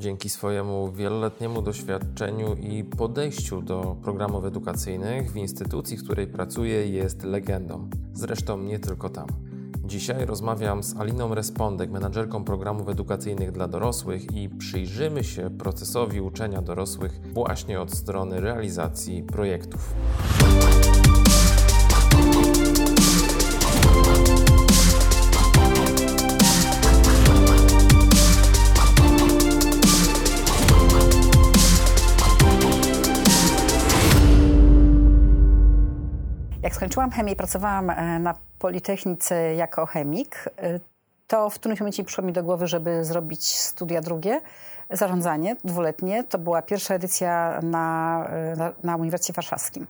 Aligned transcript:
Dzięki 0.00 0.30
swojemu 0.30 0.92
wieloletniemu 0.92 1.62
doświadczeniu 1.62 2.54
i 2.54 2.84
podejściu 2.84 3.62
do 3.62 3.96
programów 4.02 4.44
edukacyjnych 4.44 5.32
w 5.32 5.36
instytucji, 5.36 5.96
w 5.96 6.04
której 6.04 6.26
pracuje, 6.26 6.88
jest 6.88 7.22
legendą. 7.24 7.90
Zresztą 8.12 8.58
nie 8.58 8.78
tylko 8.78 9.08
tam. 9.08 9.26
Dzisiaj 9.84 10.26
rozmawiam 10.26 10.82
z 10.82 10.96
Aliną 10.96 11.34
Respondek, 11.34 11.90
menadżerką 11.90 12.44
programów 12.44 12.88
edukacyjnych 12.88 13.52
dla 13.52 13.68
dorosłych 13.68 14.32
i 14.36 14.48
przyjrzymy 14.48 15.24
się 15.24 15.50
procesowi 15.58 16.20
uczenia 16.20 16.62
dorosłych 16.62 17.20
właśnie 17.32 17.80
od 17.80 17.90
strony 17.90 18.40
realizacji 18.40 19.22
projektów. 19.22 19.94
Jak 36.70 36.76
skończyłam 36.76 37.10
chemię 37.10 37.32
i 37.32 37.36
pracowałam 37.36 37.90
e, 37.90 38.18
na 38.18 38.34
Politechnice 38.58 39.54
jako 39.54 39.86
chemik, 39.86 40.48
e, 40.56 40.80
to 41.26 41.50
w 41.50 41.54
którymś 41.54 41.80
momencie 41.80 42.04
przyszło 42.04 42.24
mi 42.24 42.32
do 42.32 42.42
głowy, 42.42 42.66
żeby 42.66 43.04
zrobić 43.04 43.44
studia 43.44 44.00
drugie, 44.00 44.40
zarządzanie 44.90 45.56
dwuletnie. 45.64 46.24
To 46.24 46.38
była 46.38 46.62
pierwsza 46.62 46.94
edycja 46.94 47.60
na, 47.62 48.26
e, 48.26 48.56
na, 48.56 48.72
na 48.82 48.96
Uniwersytecie 48.96 49.32
Warszawskim. 49.32 49.86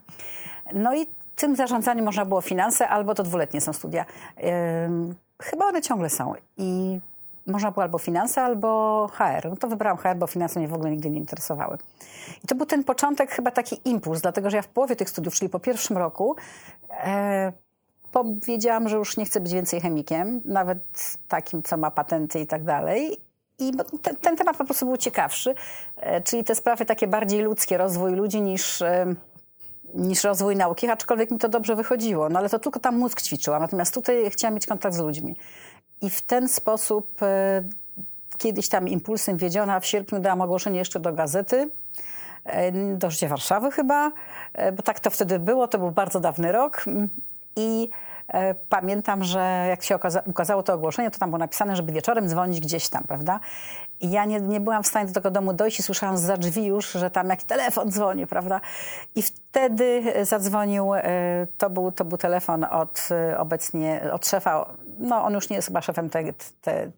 No 0.73 0.95
i 0.95 1.07
tym 1.35 1.55
zarządzaniem 1.55 2.05
można 2.05 2.25
było 2.25 2.41
finanse, 2.41 2.87
albo 2.87 3.15
to 3.15 3.23
dwuletnie 3.23 3.61
są 3.61 3.73
studia. 3.73 4.05
Chyba 5.41 5.65
one 5.65 5.81
ciągle 5.81 6.09
są. 6.09 6.33
I 6.57 6.99
można 7.47 7.71
było 7.71 7.83
albo 7.83 7.97
finanse, 7.97 8.41
albo 8.41 9.09
HR. 9.13 9.49
No 9.49 9.55
to 9.55 9.67
wybrałam 9.67 9.97
HR, 9.97 10.15
bo 10.15 10.27
finanse 10.27 10.59
mnie 10.59 10.67
w 10.67 10.73
ogóle 10.73 10.91
nigdy 10.91 11.09
nie 11.09 11.17
interesowały. 11.17 11.77
I 12.43 12.47
to 12.47 12.55
był 12.55 12.65
ten 12.65 12.83
początek, 12.83 13.31
chyba 13.31 13.51
taki 13.51 13.81
impuls, 13.85 14.21
dlatego 14.21 14.49
że 14.49 14.57
ja 14.57 14.63
w 14.63 14.67
połowie 14.67 14.95
tych 14.95 15.09
studiów, 15.09 15.33
czyli 15.33 15.49
po 15.49 15.59
pierwszym 15.59 15.97
roku, 15.97 16.35
e, 16.89 17.53
powiedziałam, 18.11 18.89
że 18.89 18.97
już 18.97 19.17
nie 19.17 19.25
chcę 19.25 19.39
być 19.39 19.53
więcej 19.53 19.81
chemikiem, 19.81 20.41
nawet 20.45 21.17
takim, 21.27 21.63
co 21.63 21.77
ma 21.77 21.91
patenty 21.91 22.39
i 22.39 22.47
tak 22.47 22.63
dalej. 22.63 23.17
I 23.59 23.71
ten, 24.01 24.15
ten 24.15 24.37
temat 24.37 24.57
po 24.57 24.65
prostu 24.65 24.85
był 24.85 24.97
ciekawszy, 24.97 25.55
e, 25.97 26.21
czyli 26.21 26.43
te 26.43 26.55
sprawy 26.55 26.85
takie 26.85 27.07
bardziej 27.07 27.41
ludzkie, 27.41 27.77
rozwój 27.77 28.11
ludzi 28.11 28.41
niż... 28.41 28.81
E, 28.81 29.15
niż 29.93 30.23
rozwój 30.23 30.55
nauki, 30.55 30.89
aczkolwiek 30.89 31.31
mi 31.31 31.37
to 31.37 31.49
dobrze 31.49 31.75
wychodziło. 31.75 32.29
No 32.29 32.39
ale 32.39 32.49
to 32.49 32.59
tylko 32.59 32.79
tam 32.79 32.97
mózg 32.97 33.21
ćwiczyła. 33.21 33.59
Natomiast 33.59 33.93
tutaj 33.93 34.29
chciałam 34.29 34.55
mieć 34.55 34.65
kontakt 34.67 34.95
z 34.95 34.99
ludźmi. 34.99 35.35
I 36.01 36.09
w 36.09 36.21
ten 36.21 36.47
sposób 36.47 37.23
e, 37.23 37.63
kiedyś 38.37 38.69
tam 38.69 38.87
impulsem 38.87 39.37
wiedziona 39.37 39.79
w 39.79 39.85
sierpniu 39.85 40.19
dałam 40.19 40.41
ogłoszenie 40.41 40.79
jeszcze 40.79 40.99
do 40.99 41.13
gazety, 41.13 41.69
e, 42.43 42.71
do 42.97 43.11
Życia 43.11 43.27
Warszawy 43.27 43.71
chyba, 43.71 44.11
e, 44.53 44.71
bo 44.71 44.83
tak 44.83 44.99
to 44.99 45.09
wtedy 45.09 45.39
było, 45.39 45.67
to 45.67 45.77
był 45.77 45.91
bardzo 45.91 46.19
dawny 46.19 46.51
rok 46.51 46.85
i 47.55 47.89
pamiętam, 48.69 49.23
że 49.23 49.65
jak 49.69 49.83
się 49.83 49.97
ukazało 50.25 50.63
to 50.63 50.73
ogłoszenie, 50.73 51.11
to 51.11 51.19
tam 51.19 51.29
było 51.29 51.37
napisane, 51.37 51.75
żeby 51.75 51.93
wieczorem 51.93 52.27
dzwonić 52.27 52.59
gdzieś 52.59 52.89
tam, 52.89 53.03
prawda? 53.03 53.39
I 53.99 54.11
ja 54.11 54.25
nie, 54.25 54.41
nie 54.41 54.59
byłam 54.59 54.83
w 54.83 54.87
stanie 54.87 55.07
do 55.07 55.13
tego 55.13 55.31
domu 55.31 55.53
dojść 55.53 55.79
i 55.79 55.83
słyszałam 55.83 56.17
za 56.17 56.37
drzwi 56.37 56.65
już, 56.65 56.91
że 56.91 57.09
tam 57.09 57.29
jakiś 57.29 57.45
telefon 57.45 57.91
dzwoni, 57.91 58.27
prawda? 58.27 58.61
I 59.15 59.21
wtedy 59.21 60.03
zadzwonił, 60.25 60.91
to 61.57 61.69
był, 61.69 61.91
to 61.91 62.05
był 62.05 62.17
telefon 62.17 62.63
od 62.63 63.09
obecnie, 63.37 64.01
od 64.11 64.27
szefa, 64.27 64.65
no 65.01 65.23
on 65.23 65.33
już 65.33 65.49
nie 65.49 65.55
jest 65.55 65.67
chyba 65.67 65.81
szefem 65.81 66.09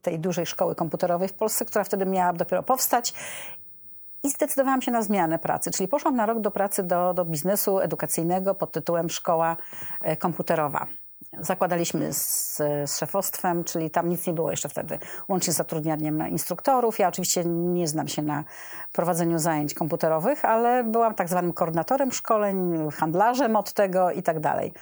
tej, 0.02 0.20
dużej 0.20 0.46
szkoły 0.46 0.76
komputerowej 0.76 1.28
w 1.28 1.34
Polsce, 1.34 1.66
która 1.66 1.84
wtedy 1.84 2.06
miała 2.06 2.34
dopiero 2.34 2.64
powstać 2.64 3.14
i 4.24 4.30
zdecydowałam 4.30 4.82
się 4.82 4.92
na 4.92 5.02
zmianę 5.02 5.40
pracy, 5.40 5.72
czyli 5.72 5.88
poszłam 5.88 6.16
na 6.16 6.26
rok 6.26 6.40
do 6.40 6.52
pracy 6.52 6.84
do, 6.84 7.14
do 7.14 7.26
biznesu 7.26 7.80
edukacyjnego 7.80 8.56
pod 8.56 8.72
tytułem 8.72 9.10
Szkoła 9.10 9.58
Komputerowa 10.20 10.88
zakładaliśmy 11.40 12.14
z, 12.14 12.58
z 12.86 12.98
szefostwem, 12.98 13.64
czyli 13.64 13.90
tam 13.90 14.10
nic 14.10 14.28
nie 14.28 14.34
było 14.34 14.52
jeszcze 14.52 14.70
wtedy, 14.70 15.00
łącznie 15.28 15.54
z 15.54 15.56
zatrudnianiem 15.56 16.28
instruktorów. 16.28 17.00
Ja 17.00 17.08
oczywiście 17.08 17.46
nie 17.46 17.88
znam 17.88 18.08
się 18.08 18.22
na 18.22 18.44
prowadzeniu 18.94 19.40
zajęć 19.40 19.74
komputerowych, 19.74 20.46
ale 20.46 20.84
byłam 20.84 21.16
tak 21.16 21.30
zwanym 21.30 21.54
koordynatorem 21.54 22.12
szkoleń, 22.12 22.90
handlarzem 22.92 23.56
od 23.56 23.74
tego 23.74 24.12
i 24.12 24.24
tak 24.24 24.40
dalej. 24.40 24.74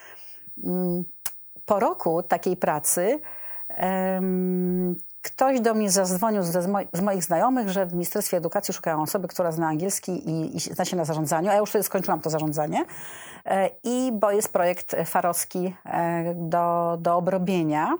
Po 1.71 1.79
roku 1.79 2.23
takiej 2.23 2.57
pracy 2.57 3.19
ktoś 5.21 5.59
do 5.59 5.73
mnie 5.73 5.91
zadzwonił 5.91 6.43
z, 6.43 6.47
z, 6.93 7.01
moich 7.01 7.23
znajomych, 7.23 7.69
że 7.69 7.85
w 7.85 7.93
Ministerstwie 7.93 8.37
Edukacji 8.37 8.73
szukają 8.73 9.01
osoby, 9.01 9.27
która 9.27 9.51
zna 9.51 9.67
angielski 9.67 10.29
i, 10.29 10.55
i 10.55 10.59
zna 10.59 10.85
się 10.85 10.97
na 10.97 11.05
zarządzaniu, 11.05 11.49
a 11.49 11.53
ja 11.53 11.59
już 11.59 11.69
wtedy 11.69 11.83
skończyłam 11.83 12.21
to 12.21 12.29
zarządzanie. 12.29 12.85
E, 13.45 13.69
I 13.83 14.11
bo 14.13 14.31
jest 14.31 14.53
projekt 14.53 14.95
farowski 15.05 15.75
e, 15.85 16.33
do, 16.35 16.97
do 16.99 17.15
obrobienia. 17.15 17.97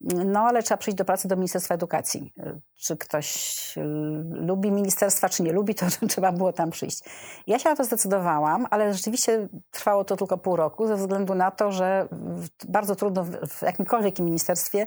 No, 0.00 0.40
ale 0.40 0.62
trzeba 0.62 0.78
przyjść 0.78 0.98
do 0.98 1.04
pracy 1.04 1.28
do 1.28 1.36
Ministerstwa 1.36 1.74
Edukacji. 1.74 2.32
Czy 2.76 2.96
ktoś 2.96 3.76
y, 3.76 3.80
lubi 4.30 4.70
ministerstwa, 4.70 5.28
czy 5.28 5.42
nie 5.42 5.52
lubi, 5.52 5.74
to 5.74 5.86
trzeba 6.08 6.32
było 6.32 6.52
tam 6.52 6.70
przyjść. 6.70 7.00
Ja 7.46 7.58
się 7.58 7.68
na 7.68 7.76
to 7.76 7.84
zdecydowałam, 7.84 8.66
ale 8.70 8.94
rzeczywiście 8.94 9.48
trwało 9.70 10.04
to 10.04 10.16
tylko 10.16 10.38
pół 10.38 10.56
roku, 10.56 10.86
ze 10.86 10.96
względu 10.96 11.34
na 11.34 11.50
to, 11.50 11.72
że 11.72 12.08
bardzo 12.68 12.96
trudno 12.96 13.24
w 13.24 13.62
jakimkolwiek 13.62 14.18
ministerstwie 14.18 14.86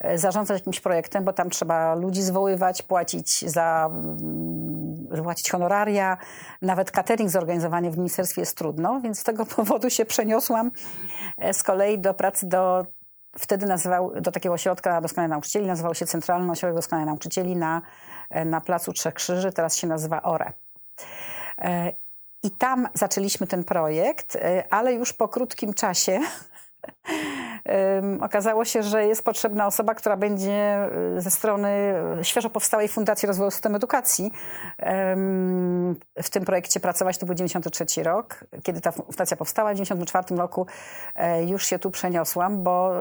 e, 0.00 0.18
zarządzać 0.18 0.58
jakimś 0.60 0.80
projektem, 0.80 1.24
bo 1.24 1.32
tam 1.32 1.50
trzeba 1.50 1.94
ludzi 1.94 2.22
zwoływać, 2.22 2.82
płacić 2.82 3.50
za 3.50 3.90
mm, 3.90 5.22
płacić 5.22 5.50
honoraria, 5.50 6.16
nawet 6.62 6.90
catering 6.90 7.30
zorganizowanie 7.30 7.90
w 7.90 7.98
ministerstwie 7.98 8.42
jest 8.42 8.56
trudno, 8.56 9.00
więc 9.00 9.18
z 9.18 9.22
tego 9.22 9.46
powodu 9.56 9.90
się 9.90 10.04
przeniosłam 10.04 10.70
e, 11.38 11.54
z 11.54 11.62
kolei 11.62 11.98
do 11.98 12.14
pracy 12.14 12.48
do 12.48 12.86
wtedy 13.38 13.66
nazywał, 13.66 14.20
do 14.20 14.32
takiego 14.32 14.54
ośrodka 14.54 15.00
doskonałych 15.00 15.30
nauczycieli, 15.30 15.66
nazywał 15.66 15.94
się 15.94 16.06
Centralny 16.06 16.52
Ośrodek 16.52 16.76
Doskonałych 16.76 17.06
Nauczycieli 17.06 17.56
na, 17.56 17.82
na 18.44 18.60
Placu 18.60 18.92
Trzech 18.92 19.14
Krzyży, 19.14 19.52
teraz 19.52 19.76
się 19.76 19.86
nazywa 19.86 20.22
ORE. 20.22 20.52
E, 21.58 21.92
I 22.42 22.50
tam 22.50 22.88
zaczęliśmy 22.94 23.46
ten 23.46 23.64
projekt, 23.64 24.36
e, 24.36 24.64
ale 24.70 24.94
już 24.94 25.12
po 25.12 25.28
krótkim 25.28 25.74
czasie 25.74 26.20
okazało 28.20 28.64
się, 28.64 28.82
że 28.82 29.06
jest 29.06 29.24
potrzebna 29.24 29.66
osoba, 29.66 29.94
która 29.94 30.16
będzie 30.16 30.88
y, 31.16 31.20
ze 31.20 31.30
strony 31.30 31.94
świeżo 32.22 32.50
powstałej 32.50 32.88
Fundacji 32.88 33.26
Rozwoju 33.26 33.50
Systemu 33.50 33.76
Edukacji 33.76 34.32
w 36.22 36.30
tym 36.30 36.44
projekcie 36.44 36.80
pracować. 36.80 37.18
To 37.18 37.26
był 37.26 37.34
93 37.34 38.02
rok, 38.02 38.44
kiedy 38.62 38.80
ta 38.80 38.92
fundacja 38.92 39.36
powstała. 39.36 39.70
W 39.70 39.74
94 39.74 40.36
roku 40.36 40.66
e, 41.14 41.44
już 41.44 41.66
się 41.66 41.78
tu 41.78 41.90
przeniosłam, 41.90 42.62
bo, 42.62 42.92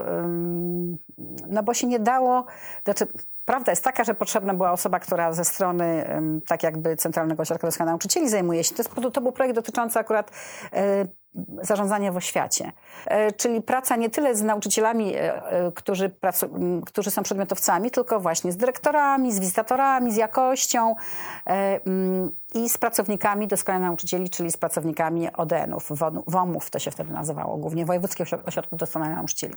no 1.48 1.64
bo 1.64 1.74
się 1.74 1.88
nie 1.88 2.00
dało... 2.00 2.46
Znaczy, 2.84 3.08
Prawda 3.52 3.72
jest 3.72 3.84
taka, 3.84 4.04
że 4.04 4.14
potrzebna 4.14 4.54
była 4.54 4.72
osoba, 4.72 5.00
która 5.00 5.34
ze 5.34 5.46
strony 5.46 6.06
tak 6.48 6.64
jakby 6.64 6.96
Centralnego 6.96 7.42
Ośrodka 7.42 7.68
Doskonałych 7.68 7.92
Nauczycieli 7.92 8.30
zajmuje 8.30 8.64
się. 8.64 8.76
To, 8.76 9.12
to 9.12 9.22
był 9.22 9.32
projekt 9.32 9.56
dotyczący 9.56 10.00
akurat 10.00 10.32
e, 10.74 11.06
zarządzania 11.62 12.12
w 12.12 12.18
oświacie. 12.18 12.72
E, 13.06 13.32
czyli 13.32 13.62
praca 13.62 13.96
nie 13.96 14.10
tyle 14.10 14.36
z 14.36 14.42
nauczycielami, 14.42 15.16
e, 15.16 15.72
którzy, 15.76 16.10
pracu, 16.10 16.50
którzy 16.86 17.12
są 17.12 17.24
przedmiotowcami, 17.24 17.92
tylko 17.92 18.20
właśnie 18.20 18.52
z 18.52 18.58
dyrektorami, 18.58 19.32
z 19.32 19.40
wizytatorami, 19.40 20.12
z 20.12 20.16
jakością 20.16 20.96
i 22.54 22.70
z 22.70 22.78
pracownikami 22.78 23.48
doskonałych 23.48 23.88
nauczycieli, 23.88 24.30
czyli 24.30 24.52
z 24.52 24.58
pracownikami 24.58 25.34
ODN-ów, 25.34 25.90
WOM-ów 26.28 26.70
to 26.70 26.80
się 26.80 26.92
wtedy 26.92 27.14
nazywało, 27.14 27.58
głównie 27.58 27.86
Wojewódzkich 27.86 28.28
Ośrodków 28.46 28.80
Doskonałych 28.80 29.16
Nauczycieli. 29.16 29.56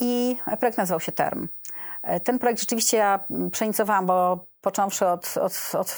I 0.00 0.36
projekt 0.58 0.78
nazywał 0.78 1.00
się 1.00 1.12
TERM. 1.12 1.48
Ten 2.24 2.38
projekt 2.38 2.60
rzeczywiście 2.60 2.96
ja 2.96 3.26
przeinicjowałam, 3.52 4.06
bo 4.06 4.46
począwszy 4.60 5.06
od, 5.06 5.34
od, 5.36 5.72
od 5.78 5.90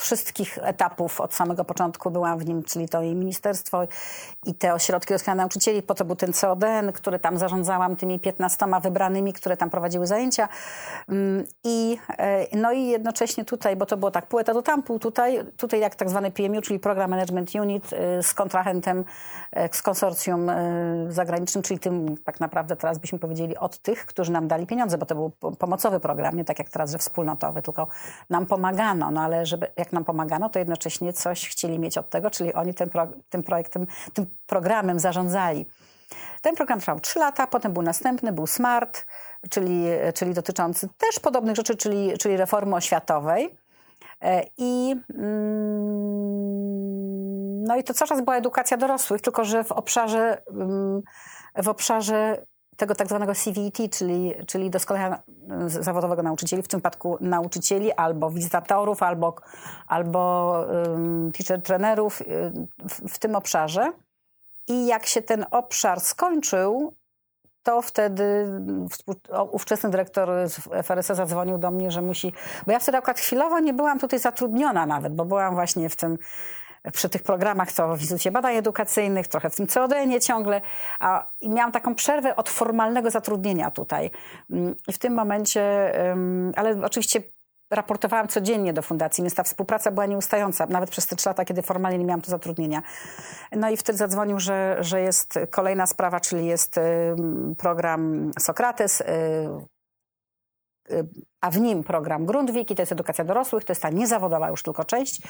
wszystkich 0.00 0.58
etapów. 0.62 1.20
Od 1.20 1.34
samego 1.34 1.64
początku 1.64 2.10
byłam 2.10 2.38
w 2.38 2.46
nim, 2.46 2.62
czyli 2.62 2.88
to 2.88 3.02
i 3.02 3.14
ministerstwo 3.14 3.82
i 4.46 4.54
te 4.54 4.74
ośrodki 4.74 5.14
doskonałych 5.14 5.40
nauczycieli, 5.40 5.82
po 5.82 5.94
to 5.94 6.04
był 6.04 6.16
ten 6.16 6.32
CODN, 6.32 6.92
który 6.94 7.18
tam 7.18 7.38
zarządzałam 7.38 7.96
tymi 7.96 8.20
15 8.20 8.66
wybranymi, 8.82 9.32
które 9.32 9.56
tam 9.56 9.70
prowadziły 9.70 10.06
zajęcia. 10.06 10.48
Mm, 11.08 11.44
i 11.64 11.98
e, 12.18 12.56
no 12.56 12.72
i 12.72 12.86
jednocześnie 12.86 13.44
tutaj, 13.44 13.76
bo 13.76 13.86
to 13.86 13.96
było 13.96 14.10
tak 14.10 14.26
pół 14.26 14.40
etatu 14.40 14.62
tam, 14.62 14.82
pół 14.82 14.98
tutaj, 14.98 15.40
tutaj 15.56 15.80
jak 15.80 15.94
tak 15.94 16.10
zwany 16.10 16.30
PMU, 16.30 16.60
czyli 16.60 16.78
Program 16.78 17.10
Management 17.10 17.54
Unit 17.54 17.92
e, 17.92 18.22
z 18.22 18.34
kontrahentem, 18.34 19.04
e, 19.52 19.68
z 19.74 19.82
konsorcjum 19.82 20.50
zagranicznym, 21.08 21.62
czyli 21.62 21.80
tym 21.80 22.16
tak 22.24 22.40
naprawdę 22.40 22.76
teraz 22.76 22.98
byśmy 22.98 23.18
powiedzieli 23.18 23.56
od 23.56 23.78
tych, 23.78 24.06
którzy 24.06 24.32
nam 24.32 24.48
dali 24.48 24.66
pieniądze, 24.66 24.98
bo 24.98 25.06
to 25.06 25.14
był 25.14 25.30
pomocowy 25.58 26.00
program, 26.00 26.36
nie 26.36 26.44
tak 26.44 26.58
jak 26.58 26.68
teraz, 26.68 26.92
że 26.92 26.98
wspólnotowy, 26.98 27.62
tylko 27.62 27.86
nam 28.30 28.46
pomagano, 28.46 29.10
no 29.10 29.20
ale 29.20 29.46
żeby 29.46 29.66
jak 29.76 29.89
nam 29.92 30.04
pomagano, 30.04 30.48
to 30.48 30.58
jednocześnie 30.58 31.12
coś 31.12 31.48
chcieli 31.48 31.78
mieć 31.78 31.98
od 31.98 32.10
tego, 32.10 32.30
czyli 32.30 32.54
oni 32.54 32.74
tym, 32.74 32.90
pro, 32.90 33.06
tym 33.30 33.42
projektem, 33.42 33.86
tym 34.14 34.26
programem 34.46 34.98
zarządzali. 35.00 35.66
Ten 36.42 36.54
program 36.56 36.80
trwał 36.80 37.00
3 37.00 37.18
lata, 37.18 37.46
potem 37.46 37.72
był 37.72 37.82
następny, 37.82 38.32
był 38.32 38.46
SMART, 38.46 39.06
czyli, 39.50 39.84
czyli 40.14 40.34
dotyczący 40.34 40.88
też 40.98 41.20
podobnych 41.20 41.56
rzeczy, 41.56 41.76
czyli, 41.76 42.18
czyli 42.18 42.36
reformy 42.36 42.76
oświatowej. 42.76 43.58
I, 44.58 44.96
mm, 45.18 46.40
no 47.64 47.76
i 47.76 47.84
to 47.84 47.94
cały 47.94 48.08
czas 48.08 48.20
była 48.20 48.36
edukacja 48.36 48.76
dorosłych, 48.76 49.20
tylko 49.20 49.44
że 49.44 49.64
w 49.64 49.72
obszarze, 49.72 50.42
mm, 50.50 51.02
w 51.56 51.68
obszarze 51.68 52.46
tego 52.80 52.94
tak 52.94 53.08
zwanego 53.08 53.34
CVT, 53.34 53.88
czyli, 53.90 54.34
czyli 54.46 54.70
doskonalenia 54.70 55.22
zawodowego 55.66 56.22
nauczycieli, 56.22 56.62
w 56.62 56.68
tym 56.68 56.80
przypadku 56.80 57.18
nauczycieli 57.20 57.92
albo 57.92 58.30
wizytatorów, 58.30 59.02
albo, 59.02 59.34
albo 59.86 60.54
teacher 61.32 61.62
trenerów 61.62 62.20
y, 62.20 62.26
w, 62.88 63.14
w 63.14 63.18
tym 63.18 63.34
obszarze. 63.36 63.92
I 64.68 64.86
jak 64.86 65.06
się 65.06 65.22
ten 65.22 65.46
obszar 65.50 66.00
skończył, 66.00 66.94
to 67.62 67.82
wtedy 67.82 68.46
ówczesny 69.50 69.90
dyrektor 69.90 70.48
z 70.48 70.86
FRS 70.86 71.06
zadzwonił 71.06 71.58
do 71.58 71.70
mnie, 71.70 71.90
że 71.90 72.02
musi. 72.02 72.32
Bo 72.66 72.72
ja 72.72 72.78
wtedy 72.78 72.98
akurat 72.98 73.20
chwilowo 73.20 73.60
nie 73.60 73.74
byłam 73.74 73.98
tutaj 73.98 74.18
zatrudniona 74.18 74.86
nawet, 74.86 75.14
bo 75.14 75.24
byłam 75.24 75.54
właśnie 75.54 75.88
w 75.88 75.96
tym 75.96 76.18
przy 76.92 77.08
tych 77.08 77.22
programach, 77.22 77.72
co 77.72 77.96
w 77.96 78.00
Instytucie 78.00 78.30
Badań 78.30 78.56
Edukacyjnych, 78.56 79.28
trochę 79.28 79.50
w 79.50 79.56
tym 79.56 79.66
CODN-ie 79.66 80.20
ciągle, 80.20 80.60
a 81.00 81.26
miałam 81.42 81.72
taką 81.72 81.94
przerwę 81.94 82.36
od 82.36 82.48
formalnego 82.48 83.10
zatrudnienia 83.10 83.70
tutaj. 83.70 84.10
Mm, 84.50 84.74
I 84.88 84.92
w 84.92 84.98
tym 84.98 85.14
momencie, 85.14 85.92
ale 86.56 86.84
oczywiście 86.84 87.22
raportowałam 87.70 88.28
codziennie 88.28 88.72
do 88.72 88.82
fundacji, 88.82 89.22
więc 89.24 89.34
ta 89.34 89.42
współpraca 89.42 89.90
była 89.90 90.06
nieustająca, 90.06 90.66
nawet 90.66 90.90
przez 90.90 91.06
te 91.06 91.16
trzy 91.16 91.28
lata, 91.28 91.44
kiedy 91.44 91.62
formalnie 91.62 91.98
nie 91.98 92.04
miałam 92.04 92.20
tu 92.20 92.30
zatrudnienia. 92.30 92.82
No 93.52 93.70
i 93.70 93.76
wtedy 93.76 93.98
zadzwonił, 93.98 94.40
że, 94.40 94.76
że 94.80 95.00
jest 95.00 95.38
kolejna 95.50 95.86
sprawa, 95.86 96.20
czyli 96.20 96.46
jest 96.46 96.80
program 97.58 98.30
Sokrates, 98.38 99.00
y, 99.00 99.04
a 101.40 101.50
w 101.50 101.60
nim 101.60 101.84
program 101.84 102.26
Grundwik 102.26 102.70
i 102.70 102.74
to 102.74 102.82
jest 102.82 102.92
edukacja 102.92 103.24
dorosłych, 103.24 103.64
to 103.64 103.70
jest 103.70 103.82
ta 103.82 103.90
niezawodowa 103.90 104.48
już 104.48 104.62
tylko 104.62 104.84
część. 104.84 105.22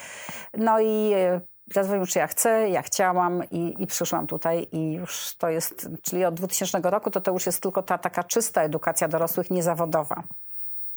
No 0.55 0.81
i 0.81 1.15
y, 1.15 1.41
zadzwonił, 1.75 2.07
czy 2.07 2.19
ja 2.19 2.27
chcę, 2.27 2.69
ja 2.71 2.83
chciałam 2.83 3.43
i, 3.51 3.75
i 3.79 3.87
przyszłam 3.87 4.27
tutaj 4.27 4.69
i 4.73 4.93
już 4.93 5.37
to 5.39 5.49
jest, 5.49 5.89
czyli 6.03 6.25
od 6.25 6.35
2000 6.35 6.91
roku 6.91 7.11
to 7.11 7.21
to 7.21 7.33
już 7.33 7.47
jest 7.47 7.63
tylko 7.63 7.83
ta 7.83 7.99
taka 7.99 8.25
czysta 8.25 8.63
edukacja 8.63 9.09
dorosłych 9.09 9.51
niezawodowa. 9.51 10.23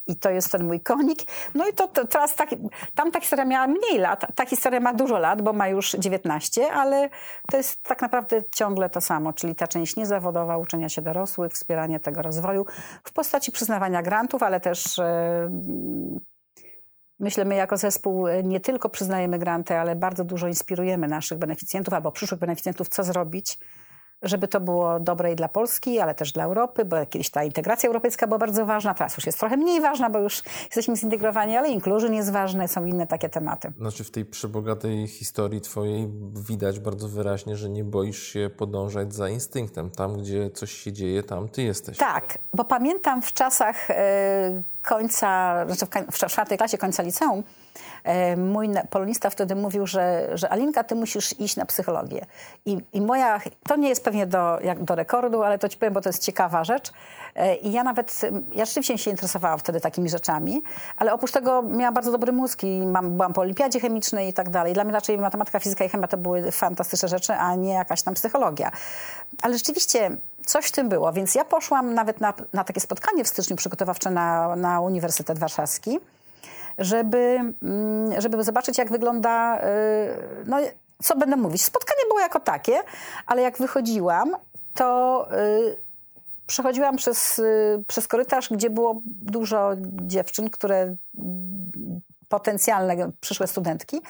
I 0.08 0.16
to 0.16 0.30
jest 0.30 0.52
ten 0.52 0.68
mój 0.68 0.82
konik. 0.82 1.20
No 1.56 1.68
i 1.68 1.74
to, 1.74 1.88
to 1.88 2.08
teraz 2.08 2.36
tak, 2.36 2.50
tam 2.96 3.12
ta 3.12 3.20
historia 3.20 3.46
miała 3.46 3.68
mniej 3.68 3.98
lat. 4.00 4.26
Ta 4.36 4.46
historia 4.46 4.80
ma 4.80 4.94
dużo 4.94 5.20
lat, 5.20 5.42
bo 5.42 5.54
ma 5.54 5.68
już 5.68 5.92
19, 5.92 6.72
ale 6.72 7.10
to 7.52 7.58
jest 7.58 7.84
tak 7.84 8.02
naprawdę 8.02 8.42
ciągle 8.56 8.90
to 8.90 9.02
samo, 9.02 9.34
czyli 9.34 9.56
ta 9.56 9.68
część 9.68 9.96
niezawodowa 9.96 10.58
uczenia 10.58 10.90
się 10.90 11.02
dorosłych, 11.02 11.54
wspieranie 11.54 12.00
tego 12.00 12.22
rozwoju 12.22 12.66
w 13.04 13.14
postaci 13.14 13.52
przyznawania 13.52 14.02
grantów, 14.02 14.44
ale 14.44 14.60
też 14.60 14.98
yy, 14.98 16.20
myślę, 17.20 17.46
my 17.46 17.56
jako 17.56 17.78
zespół 17.78 18.28
nie 18.44 18.60
tylko 18.60 18.90
przyznajemy 18.90 19.40
granty, 19.40 19.78
ale 19.78 19.96
bardzo 19.96 20.24
dużo 20.24 20.48
inspirujemy 20.48 21.08
naszych 21.08 21.38
beneficjentów 21.38 21.94
albo 21.94 22.12
przyszłych 22.12 22.40
beneficjentów, 22.40 22.90
co 22.90 23.04
zrobić, 23.04 23.58
żeby 24.24 24.48
to 24.48 24.60
było 24.60 25.00
dobre 25.00 25.32
i 25.32 25.36
dla 25.36 25.48
Polski, 25.48 26.00
ale 26.00 26.16
też 26.16 26.32
dla 26.32 26.44
Europy, 26.44 26.86
bo 26.86 27.06
kiedyś 27.06 27.30
ta 27.30 27.44
integracja 27.44 27.88
europejska 27.88 28.28
była 28.28 28.40
bardzo 28.40 28.66
ważna, 28.66 28.94
teraz 28.94 29.18
już 29.18 29.26
jest 29.26 29.40
trochę 29.40 29.58
mniej 29.58 29.82
ważna, 29.82 30.10
bo 30.10 30.20
już 30.20 30.44
jesteśmy 30.66 30.96
zintegrowani, 30.96 31.58
ale 31.58 31.70
inclusion 31.70 32.14
jest 32.14 32.32
ważny, 32.32 32.68
są 32.68 32.86
inne 32.86 33.08
takie 33.08 33.30
tematy. 33.30 33.74
Znaczy 33.78 34.04
w 34.04 34.12
tej 34.12 34.26
przebogatej 34.26 35.08
historii 35.08 35.62
twojej 35.62 36.10
widać 36.48 36.80
bardzo 36.80 37.08
wyraźnie, 37.08 37.56
że 37.56 37.70
nie 37.70 37.84
boisz 37.84 38.24
się 38.24 38.50
podążać 38.58 39.14
za 39.14 39.30
instynktem. 39.30 39.90
Tam, 39.90 40.18
gdzie 40.18 40.50
coś 40.50 40.72
się 40.72 40.94
dzieje, 40.94 41.24
tam 41.24 41.50
ty 41.50 41.64
jesteś. 41.64 41.98
Tak, 41.98 42.38
bo 42.54 42.64
pamiętam 42.64 43.22
w 43.22 43.34
czasach 43.34 43.92
e, 43.92 44.64
końca, 44.84 45.56
znaczy 45.66 45.86
w 46.12 46.18
czwartej 46.18 46.58
klasie 46.58 46.78
końca 46.78 47.04
liceum, 47.04 47.44
E, 48.04 48.38
mój 48.38 48.70
polonista 48.90 49.30
wtedy 49.30 49.56
mówił, 49.56 49.88
że, 49.88 50.30
że 50.34 50.50
Alinka, 50.50 50.84
ty 50.84 50.96
musisz 50.96 51.40
iść 51.40 51.56
na 51.56 51.66
psychologię. 51.66 52.26
I, 52.66 52.78
I 52.94 53.02
moja, 53.02 53.42
to 53.64 53.76
nie 53.76 53.90
jest 53.90 54.04
pewnie 54.04 54.28
do, 54.28 54.60
jak 54.60 54.84
do 54.84 54.96
rekordu, 54.96 55.44
ale 55.44 55.60
to 55.60 55.70
ci 55.70 55.78
powiem, 55.78 55.94
bo 55.94 56.02
to 56.02 56.10
jest 56.10 56.24
ciekawa 56.24 56.64
rzecz. 56.64 56.92
E, 57.36 57.56
I 57.56 57.72
ja 57.72 57.84
nawet, 57.84 58.22
ja 58.56 58.66
rzeczywiście 58.66 58.98
się 58.98 59.12
interesowałam 59.12 59.60
wtedy 59.60 59.82
takimi 59.82 60.10
rzeczami, 60.10 60.64
ale 60.98 61.14
oprócz 61.14 61.32
tego 61.32 61.62
miałam 61.62 61.94
bardzo 61.94 62.12
dobry 62.12 62.32
mózg 62.32 62.64
i 62.64 62.88
mam, 62.88 63.12
byłam 63.12 63.34
po 63.34 63.42
olimpiadzie 63.42 63.80
chemicznej 63.80 64.30
i 64.30 64.34
tak 64.34 64.50
dalej. 64.50 64.74
Dla 64.74 64.84
mnie 64.84 64.94
raczej 64.94 65.18
matematyka, 65.18 65.60
fizyka 65.60 65.86
i 65.86 65.90
chemia 65.90 66.08
to 66.08 66.18
były 66.18 66.52
fantastyczne 66.52 67.10
rzeczy, 67.10 67.34
a 67.34 67.56
nie 67.56 67.74
jakaś 67.74 68.04
tam 68.04 68.14
psychologia. 68.14 68.72
Ale 69.42 69.58
rzeczywiście 69.58 70.18
coś 70.46 70.66
w 70.66 70.72
tym 70.72 70.90
było, 70.90 71.14
więc 71.14 71.36
ja 71.36 71.46
poszłam 71.46 71.94
nawet 71.94 72.22
na, 72.22 72.34
na 72.54 72.64
takie 72.64 72.80
spotkanie 72.80 73.24
w 73.24 73.28
styczniu 73.28 73.56
przygotowawcze 73.56 74.12
na, 74.12 74.56
na 74.56 74.73
Uniwersytet 74.80 75.40
Warszawski 75.40 76.00
żeby, 76.78 77.40
mm, 77.64 78.22
żeby 78.22 78.44
zobaczyć, 78.44 78.78
jak 78.78 78.92
wygląda, 78.92 79.58
y, 79.58 79.64
no, 80.46 80.58
co 81.04 81.16
będę 81.16 81.36
mówić. 81.36 81.64
Spotkanie 81.64 82.02
było 82.08 82.20
jako 82.20 82.40
takie, 82.40 82.80
ale 83.26 83.42
jak 83.42 83.58
wychodziłam, 83.58 84.36
to 84.74 85.28
y, 85.38 85.78
przechodziłam 86.48 86.96
przez, 86.96 87.40
y, 87.40 87.84
przez 87.88 88.08
korytarz, 88.08 88.50
gdzie 88.50 88.70
było 88.70 89.02
dużo 89.06 89.72
dziewczyn, 90.02 90.50
które 90.50 90.96
potencjalne 92.34 93.12
przyszłe 93.20 93.48
studentki 93.48 94.02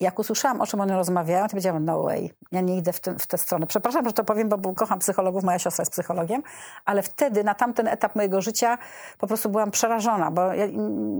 jak 0.00 0.18
usłyszałam, 0.18 0.60
o 0.60 0.66
czym 0.66 0.80
one 0.80 0.96
rozmawiają, 0.96 1.42
to 1.42 1.50
powiedziałam, 1.50 1.84
no 1.84 2.02
way, 2.02 2.30
ja 2.52 2.60
nie 2.60 2.78
idę 2.78 2.92
w, 2.92 3.00
tym, 3.00 3.18
w 3.18 3.26
tę 3.26 3.38
stronę. 3.38 3.66
Przepraszam, 3.66 4.06
że 4.06 4.12
to 4.12 4.24
powiem, 4.24 4.48
bo 4.48 4.74
kocham 4.74 4.98
psychologów, 4.98 5.44
moja 5.44 5.58
siostra 5.58 5.82
jest 5.82 5.92
psychologiem, 5.92 6.42
ale 6.84 7.02
wtedy, 7.02 7.44
na 7.44 7.54
tamten 7.54 7.88
etap 7.88 8.16
mojego 8.16 8.40
życia 8.40 8.78
po 9.18 9.26
prostu 9.26 9.48
byłam 9.48 9.70
przerażona, 9.70 10.30
bo 10.30 10.42
ja, 10.52 10.66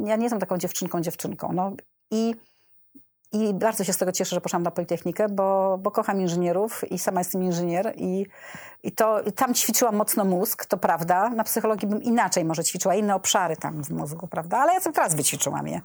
ja 0.04 0.16
nie 0.16 0.22
jestem 0.22 0.40
taką 0.40 0.58
dziewczynką, 0.58 1.00
dziewczynką. 1.00 1.52
No. 1.52 1.72
I 2.10 2.34
i 3.34 3.54
bardzo 3.54 3.84
się 3.84 3.92
z 3.92 3.96
tego 3.96 4.12
cieszę, 4.12 4.34
że 4.34 4.40
poszłam 4.40 4.62
na 4.62 4.70
Politechnikę, 4.70 5.28
bo, 5.28 5.78
bo 5.82 5.90
kocham 5.90 6.20
inżynierów 6.20 6.92
i 6.92 6.98
sama 6.98 7.20
jestem 7.20 7.42
inżynier 7.42 7.92
i, 7.96 8.26
i 8.82 8.92
to 8.92 9.20
i 9.20 9.32
tam 9.32 9.54
ćwiczyłam 9.54 9.96
mocno 9.96 10.24
mózg, 10.24 10.66
to 10.66 10.76
prawda. 10.76 11.28
Na 11.28 11.44
psychologii 11.44 11.88
bym 11.88 12.02
inaczej 12.02 12.44
może 12.44 12.64
ćwiczyła, 12.64 12.94
inne 12.94 13.14
obszary 13.14 13.56
tam 13.56 13.84
w 13.84 13.90
mózgu, 13.90 14.26
prawda? 14.26 14.58
Ale 14.58 14.74
ja 14.74 14.80
sobie 14.80 14.94
teraz 14.94 15.14
wyćwiczyłam 15.14 15.68
je. 15.68 15.80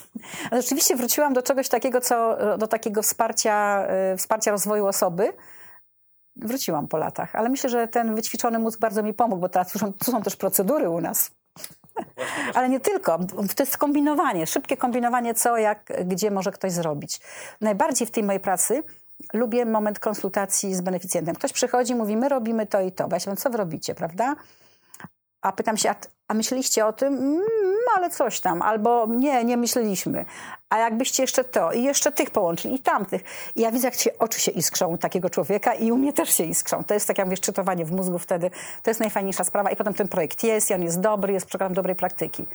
Ale 0.50 0.62
rzeczywiście 0.62 0.96
wróciłam 0.96 1.32
do 1.32 1.42
czegoś 1.42 1.68
takiego, 1.68 2.00
co, 2.00 2.36
do 2.58 2.66
takiego 2.66 3.02
wsparcia, 3.02 3.86
y, 4.12 4.16
wsparcia 4.16 4.50
rozwoju 4.50 4.86
osoby, 4.86 5.32
wróciłam 6.36 6.88
po 6.88 6.96
latach, 6.96 7.36
ale 7.36 7.48
myślę, 7.48 7.70
że 7.70 7.88
ten 7.88 8.14
wyćwiczony 8.14 8.58
mózg 8.58 8.80
bardzo 8.80 9.02
mi 9.02 9.14
pomógł, 9.14 9.40
bo 9.40 9.48
teraz 9.48 9.72
tu 9.72 9.78
są, 9.78 9.92
tu 9.92 10.10
są 10.10 10.22
też 10.22 10.36
procedury 10.36 10.90
u 10.90 11.00
nas. 11.00 11.30
Ale 12.54 12.68
nie 12.68 12.80
tylko. 12.80 13.18
To 13.56 13.62
jest 13.62 13.76
kombinowanie, 13.76 14.46
szybkie 14.46 14.76
kombinowanie, 14.76 15.34
co, 15.34 15.56
jak, 15.56 15.92
gdzie 16.04 16.30
może 16.30 16.52
ktoś 16.52 16.72
zrobić. 16.72 17.20
Najbardziej 17.60 18.06
w 18.06 18.10
tej 18.10 18.22
mojej 18.22 18.40
pracy 18.40 18.82
lubię 19.32 19.66
moment 19.66 19.98
konsultacji 19.98 20.74
z 20.74 20.80
beneficjentem. 20.80 21.34
Ktoś 21.34 21.52
przychodzi, 21.52 21.94
mówi, 21.94 22.16
my 22.16 22.28
robimy 22.28 22.66
to 22.66 22.80
i 22.80 22.92
to. 22.92 23.08
Ja 23.12 23.20
się 23.20 23.36
co 23.36 23.50
wy 23.50 23.58
robicie, 23.58 23.94
prawda? 23.94 24.34
A 25.44 25.52
pytam 25.52 25.76
się, 25.76 25.90
a, 25.90 25.94
a 26.28 26.34
myśleliście 26.34 26.86
o 26.86 26.92
tym? 26.92 27.14
Mm, 27.14 27.42
ale 27.96 28.10
coś 28.10 28.40
tam. 28.40 28.62
Albo 28.62 29.06
nie, 29.06 29.44
nie 29.44 29.56
myśleliśmy. 29.56 30.24
A 30.70 30.78
jakbyście 30.78 31.22
jeszcze 31.22 31.44
to 31.44 31.72
i 31.72 31.82
jeszcze 31.82 32.12
tych 32.12 32.30
połączyli 32.30 32.74
i 32.74 32.78
tamtych. 32.78 33.22
I 33.54 33.60
ja 33.60 33.72
widzę, 33.72 33.86
jak 33.86 33.94
się 33.94 34.18
oczy 34.18 34.40
się 34.40 34.50
iskrzą 34.50 34.98
takiego 34.98 35.30
człowieka 35.30 35.74
i 35.74 35.92
u 35.92 35.96
mnie 35.96 36.12
też 36.12 36.36
się 36.36 36.44
iskrzą. 36.44 36.84
To 36.84 36.94
jest 36.94 37.06
tak 37.06 37.18
jak 37.18 37.26
mówię, 37.26 37.36
szczytowanie 37.36 37.84
w 37.84 37.92
mózgu 37.92 38.18
wtedy. 38.18 38.50
To 38.82 38.90
jest 38.90 39.00
najfajniejsza 39.00 39.44
sprawa. 39.44 39.70
I 39.70 39.76
potem 39.76 39.94
ten 39.94 40.08
projekt 40.08 40.44
jest 40.44 40.70
i 40.70 40.74
on 40.74 40.82
jest 40.82 41.00
dobry, 41.00 41.32
jest 41.32 41.46
program 41.46 41.74
dobrej 41.74 41.96
praktyki. 41.96 42.46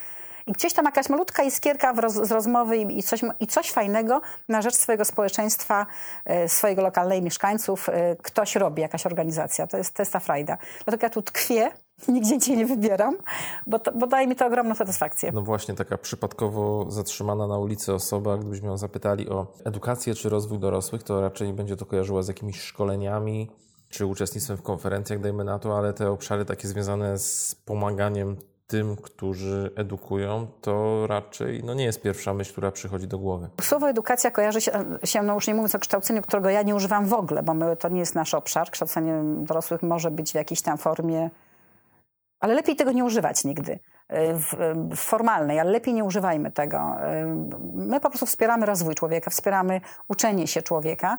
I 0.48 0.52
gdzieś 0.52 0.74
tam 0.74 0.86
jakaś 0.86 1.10
malutka 1.10 1.44
iskierka 1.44 1.92
roz, 1.92 2.14
z 2.14 2.32
rozmowy 2.32 2.78
i, 2.78 3.00
i, 3.00 3.04
coś, 3.04 3.22
i 3.40 3.48
coś 3.48 3.72
fajnego 3.72 4.22
na 4.48 4.62
rzecz 4.62 4.76
swojego 4.76 5.06
społeczeństwa, 5.06 5.86
e, 6.26 6.50
swojego 6.50 6.82
lokalnej 6.82 7.22
mieszkańców 7.22 7.90
e, 7.90 8.16
ktoś 8.16 8.56
robi, 8.56 8.82
jakaś 8.82 9.06
organizacja. 9.06 9.68
To 9.68 9.78
jest, 9.78 9.94
to 9.94 10.02
jest 10.02 10.14
ta 10.14 10.20
frajda. 10.20 10.58
Dlatego 10.86 11.06
ja 11.06 11.10
tu 11.10 11.22
tkwię, 11.22 11.72
nigdzie 12.08 12.40
cię 12.40 12.58
nie 12.58 12.66
wybieram, 12.66 13.18
bo, 13.68 13.80
to, 13.80 13.92
bo 13.92 14.08
daje 14.08 14.28
mi 14.28 14.36
to 14.36 14.46
ogromną 14.46 14.76
satysfakcję. 14.76 15.32
No 15.32 15.42
właśnie, 15.42 15.76
taka 15.76 15.98
przypadkowo 15.98 16.86
zatrzymana 16.92 17.48
na 17.48 17.58
ulicy 17.58 17.94
osoba, 17.94 18.38
gdybyśmy 18.38 18.68
ją 18.68 18.78
zapytali 18.78 19.30
o 19.30 19.48
edukację 19.66 20.16
czy 20.16 20.30
rozwój 20.30 20.60
dorosłych, 20.60 21.04
to 21.04 21.22
raczej 21.22 21.54
będzie 21.54 21.76
to 21.76 21.86
kojarzyła 21.86 22.24
z 22.24 22.28
jakimiś 22.28 22.62
szkoleniami, 22.62 23.50
czy 23.90 24.06
uczestnictwem 24.06 24.58
w 24.58 24.62
konferencjach, 24.62 25.20
dajmy 25.20 25.44
na 25.44 25.60
to, 25.60 25.78
ale 25.78 25.94
te 25.94 26.12
obszary 26.12 26.46
takie 26.46 26.68
związane 26.68 27.20
z 27.20 27.56
pomaganiem 27.66 28.38
tym, 28.70 28.96
którzy 28.96 29.72
edukują, 29.76 30.48
to 30.62 31.08
raczej 31.08 31.64
no 31.64 31.74
nie 31.74 31.84
jest 31.84 32.02
pierwsza 32.02 32.34
myśl, 32.34 32.52
która 32.52 32.72
przychodzi 32.72 33.08
do 33.08 33.20
głowy. 33.20 33.50
Słowo 33.62 33.90
edukacja 33.90 34.32
kojarzy 34.32 34.62
się, 34.62 34.72
się 35.04 35.24
no 35.24 35.34
już 35.34 35.48
nie 35.48 35.54
mówiąc 35.54 35.76
o 35.76 35.80
kształceniu, 35.80 36.22
którego 36.22 36.50
ja 36.50 36.62
nie 36.62 36.76
używam 36.76 37.06
w 37.06 37.14
ogóle, 37.14 37.44
bo 37.44 37.54
my, 37.54 37.76
to 37.76 37.90
nie 37.90 38.00
jest 38.00 38.16
nasz 38.16 38.34
obszar. 38.34 38.72
Kształcenie 38.72 39.22
dorosłych 39.24 39.84
może 39.84 40.12
być 40.12 40.32
w 40.32 40.36
jakiejś 40.36 40.62
tam 40.62 40.78
formie, 40.78 41.30
ale 42.40 42.54
lepiej 42.54 42.76
tego 42.76 42.92
nie 42.92 43.06
używać 43.06 43.44
nigdy. 43.44 43.80
W, 44.34 44.76
w 44.92 45.00
formalnej, 45.00 45.60
ale 45.60 45.72
lepiej 45.72 45.94
nie 45.94 46.04
używajmy 46.04 46.52
tego. 46.52 46.96
My 47.74 48.00
po 48.00 48.10
prostu 48.10 48.26
wspieramy 48.26 48.66
rozwój 48.66 48.96
człowieka, 48.96 49.32
wspieramy 49.32 49.82
uczenie 50.08 50.48
się 50.48 50.62
człowieka 50.62 51.18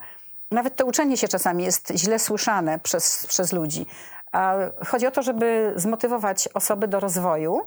nawet 0.50 0.76
to 0.76 0.86
uczenie 0.86 1.16
się 1.16 1.28
czasami 1.28 1.64
jest 1.64 1.92
źle 1.94 2.18
słyszane 2.18 2.78
przez, 2.78 3.26
przez 3.26 3.52
ludzi. 3.52 3.86
A 4.32 4.54
chodzi 4.86 5.06
o 5.06 5.10
to, 5.10 5.22
żeby 5.22 5.72
zmotywować 5.76 6.48
osoby 6.54 6.88
do 6.88 7.00
rozwoju. 7.00 7.62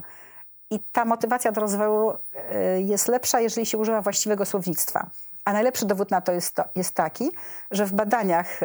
I 0.70 0.80
ta 0.80 1.06
motywacja 1.06 1.52
do 1.52 1.62
rozwoju 1.62 2.14
e, 2.52 2.82
jest 2.82 3.08
lepsza, 3.08 3.40
jeżeli 3.40 3.66
się 3.66 3.78
używa 3.78 4.02
właściwego 4.02 4.46
słownictwa. 4.46 5.10
A 5.46 5.54
najlepszy 5.54 5.86
dowód 5.86 6.12
na 6.12 6.22
to 6.22 6.32
jest, 6.32 6.56
to, 6.56 6.64
jest 6.76 6.96
taki, 6.96 7.32
że 7.72 7.86
w 7.86 7.94
badaniach 7.94 8.60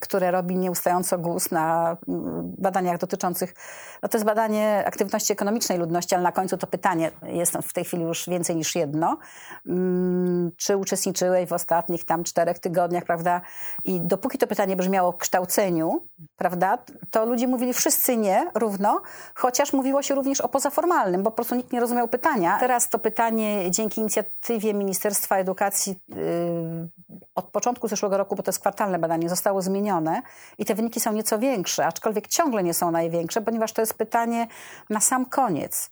które 0.00 0.30
robi 0.30 0.56
nieustająco 0.56 1.18
GUS 1.18 1.50
na 1.50 1.96
mm, 2.08 2.54
badaniach 2.58 2.98
dotyczących, 2.98 3.54
no 4.02 4.08
to 4.08 4.16
jest 4.16 4.26
badanie 4.26 4.84
aktywności 4.86 5.32
ekonomicznej 5.32 5.78
ludności, 5.78 6.14
ale 6.14 6.24
na 6.24 6.32
końcu 6.32 6.56
to 6.56 6.66
pytanie, 6.66 7.10
jest 7.22 7.52
w 7.52 7.72
tej 7.72 7.84
chwili 7.84 8.02
już 8.02 8.28
więcej 8.28 8.56
niż 8.56 8.74
jedno, 8.74 9.18
mm, 9.66 10.50
czy 10.56 10.76
uczestniczyłeś 10.76 11.48
w 11.48 11.52
ostatnich 11.52 12.04
tam 12.04 12.24
czterech 12.24 12.58
tygodniach, 12.58 13.04
prawda? 13.04 13.40
I 13.84 14.00
dopóki 14.00 14.38
to 14.38 14.46
pytanie 14.46 14.76
brzmiało 14.76 15.12
w 15.12 15.16
kształceniu, 15.16 16.08
prawda, 16.36 16.78
to 17.10 17.26
ludzie 17.26 17.48
mówili 17.48 17.72
wszyscy 17.72 18.16
nie 18.16 18.50
równo, 18.54 19.02
chociaż 19.34 19.72
mówiło 19.72 20.02
się 20.02 20.14
również 20.14 20.40
o 20.40 20.48
pozaformalnym, 20.48 21.22
bo 21.22 21.30
po 21.30 21.36
prostu 21.36 21.54
nikt 21.54 21.72
nie 21.72 21.80
rozumiał 21.80 22.08
pytania. 22.08 22.56
Teraz 22.60 22.88
to 22.88 22.98
pytanie 22.98 23.70
dzięki 23.70 24.00
inicjatywie 24.00 24.74
Ministerstwa 24.74 25.36
Edukacji 25.36 26.00
yy, 26.08 27.23
od 27.34 27.44
początku 27.44 27.88
zeszłego 27.88 28.16
roku, 28.16 28.36
bo 28.36 28.42
to 28.42 28.48
jest 28.48 28.60
kwartalne 28.60 28.98
badanie, 28.98 29.28
zostało 29.28 29.62
zmienione 29.62 30.22
i 30.58 30.64
te 30.64 30.74
wyniki 30.74 31.00
są 31.00 31.12
nieco 31.12 31.38
większe, 31.38 31.86
aczkolwiek 31.86 32.28
ciągle 32.28 32.62
nie 32.62 32.74
są 32.74 32.90
największe, 32.90 33.40
ponieważ 33.40 33.72
to 33.72 33.82
jest 33.82 33.94
pytanie 33.94 34.46
na 34.90 35.00
sam 35.00 35.26
koniec 35.26 35.90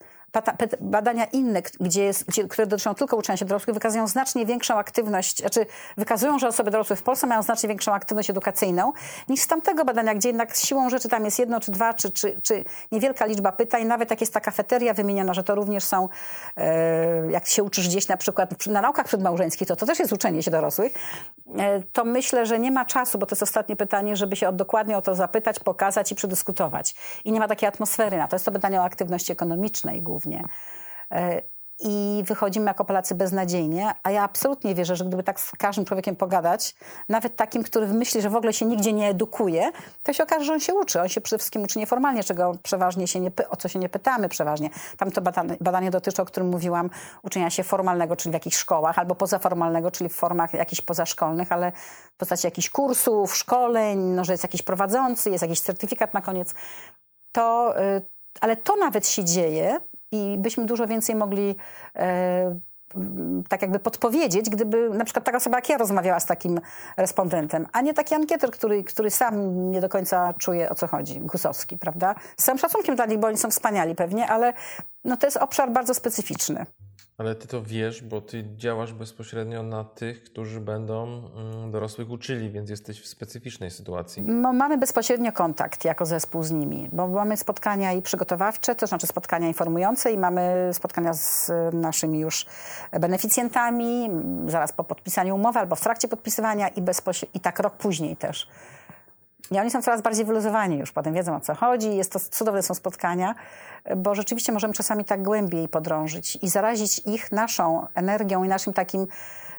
badania 0.81 1.25
inne, 1.25 1.63
gdzie 1.81 2.05
jest, 2.05 2.25
gdzie, 2.25 2.49
które 2.49 2.67
dotyczą 2.67 2.95
tylko 2.95 3.17
uczenia 3.17 3.37
się 3.37 3.45
dorosłych, 3.45 3.75
wykazują 3.75 4.09
znacznie 4.09 4.47
większą 4.47 4.75
aktywność, 4.75 5.39
znaczy 5.39 5.67
wykazują, 5.97 6.39
że 6.39 6.49
osoby 6.49 6.71
dorosłe 6.71 6.97
w 6.97 7.03
Polsce 7.03 7.27
mają 7.27 7.43
znacznie 7.43 7.69
większą 7.69 7.93
aktywność 7.93 8.31
edukacyjną 8.31 8.93
niż 9.29 9.41
z 9.41 9.47
tamtego 9.47 9.85
badania, 9.85 10.15
gdzie 10.15 10.29
jednak 10.29 10.57
siłą 10.57 10.91
rzeczy 10.91 11.09
tam 11.09 11.25
jest 11.25 11.39
jedno, 11.39 11.61
czy 11.61 11.73
dwa, 11.73 11.95
czy, 11.95 12.11
czy, 12.11 12.41
czy 12.43 12.65
niewielka 12.93 13.27
liczba 13.27 13.53
pytań. 13.53 13.85
Nawet 13.85 14.11
jak 14.11 14.21
jest 14.21 14.35
ta 14.35 14.41
kafeteria 14.41 14.95
wymieniona, 14.95 15.35
że 15.35 15.45
to 15.45 15.55
również 15.55 15.85
są, 15.85 16.09
e, 16.57 17.31
jak 17.31 17.47
się 17.47 17.63
uczysz 17.63 17.89
gdzieś 17.89 18.09
na 18.09 18.17
przykład 18.17 18.67
na 18.67 18.81
naukach 18.81 19.07
przedmałżeńskich, 19.07 19.69
to 19.69 19.77
to 19.77 19.87
też 19.87 19.99
jest 19.99 20.13
uczenie 20.13 20.43
się 20.43 20.51
dorosłych, 20.51 20.93
e, 21.59 21.83
to 21.93 22.05
myślę, 22.05 22.47
że 22.47 22.59
nie 22.59 22.71
ma 22.71 22.85
czasu, 22.85 23.19
bo 23.19 23.27
to 23.27 23.35
jest 23.35 23.43
ostatnie 23.43 23.77
pytanie, 23.77 24.17
żeby 24.17 24.37
się 24.37 24.53
dokładnie 24.53 24.97
o 24.97 25.03
to 25.03 25.15
zapytać, 25.15 25.59
pokazać 25.59 26.13
i 26.13 26.15
przedyskutować. 26.15 26.95
I 27.25 27.33
nie 27.33 27.41
ma 27.41 27.49
takiej 27.49 27.69
atmosfery 27.69 28.17
na 28.17 28.29
to. 28.29 28.37
Jest 28.37 28.45
to 28.45 28.53
pytanie 28.53 28.81
o 28.81 28.85
aktywności 28.85 29.33
ekonomicznej 29.33 30.03
głównie 30.03 30.22
głównie. 30.23 30.45
E, 31.11 31.43
I 31.85 32.25
wychodzimy 32.27 32.67
jako 32.67 32.85
Polacy 32.85 33.15
beznadziejnie, 33.15 33.91
a 34.03 34.11
ja 34.11 34.23
absolutnie 34.23 34.75
wierzę, 34.75 34.97
że 34.97 35.05
gdyby 35.05 35.23
tak 35.23 35.41
z 35.41 35.51
każdym 35.51 35.85
człowiekiem 35.85 36.17
pogadać, 36.17 36.75
nawet 37.09 37.37
takim, 37.37 37.63
który 37.63 37.87
myśli, 37.87 38.23
że 38.23 38.31
w 38.31 38.37
ogóle 38.37 38.53
się 38.53 38.67
nigdzie 38.67 38.93
nie 38.93 39.09
edukuje, 39.09 39.73
to 40.03 40.13
się 40.13 40.23
okaże, 40.23 40.45
że 40.45 40.53
on 40.53 40.61
się 40.61 40.75
uczy. 40.75 41.01
On 41.01 41.09
się 41.09 41.21
przede 41.21 41.39
wszystkim 41.39 41.63
uczy 41.63 41.79
nieformalnie, 41.79 42.25
czego 42.25 42.55
przeważnie 42.63 43.07
się 43.07 43.21
nie, 43.21 43.31
o 43.51 43.57
co 43.57 43.69
się 43.69 43.79
nie 43.79 43.89
pytamy 43.89 44.29
przeważnie. 44.29 44.71
Tam 44.99 45.11
to 45.11 45.21
badanie, 45.61 45.91
dotyczy, 45.91 46.23
o 46.23 46.25
którym 46.25 46.49
mówiłam, 46.49 46.91
uczenia 47.23 47.51
się 47.51 47.65
formalnego, 47.65 48.17
czyli 48.17 48.31
w 48.31 48.35
jakichś 48.35 48.57
szkołach, 48.57 48.99
albo 48.99 49.15
pozaformalnego, 49.15 49.91
czyli 49.91 50.11
w 50.11 50.15
formach 50.15 50.55
jakichś 50.55 50.81
pozaszkolnych, 50.81 51.53
ale 51.53 51.73
w 52.15 52.17
postaci 52.19 52.47
jakichś 52.47 52.71
kursów, 52.71 53.37
szkoleń, 53.37 53.99
no, 53.99 54.25
że 54.25 54.33
jest 54.33 54.43
jakiś 54.43 54.63
prowadzący, 54.63 55.31
jest 55.31 55.43
jakiś 55.43 55.61
certyfikat 55.61 56.15
na 56.15 56.21
koniec. 56.21 56.55
To, 57.33 57.75
y, 57.81 58.03
ale 58.41 58.57
to 58.57 58.77
nawet 58.77 59.07
się 59.09 59.25
dzieje, 59.25 59.81
i 60.13 60.39
byśmy 60.39 60.67
dużo 60.67 60.87
więcej 60.87 61.15
mogli 61.15 61.57
e, 61.97 62.59
tak 63.49 63.63
jakby 63.63 63.79
podpowiedzieć, 63.79 64.51
gdyby 64.51 64.91
na 64.91 65.05
przykład 65.05 65.25
taka 65.25 65.39
osoba 65.39 65.59
jak 65.59 65.69
ja 65.69 65.79
rozmawiała 65.79 66.21
z 66.21 66.27
takim 66.27 66.61
respondentem, 66.97 67.67
a 67.73 67.81
nie 67.81 67.95
taki 67.95 68.15
ankieter, 68.15 68.51
który, 68.51 68.85
który 68.85 69.11
sam 69.11 69.71
nie 69.71 69.81
do 69.81 69.89
końca 69.89 70.35
czuje 70.39 70.71
o 70.71 70.75
co 70.75 70.87
chodzi, 70.87 71.21
Gusowski, 71.21 71.79
prawda? 71.79 72.15
Z 72.37 72.45
całym 72.45 72.59
szacunkiem 72.59 72.97
dla 72.97 73.07
nich, 73.07 73.19
bo 73.19 73.27
oni 73.27 73.39
są 73.39 73.51
wspaniali 73.51 73.95
pewnie, 73.95 74.27
ale 74.27 74.53
no 75.05 75.17
to 75.17 75.27
jest 75.27 75.37
obszar 75.37 75.73
bardzo 75.73 75.95
specyficzny. 75.95 76.67
Ale 77.19 77.35
ty 77.35 77.49
to 77.49 77.63
wiesz, 77.63 78.03
bo 78.03 78.21
ty 78.21 78.45
działasz 78.57 78.93
bezpośrednio 78.93 79.63
na 79.63 79.85
tych, 79.85 80.25
którzy 80.25 80.61
będą 80.61 81.05
mm, 81.07 81.71
dorosłych 81.71 82.11
uczyli, 82.11 82.51
więc 82.51 82.71
jesteś 82.71 83.01
w 83.01 83.07
specyficznej 83.07 83.71
sytuacji. 83.71 84.23
No, 84.23 84.53
mamy 84.53 84.79
bezpośrednio 84.79 85.33
kontakt 85.33 85.85
jako 85.85 86.07
zespół 86.07 86.43
z 86.43 86.51
nimi, 86.51 86.89
bo 86.93 87.09
mamy 87.09 87.37
spotkania 87.37 87.93
i 87.93 88.03
przygotowawcze, 88.03 88.75
to 88.75 88.87
znaczy 88.87 89.07
spotkania 89.07 89.49
informujące 89.49 90.13
i 90.13 90.19
mamy 90.19 90.71
spotkania 90.73 91.15
z 91.15 91.51
naszymi 91.73 92.21
już 92.21 92.47
beneficjentami, 93.01 94.11
zaraz 94.47 94.73
po 94.73 94.85
podpisaniu 94.85 95.35
umowy 95.35 95.59
albo 95.59 95.77
w 95.77 95.81
trakcie 95.81 96.09
podpisywania 96.09 96.69
i, 96.69 96.83
i 97.35 97.41
tak 97.41 97.59
rok 97.59 97.77
później 97.77 98.17
też. 98.17 98.49
I 99.51 99.59
oni 99.59 99.71
są 99.71 99.83
coraz 99.83 100.03
bardziej 100.03 100.25
wyluzowani 100.25 100.79
już, 100.79 100.93
potem 100.93 101.15
wiedzą 101.15 101.37
o 101.37 101.41
co 101.41 101.55
chodzi, 101.55 101.97
jest 101.97 102.13
to 102.13 102.21
cudowne 102.21 102.63
są 102.63 102.75
spotkania, 102.75 103.35
bo 103.97 104.15
rzeczywiście 104.15 104.53
możemy 104.53 104.75
czasami 104.75 105.05
tak 105.05 105.23
głębiej 105.23 105.69
podrążyć 105.69 106.39
i 106.43 106.49
zarazić 106.49 106.99
ich 106.99 107.33
naszą 107.33 107.87
energią 107.95 108.45
i 108.45 108.49
naszym 108.49 108.73
takim, 108.73 109.07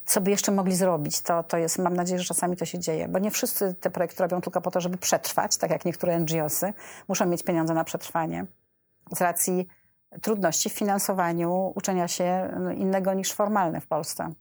co 0.05 0.21
by 0.21 0.31
jeszcze 0.31 0.51
mogli 0.51 0.75
zrobić. 0.75 1.21
To, 1.21 1.43
to 1.43 1.57
jest, 1.57 1.79
mam 1.79 1.93
nadzieję, 1.93 2.19
że 2.19 2.25
czasami 2.25 2.57
to 2.57 2.65
się 2.65 2.79
dzieje, 2.79 3.07
bo 3.07 3.19
nie 3.19 3.31
wszyscy 3.31 3.75
te 3.81 3.89
projekty 3.89 4.23
robią 4.23 4.41
tylko 4.41 4.61
po 4.61 4.71
to, 4.71 4.81
żeby 4.81 4.97
przetrwać, 4.97 5.57
tak 5.57 5.71
jak 5.71 5.85
niektóre 5.85 6.19
NGOsy, 6.19 6.73
muszą 7.07 7.25
mieć 7.25 7.43
pieniądze 7.43 7.73
na 7.73 7.83
przetrwanie 7.83 8.45
z 9.15 9.21
racji 9.21 9.67
trudności 10.21 10.69
w 10.69 10.73
finansowaniu 10.73 11.73
uczenia 11.75 12.07
się 12.07 12.49
innego 12.77 13.13
niż 13.13 13.33
formalne 13.33 13.81
w 13.81 13.87
Polsce. 13.87 14.33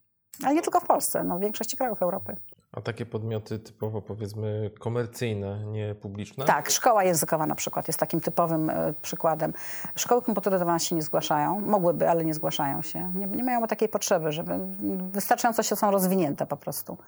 Ale 0.44 0.54
nie 0.54 0.62
tylko 0.62 0.80
w 0.80 0.86
Polsce, 0.86 1.24
no 1.24 1.38
w 1.38 1.40
większości 1.40 1.76
krajów 1.76 2.02
Europy. 2.02 2.36
A 2.72 2.80
takie 2.80 3.06
podmioty 3.06 3.58
typowo 3.58 4.02
powiedzmy 4.02 4.70
komercyjne, 4.78 5.64
nie 5.64 5.94
publiczne? 5.94 6.44
Tak, 6.44 6.70
szkoła 6.70 7.04
językowa 7.04 7.46
na 7.46 7.54
przykład 7.54 7.86
jest 7.86 7.98
takim 7.98 8.20
typowym 8.20 8.70
e, 8.70 8.94
przykładem. 9.02 9.52
Szkoły 9.96 10.22
komputerowe 10.22 10.80
się 10.80 10.94
nie 10.94 11.02
zgłaszają, 11.02 11.60
mogłyby, 11.60 12.10
ale 12.10 12.24
nie 12.24 12.34
zgłaszają 12.34 12.82
się. 12.82 13.12
Nie, 13.14 13.26
nie 13.26 13.44
mają 13.44 13.66
takiej 13.66 13.88
potrzeby, 13.88 14.32
żeby 14.32 14.52
wystarczająco 15.12 15.62
się 15.62 15.76
są 15.76 15.90
rozwinięte 15.90 16.46
po 16.46 16.56
prostu. 16.56 16.98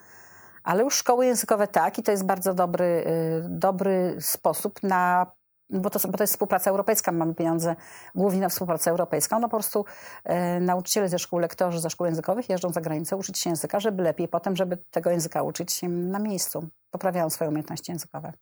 Ale 0.64 0.82
już 0.82 0.94
szkoły 0.94 1.26
językowe 1.26 1.68
tak 1.68 1.98
i 1.98 2.02
to 2.02 2.10
jest 2.10 2.24
bardzo 2.24 2.54
dobry, 2.54 2.84
y, 2.84 3.48
dobry 3.48 4.16
sposób 4.20 4.82
na 4.82 5.26
bo 5.70 5.90
to, 5.90 6.08
bo 6.08 6.18
to 6.18 6.22
jest 6.22 6.32
współpraca 6.32 6.70
europejska, 6.70 7.12
mamy 7.12 7.34
pieniądze 7.34 7.76
głównie 8.14 8.40
na 8.40 8.48
współpracę 8.48 8.90
europejską, 8.90 9.38
no 9.38 9.48
po 9.48 9.56
prostu 9.56 9.84
e, 10.24 10.60
nauczyciele 10.60 11.08
ze 11.08 11.18
szkół, 11.18 11.38
lektorzy 11.38 11.80
ze 11.80 11.90
szkół 11.90 12.06
językowych 12.06 12.48
jeżdżą 12.48 12.72
za 12.72 12.80
granicę 12.80 13.16
uczyć 13.16 13.38
się 13.38 13.50
języka, 13.50 13.80
żeby 13.80 14.02
lepiej 14.02 14.28
potem, 14.28 14.56
żeby 14.56 14.78
tego 14.90 15.10
języka 15.10 15.42
uczyć 15.42 15.80
na 15.88 16.18
miejscu, 16.18 16.68
poprawiają 16.90 17.30
swoje 17.30 17.48
umiejętności 17.48 17.92
językowe. 17.92 18.32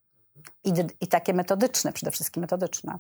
I, 0.65 0.73
I 1.01 1.07
takie 1.07 1.35
metodyczne, 1.35 1.93
przede 1.93 2.11
wszystkim 2.11 2.41
metodyczne. 2.41 2.99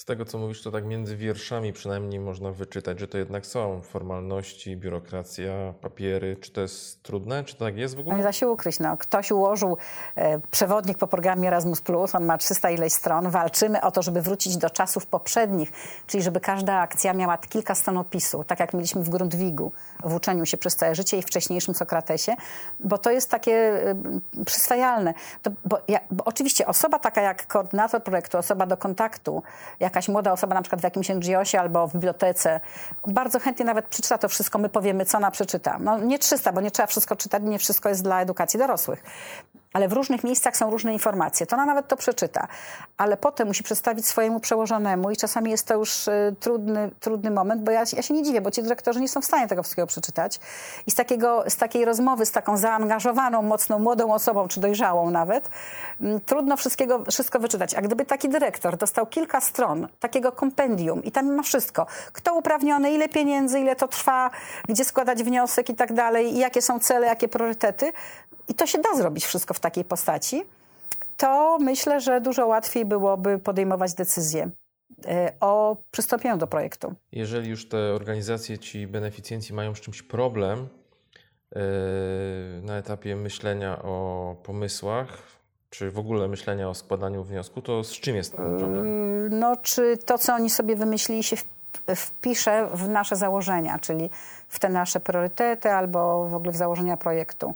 Z 0.00 0.04
tego, 0.04 0.24
co 0.24 0.38
mówisz, 0.38 0.62
to 0.62 0.70
tak 0.70 0.84
między 0.84 1.16
wierszami 1.16 1.72
przynajmniej 1.72 2.20
można 2.20 2.52
wyczytać, 2.52 3.00
że 3.00 3.08
to 3.08 3.18
jednak 3.18 3.46
są 3.46 3.80
formalności, 3.80 4.76
biurokracja, 4.76 5.74
papiery. 5.80 6.36
Czy 6.40 6.50
to 6.50 6.60
jest 6.60 7.02
trudne? 7.02 7.44
Czy 7.44 7.56
to 7.56 7.64
tak 7.64 7.76
jest 7.76 7.96
w 7.96 8.00
ogóle? 8.00 8.16
Nie 8.16 8.22
da 8.22 8.32
się 8.32 8.48
ukryć. 8.48 8.78
No. 8.78 8.96
Ktoś 8.96 9.30
ułożył 9.30 9.76
e, 10.16 10.40
przewodnik 10.50 10.98
po 10.98 11.06
programie 11.06 11.48
Erasmus+, 11.48 11.82
on 12.14 12.24
ma 12.24 12.38
300 12.38 12.70
ileś 12.70 12.92
stron. 12.92 13.30
Walczymy 13.30 13.80
o 13.80 13.90
to, 13.90 14.02
żeby 14.02 14.22
wrócić 14.22 14.56
do 14.56 14.70
czasów 14.70 15.06
poprzednich, 15.06 15.72
czyli 16.06 16.22
żeby 16.22 16.40
każda 16.40 16.74
akcja 16.74 17.14
miała 17.14 17.38
kilka 17.38 17.74
stron 17.74 17.98
opisu, 17.98 18.44
tak 18.44 18.60
jak 18.60 18.74
mieliśmy 18.74 19.02
w 19.02 19.08
Grundwigu, 19.08 19.72
w 20.04 20.14
uczeniu 20.14 20.46
się 20.46 20.56
przez 20.56 20.76
całe 20.76 20.94
życie 20.94 21.18
i 21.18 21.22
wcześniejszym 21.22 21.74
Sokratesie, 21.74 22.32
bo 22.80 22.98
to 22.98 23.10
jest 23.10 23.30
takie 23.30 23.52
e, 23.52 23.94
przyswajalne. 24.44 25.14
To, 25.42 25.50
bo, 25.64 25.78
ja, 25.88 26.00
bo 26.10 26.24
oczywiście 26.24 26.66
osoba 26.66 26.98
taka 26.98 27.20
jak 27.20 27.46
koordynator 27.46 28.02
projektu, 28.02 28.38
osoba 28.38 28.66
do 28.66 28.76
kontaktu, 28.76 29.42
jakaś 29.90 30.08
młoda 30.08 30.32
osoba 30.32 30.54
na 30.54 30.62
przykład 30.62 30.80
w 30.80 30.84
jakimś 30.84 31.08
NGOsie 31.08 31.60
albo 31.60 31.86
w 31.86 31.92
bibliotece 31.92 32.60
bardzo 33.06 33.40
chętnie 33.40 33.64
nawet 33.64 33.86
przeczyta 33.86 34.18
to 34.18 34.28
wszystko, 34.28 34.58
my 34.58 34.68
powiemy, 34.68 35.04
co 35.04 35.18
ona 35.18 35.30
przeczyta. 35.30 35.78
No 35.80 35.98
nie 35.98 36.18
300, 36.18 36.52
bo 36.52 36.60
nie 36.60 36.70
trzeba 36.70 36.86
wszystko 36.86 37.16
czytać, 37.16 37.42
nie 37.42 37.58
wszystko 37.58 37.88
jest 37.88 38.02
dla 38.02 38.20
edukacji 38.20 38.58
dorosłych 38.58 39.02
ale 39.72 39.88
w 39.88 39.92
różnych 39.92 40.24
miejscach 40.24 40.56
są 40.56 40.70
różne 40.70 40.92
informacje. 40.92 41.46
To 41.46 41.56
ona 41.56 41.66
nawet 41.66 41.88
to 41.88 41.96
przeczyta, 41.96 42.48
ale 42.96 43.16
potem 43.16 43.48
musi 43.48 43.62
przedstawić 43.62 44.06
swojemu 44.06 44.40
przełożonemu 44.40 45.10
i 45.10 45.16
czasami 45.16 45.50
jest 45.50 45.66
to 45.66 45.74
już 45.74 46.08
y, 46.08 46.34
trudny, 46.40 46.90
trudny 47.00 47.30
moment, 47.30 47.62
bo 47.62 47.70
ja, 47.70 47.84
ja 47.96 48.02
się 48.02 48.14
nie 48.14 48.22
dziwię, 48.22 48.40
bo 48.40 48.50
ci 48.50 48.62
dyrektorzy 48.62 49.00
nie 49.00 49.08
są 49.08 49.20
w 49.20 49.24
stanie 49.24 49.48
tego 49.48 49.62
wszystkiego 49.62 49.86
przeczytać. 49.86 50.40
I 50.86 50.90
z, 50.90 50.94
takiego, 50.94 51.44
z 51.48 51.56
takiej 51.56 51.84
rozmowy 51.84 52.26
z 52.26 52.32
taką 52.32 52.56
zaangażowaną, 52.56 53.42
mocną, 53.42 53.78
młodą 53.78 54.14
osobą, 54.14 54.48
czy 54.48 54.60
dojrzałą 54.60 55.10
nawet, 55.10 55.50
y, 56.00 56.20
trudno 56.26 56.56
wszystkiego, 56.56 57.04
wszystko 57.10 57.38
wyczytać. 57.38 57.74
A 57.74 57.80
gdyby 57.80 58.04
taki 58.04 58.28
dyrektor 58.28 58.76
dostał 58.76 59.06
kilka 59.06 59.40
stron 59.40 59.88
takiego 60.00 60.32
kompendium 60.32 61.04
i 61.04 61.12
tam 61.12 61.34
ma 61.34 61.42
wszystko, 61.42 61.86
kto 62.12 62.34
uprawniony, 62.34 62.92
ile 62.92 63.08
pieniędzy, 63.08 63.60
ile 63.60 63.76
to 63.76 63.88
trwa, 63.88 64.30
gdzie 64.68 64.84
składać 64.84 65.22
wniosek 65.22 65.70
i 65.70 65.74
tak 65.74 65.92
dalej, 65.92 66.34
i 66.34 66.38
jakie 66.38 66.62
są 66.62 66.78
cele, 66.78 67.06
jakie 67.06 67.28
priorytety, 67.28 67.92
i 68.50 68.54
to 68.54 68.66
się 68.66 68.78
da 68.78 68.94
zrobić 68.94 69.26
wszystko 69.26 69.54
w 69.54 69.59
takiej 69.60 69.84
postaci, 69.84 70.42
to 71.16 71.58
myślę, 71.60 72.00
że 72.00 72.20
dużo 72.20 72.46
łatwiej 72.46 72.84
byłoby 72.84 73.38
podejmować 73.38 73.94
decyzje 73.94 74.50
e, 75.06 75.32
o 75.40 75.76
przystąpieniu 75.90 76.36
do 76.36 76.46
projektu. 76.46 76.94
Jeżeli 77.12 77.50
już 77.50 77.68
te 77.68 77.78
organizacje, 77.78 78.58
ci 78.58 78.86
beneficjenci 78.86 79.54
mają 79.54 79.74
z 79.74 79.80
czymś 79.80 80.02
problem, 80.02 80.68
na 82.62 82.76
etapie 82.76 83.16
myślenia 83.16 83.82
o 83.82 84.36
pomysłach, 84.42 85.18
czy 85.70 85.90
w 85.90 85.98
ogóle 85.98 86.28
myślenia 86.28 86.68
o 86.68 86.74
składaniu 86.74 87.24
wniosku, 87.24 87.62
to 87.62 87.84
z 87.84 87.92
czym 87.92 88.16
jest 88.16 88.36
ten 88.36 88.58
problem? 88.58 88.86
No, 89.38 89.56
czy 89.56 89.96
to, 89.96 90.18
co 90.18 90.34
oni 90.34 90.50
sobie 90.50 90.76
wymyślili, 90.76 91.22
się 91.22 91.36
wpisze 91.96 92.68
w 92.74 92.88
nasze 92.88 93.16
założenia, 93.16 93.78
czyli 93.78 94.10
w 94.48 94.58
te 94.58 94.68
nasze 94.68 95.00
priorytety 95.00 95.70
albo 95.70 96.28
w 96.28 96.34
ogóle 96.34 96.52
w 96.52 96.56
założenia 96.56 96.96
projektu. 96.96 97.54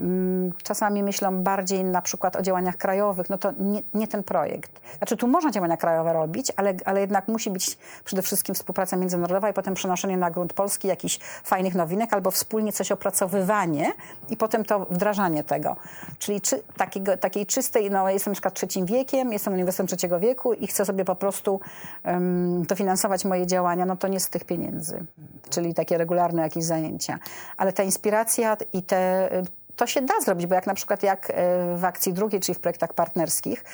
Mm, 0.00 0.52
czasami 0.62 1.02
myślą 1.02 1.42
bardziej 1.42 1.84
na 1.84 2.02
przykład 2.02 2.36
o 2.36 2.42
działaniach 2.42 2.76
krajowych, 2.76 3.30
no 3.30 3.38
to 3.38 3.52
nie, 3.58 3.82
nie, 3.94 4.08
ten 4.08 4.22
projekt. 4.22 4.80
Znaczy 4.98 5.16
tu 5.16 5.28
można 5.28 5.50
działania 5.50 5.76
krajowe 5.76 6.12
robić, 6.12 6.52
ale, 6.56 6.74
ale 6.84 7.00
jednak 7.00 7.28
musi 7.28 7.50
być 7.50 7.78
przede 8.04 8.22
wszystkim 8.22 8.54
współpraca 8.54 8.96
międzynarodowa 8.96 9.50
i 9.50 9.52
potem 9.52 9.74
przenoszenie 9.74 10.16
na 10.16 10.30
grunt 10.30 10.52
polski 10.52 10.88
jakichś 10.88 11.18
fajnych 11.44 11.74
nowinek 11.74 12.12
albo 12.12 12.30
wspólnie 12.30 12.72
coś 12.72 12.92
opracowywanie 12.92 13.92
i 14.30 14.36
potem 14.36 14.64
to 14.64 14.86
wdrażanie 14.90 15.44
tego. 15.44 15.76
Czyli 16.18 16.40
czy, 16.40 16.62
takiego, 16.76 17.16
takiej 17.16 17.46
czystej, 17.46 17.90
no 17.90 18.10
jestem 18.10 18.30
na 18.30 18.34
przykład 18.34 18.54
trzecim 18.54 18.86
wiekiem, 18.86 19.32
jestem 19.32 19.52
uniwersytetem 19.52 19.86
trzeciego 19.86 20.20
wieku 20.20 20.52
i 20.52 20.66
chcę 20.66 20.84
sobie 20.84 21.04
po 21.04 21.16
prostu 21.16 21.60
um, 22.04 22.62
dofinansować 22.62 23.24
moje 23.24 23.46
działania, 23.46 23.86
no 23.86 23.96
to 23.96 24.08
nie 24.08 24.20
z 24.20 24.30
tych 24.30 24.44
pieniędzy. 24.44 25.04
Czyli 25.50 25.74
takie 25.74 25.98
regularne 25.98 26.42
jakieś 26.42 26.64
zajęcia. 26.64 27.18
Ale 27.56 27.72
ta 27.72 27.82
inspiracja 27.82 28.56
i 28.72 28.82
te 28.82 29.30
to 29.76 29.86
się 29.86 30.02
da 30.02 30.20
zrobić, 30.20 30.46
bo 30.46 30.54
jak 30.54 30.66
na 30.66 30.74
przykład 30.74 31.02
jak 31.02 31.30
e, 31.30 31.76
w 31.76 31.84
akcji 31.84 32.12
drugiej, 32.12 32.40
czyli 32.40 32.54
w 32.54 32.60
projektach 32.60 32.92
partnerskich, 32.92 33.64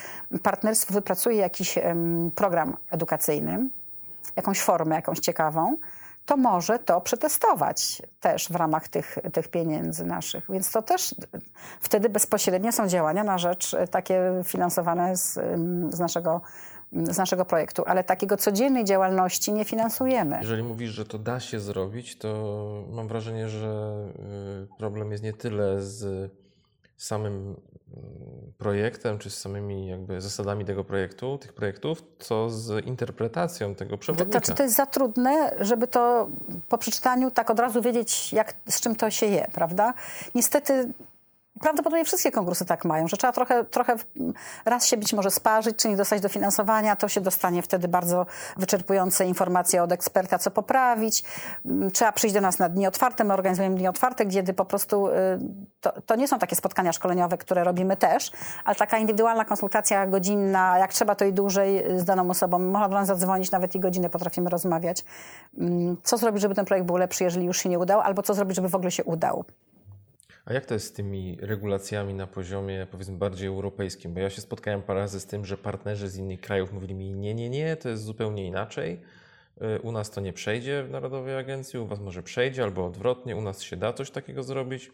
partnerstwo 0.43 0.95
wypracuje 0.95 1.37
jakiś 1.37 1.79
program 2.35 2.77
edukacyjny, 2.91 3.69
jakąś 4.37 4.61
formę, 4.61 4.95
jakąś 4.97 5.19
ciekawą, 5.19 5.77
to 6.27 6.37
może 6.37 6.79
to 6.79 7.01
przetestować 7.01 8.03
też 8.21 8.49
w 8.49 8.55
ramach 8.55 8.89
tych, 8.89 9.19
tych 9.33 9.49
pieniędzy 9.49 10.05
naszych. 10.05 10.51
Więc 10.51 10.71
to 10.71 10.83
też 10.83 11.15
wtedy 11.81 12.09
bezpośrednio 12.09 12.73
są 12.73 12.89
działania 12.89 13.25
na 13.25 13.39
rzecz 13.39 13.75
e, 13.75 13.89
takie 13.89 14.21
finansowane 14.45 15.17
z, 15.17 15.33
z 15.91 15.99
naszego 15.99 16.41
z 16.93 17.19
naszego 17.19 17.45
projektu, 17.45 17.83
ale 17.87 18.05
takiego 18.05 18.37
codziennej 18.37 18.85
działalności 18.85 19.53
nie 19.53 19.65
finansujemy. 19.65 20.39
Jeżeli 20.41 20.63
mówisz, 20.63 20.91
że 20.91 21.05
to 21.05 21.19
da 21.19 21.41
się 21.41 21.61
zrobić, 21.61 22.19
to 22.19 22.85
mam 22.91 23.09
wrażenie, 23.09 23.49
że 23.49 23.95
y, 24.65 24.79
problem 24.79 25.13
jest 25.13 25.25
nie 25.25 25.33
tyle 25.33 25.83
z 25.83 26.31
samym 26.97 27.33
mm, 27.35 27.57
projektem, 28.59 29.19
czy 29.19 29.31
z 29.31 29.39
samymi 29.39 29.89
jakby 29.89 30.21
zasadami 30.21 30.65
tego 30.65 30.85
projektu, 30.85 31.39
tych 31.39 31.53
projektów, 31.53 32.03
co 32.19 32.51
z 32.51 32.87
interpretacją 32.87 33.75
tego 33.75 33.99
przewodnika. 33.99 34.41
To, 34.41 34.47
znaczy, 34.47 34.57
to 34.57 34.63
jest 34.63 34.77
za 34.77 34.87
trudne, 34.87 35.57
żeby 35.61 35.87
to 35.87 36.29
po 36.69 36.79
przeczytaniu 36.79 37.31
tak 37.31 37.51
od 37.51 37.59
razu 37.59 37.83
wiedzieć, 37.83 38.33
jak, 38.33 38.55
z 38.69 38.81
czym 38.81 38.97
to 38.97 39.11
się 39.11 39.27
je, 39.27 39.47
prawda? 39.53 39.95
Niestety 40.35 40.93
Prawdopodobnie 41.61 42.05
wszystkie 42.05 42.31
konkursy 42.31 42.65
tak 42.65 42.85
mają, 42.85 43.09
że 43.09 43.17
trzeba 43.17 43.33
trochę, 43.33 43.65
trochę 43.65 43.97
raz 44.65 44.87
się 44.87 44.97
być 44.97 45.13
może 45.13 45.31
sparzyć, 45.31 45.77
czy 45.77 45.89
nie 45.89 45.97
dostać 45.97 46.21
dofinansowania, 46.21 46.97
to 46.97 47.09
się 47.09 47.21
dostanie 47.21 47.63
wtedy 47.63 47.89
bardzo 47.89 48.27
wyczerpujące 48.57 49.27
informacje 49.27 49.83
od 49.83 49.93
eksperta, 49.93 50.39
co 50.39 50.51
poprawić. 50.51 51.25
Mm, 51.65 51.91
trzeba 51.91 52.13
przyjść 52.13 52.35
do 52.35 52.41
nas 52.41 52.59
na 52.59 52.69
dni 52.69 52.87
otwarte, 52.87 53.25
my 53.25 53.35
organizujemy 53.35 53.77
dni 53.77 53.89
otwarte, 53.89 54.27
gdzie 54.27 54.43
po 54.43 54.65
prostu 54.65 55.09
y, 55.09 55.13
to, 55.81 55.93
to 56.07 56.17
nie 56.17 56.29
są 56.29 56.39
takie 56.39 56.57
spotkania 56.57 56.93
szkoleniowe, 56.93 57.39
które 57.39 57.65
robimy 57.65 57.97
też, 57.97 58.31
ale 58.65 58.77
taka 58.77 58.99
indywidualna 58.99 59.45
konsultacja 59.45 60.07
godzinna, 60.07 60.79
jak 60.79 60.93
trzeba 60.93 61.15
to 61.15 61.25
i 61.25 61.33
dłużej 61.33 61.85
z 61.97 62.05
daną 62.05 62.31
osobą. 62.31 62.59
Można 62.59 62.89
do 62.89 62.95
nas 62.95 63.07
zadzwonić, 63.07 63.51
nawet 63.51 63.75
i 63.75 63.81
godzinę 63.81 64.11
potrafimy 64.11 64.51
rozmawiać. 64.51 65.05
Mm, 65.59 65.97
co 66.03 66.17
zrobić, 66.17 66.43
żeby 66.43 66.55
ten 66.55 66.65
projekt 66.65 66.87
był 66.87 66.97
lepszy, 66.97 67.25
jeżeli 67.25 67.47
już 67.47 67.59
się 67.59 67.69
nie 67.69 67.79
udał, 67.79 68.01
albo 68.01 68.23
co 68.23 68.35
zrobić, 68.35 68.57
żeby 68.57 68.69
w 68.69 68.75
ogóle 68.75 68.91
się 68.91 69.05
udał. 69.05 69.45
A 70.51 70.53
jak 70.53 70.67
to 70.67 70.75
jest 70.75 70.87
z 70.87 70.93
tymi 70.93 71.39
regulacjami 71.41 72.15
na 72.15 72.27
poziomie 72.27 72.87
powiedzmy 72.91 73.17
bardziej 73.17 73.49
europejskim? 73.49 74.15
Bo 74.15 74.21
ja 74.21 74.31
się 74.31 74.41
spotkałem 74.41 74.83
parę 74.83 75.01
razy 75.01 75.21
z 75.21 75.27
tym, 75.27 75.47
że 75.47 75.57
partnerzy 75.57 76.09
z 76.09 76.17
innych 76.17 76.41
krajów 76.41 76.73
mówili 76.73 76.95
mi 76.95 77.11
nie, 77.13 77.35
nie, 77.35 77.51
nie, 77.51 77.77
to 77.77 77.89
jest 77.89 78.05
zupełnie 78.05 78.47
inaczej. 78.47 79.01
Y, 79.77 79.81
u 79.81 79.93
nas 79.93 80.11
to 80.11 80.21
nie 80.21 80.33
przejdzie 80.33 80.83
w 80.83 80.91
Narodowej 80.91 81.37
Agencji, 81.37 81.79
u 81.79 81.87
Was 81.87 82.01
może 82.01 82.23
przejdzie 82.23 82.63
albo 82.63 82.87
odwrotnie, 82.87 83.37
u 83.37 83.41
nas 83.41 83.63
się 83.63 83.77
da 83.77 83.93
coś 83.93 84.11
takiego 84.11 84.43
zrobić. 84.43 84.91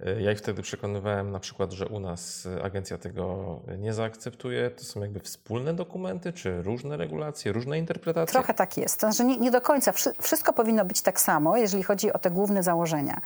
Y, 0.00 0.22
ja 0.22 0.32
ich 0.32 0.38
wtedy 0.38 0.62
przekonywałem 0.62 1.30
na 1.30 1.40
przykład, 1.40 1.72
że 1.72 1.88
u 1.88 2.00
nas 2.00 2.48
agencja 2.62 2.98
tego 2.98 3.60
nie 3.78 3.92
zaakceptuje. 3.92 4.70
To 4.70 4.84
są 4.84 5.00
jakby 5.00 5.20
wspólne 5.20 5.74
dokumenty, 5.74 6.32
czy 6.32 6.62
różne 6.62 6.96
regulacje, 6.96 7.52
różne 7.52 7.78
interpretacje? 7.78 8.32
Trochę 8.32 8.54
tak 8.54 8.76
jest. 8.76 9.00
To 9.00 9.12
znaczy 9.12 9.24
nie, 9.24 9.38
nie 9.38 9.50
do 9.50 9.60
końca. 9.60 9.92
Wszystko 10.20 10.52
powinno 10.52 10.84
być 10.84 11.02
tak 11.02 11.20
samo, 11.20 11.56
jeżeli 11.56 11.82
chodzi 11.82 12.12
o 12.12 12.18
te 12.18 12.30
główne 12.30 12.62
założenia. 12.62 13.20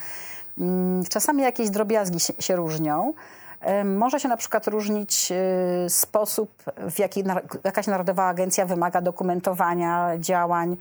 Mm, 0.58 1.04
czasami 1.04 1.42
jakieś 1.42 1.70
drobiazgi 1.70 2.20
się, 2.20 2.32
się 2.38 2.56
różnią. 2.56 3.14
Może 3.84 4.20
się 4.20 4.28
na 4.28 4.36
przykład 4.36 4.66
różnić 4.66 5.32
y, 5.86 5.90
sposób, 5.90 6.62
w 6.90 6.98
jaki 6.98 7.24
jakaś 7.64 7.86
narodowa 7.86 8.26
agencja 8.26 8.66
wymaga 8.66 9.00
dokumentowania 9.00 10.18
działań. 10.18 10.76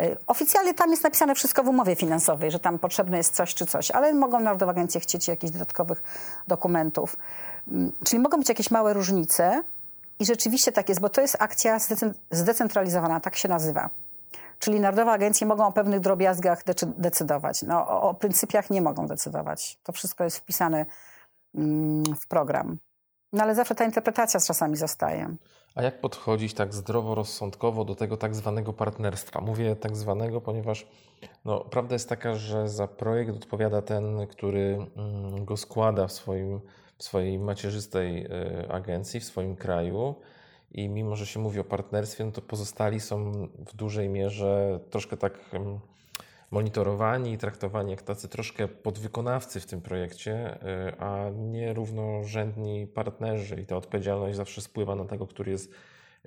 Y, 0.00 0.16
oficjalnie 0.26 0.74
tam 0.74 0.90
jest 0.90 1.04
napisane 1.04 1.34
wszystko 1.34 1.62
w 1.62 1.68
umowie 1.68 1.96
finansowej, 1.96 2.50
że 2.50 2.58
tam 2.58 2.78
potrzebne 2.78 3.16
jest 3.16 3.34
coś 3.34 3.54
czy 3.54 3.66
coś, 3.66 3.90
ale 3.90 4.14
mogą 4.14 4.40
narodowe 4.40 4.70
agencje 4.70 5.00
chcieć 5.00 5.28
jakichś 5.28 5.52
dodatkowych 5.52 6.02
dokumentów. 6.48 7.16
Mm, 7.68 7.92
czyli 8.04 8.22
mogą 8.22 8.38
być 8.38 8.48
jakieś 8.48 8.70
małe 8.70 8.92
różnice 8.92 9.62
i 10.18 10.26
rzeczywiście 10.26 10.72
tak 10.72 10.88
jest, 10.88 11.00
bo 11.00 11.08
to 11.08 11.20
jest 11.20 11.36
akcja 11.38 11.78
zdecentralizowana, 12.30 13.20
tak 13.20 13.36
się 13.36 13.48
nazywa. 13.48 13.90
Czyli 14.58 14.80
narodowe 14.80 15.12
agencje 15.12 15.46
mogą 15.46 15.66
o 15.66 15.72
pewnych 15.72 16.00
drobiazgach 16.00 16.62
decydować. 16.98 17.62
No, 17.62 17.88
o, 17.88 18.02
o 18.02 18.14
pryncypiach 18.14 18.70
nie 18.70 18.82
mogą 18.82 19.06
decydować. 19.06 19.78
To 19.82 19.92
wszystko 19.92 20.24
jest 20.24 20.36
wpisane 20.36 20.86
mm, 21.54 22.04
w 22.20 22.26
program. 22.26 22.78
No 23.32 23.42
ale 23.42 23.54
zawsze 23.54 23.74
ta 23.74 23.84
interpretacja 23.84 24.40
czasami 24.40 24.76
zostaje. 24.76 25.36
A 25.76 25.82
jak 25.82 26.00
podchodzić 26.00 26.54
tak 26.54 26.74
zdroworozsądkowo 26.74 27.84
do 27.84 27.94
tego 27.94 28.16
tak 28.16 28.34
zwanego 28.34 28.72
partnerstwa? 28.72 29.40
Mówię 29.40 29.76
tak 29.76 29.96
zwanego, 29.96 30.40
ponieważ 30.40 30.86
no, 31.44 31.60
prawda 31.60 31.94
jest 31.94 32.08
taka, 32.08 32.34
że 32.34 32.68
za 32.68 32.88
projekt 32.88 33.30
odpowiada 33.30 33.82
ten, 33.82 34.26
który 34.26 34.86
mm, 34.96 35.44
go 35.44 35.56
składa 35.56 36.06
w, 36.06 36.12
swoim, 36.12 36.60
w 36.98 37.04
swojej 37.04 37.38
macierzystej 37.38 38.24
y, 38.24 38.28
agencji, 38.70 39.20
w 39.20 39.24
swoim 39.24 39.56
kraju 39.56 40.14
i 40.72 40.88
mimo, 40.88 41.16
że 41.16 41.26
się 41.26 41.40
mówi 41.40 41.60
o 41.60 41.64
partnerstwie, 41.64 42.24
no 42.24 42.32
to 42.32 42.42
pozostali 42.42 43.00
są 43.00 43.32
w 43.58 43.76
dużej 43.76 44.08
mierze 44.08 44.80
troszkę 44.90 45.16
tak 45.16 45.50
monitorowani 46.50 47.32
i 47.32 47.38
traktowani 47.38 47.90
jak 47.90 48.02
tacy 48.02 48.28
troszkę 48.28 48.68
podwykonawcy 48.68 49.60
w 49.60 49.66
tym 49.66 49.80
projekcie, 49.80 50.58
y, 50.88 51.00
a 51.00 51.30
nie 51.36 51.72
równorzędni 51.72 52.86
partnerzy 52.86 53.60
i 53.60 53.66
ta 53.66 53.76
odpowiedzialność 53.76 54.36
zawsze 54.36 54.60
spływa 54.60 54.94
na 54.94 55.04
tego, 55.04 55.26
który 55.26 55.52
jest 55.52 55.70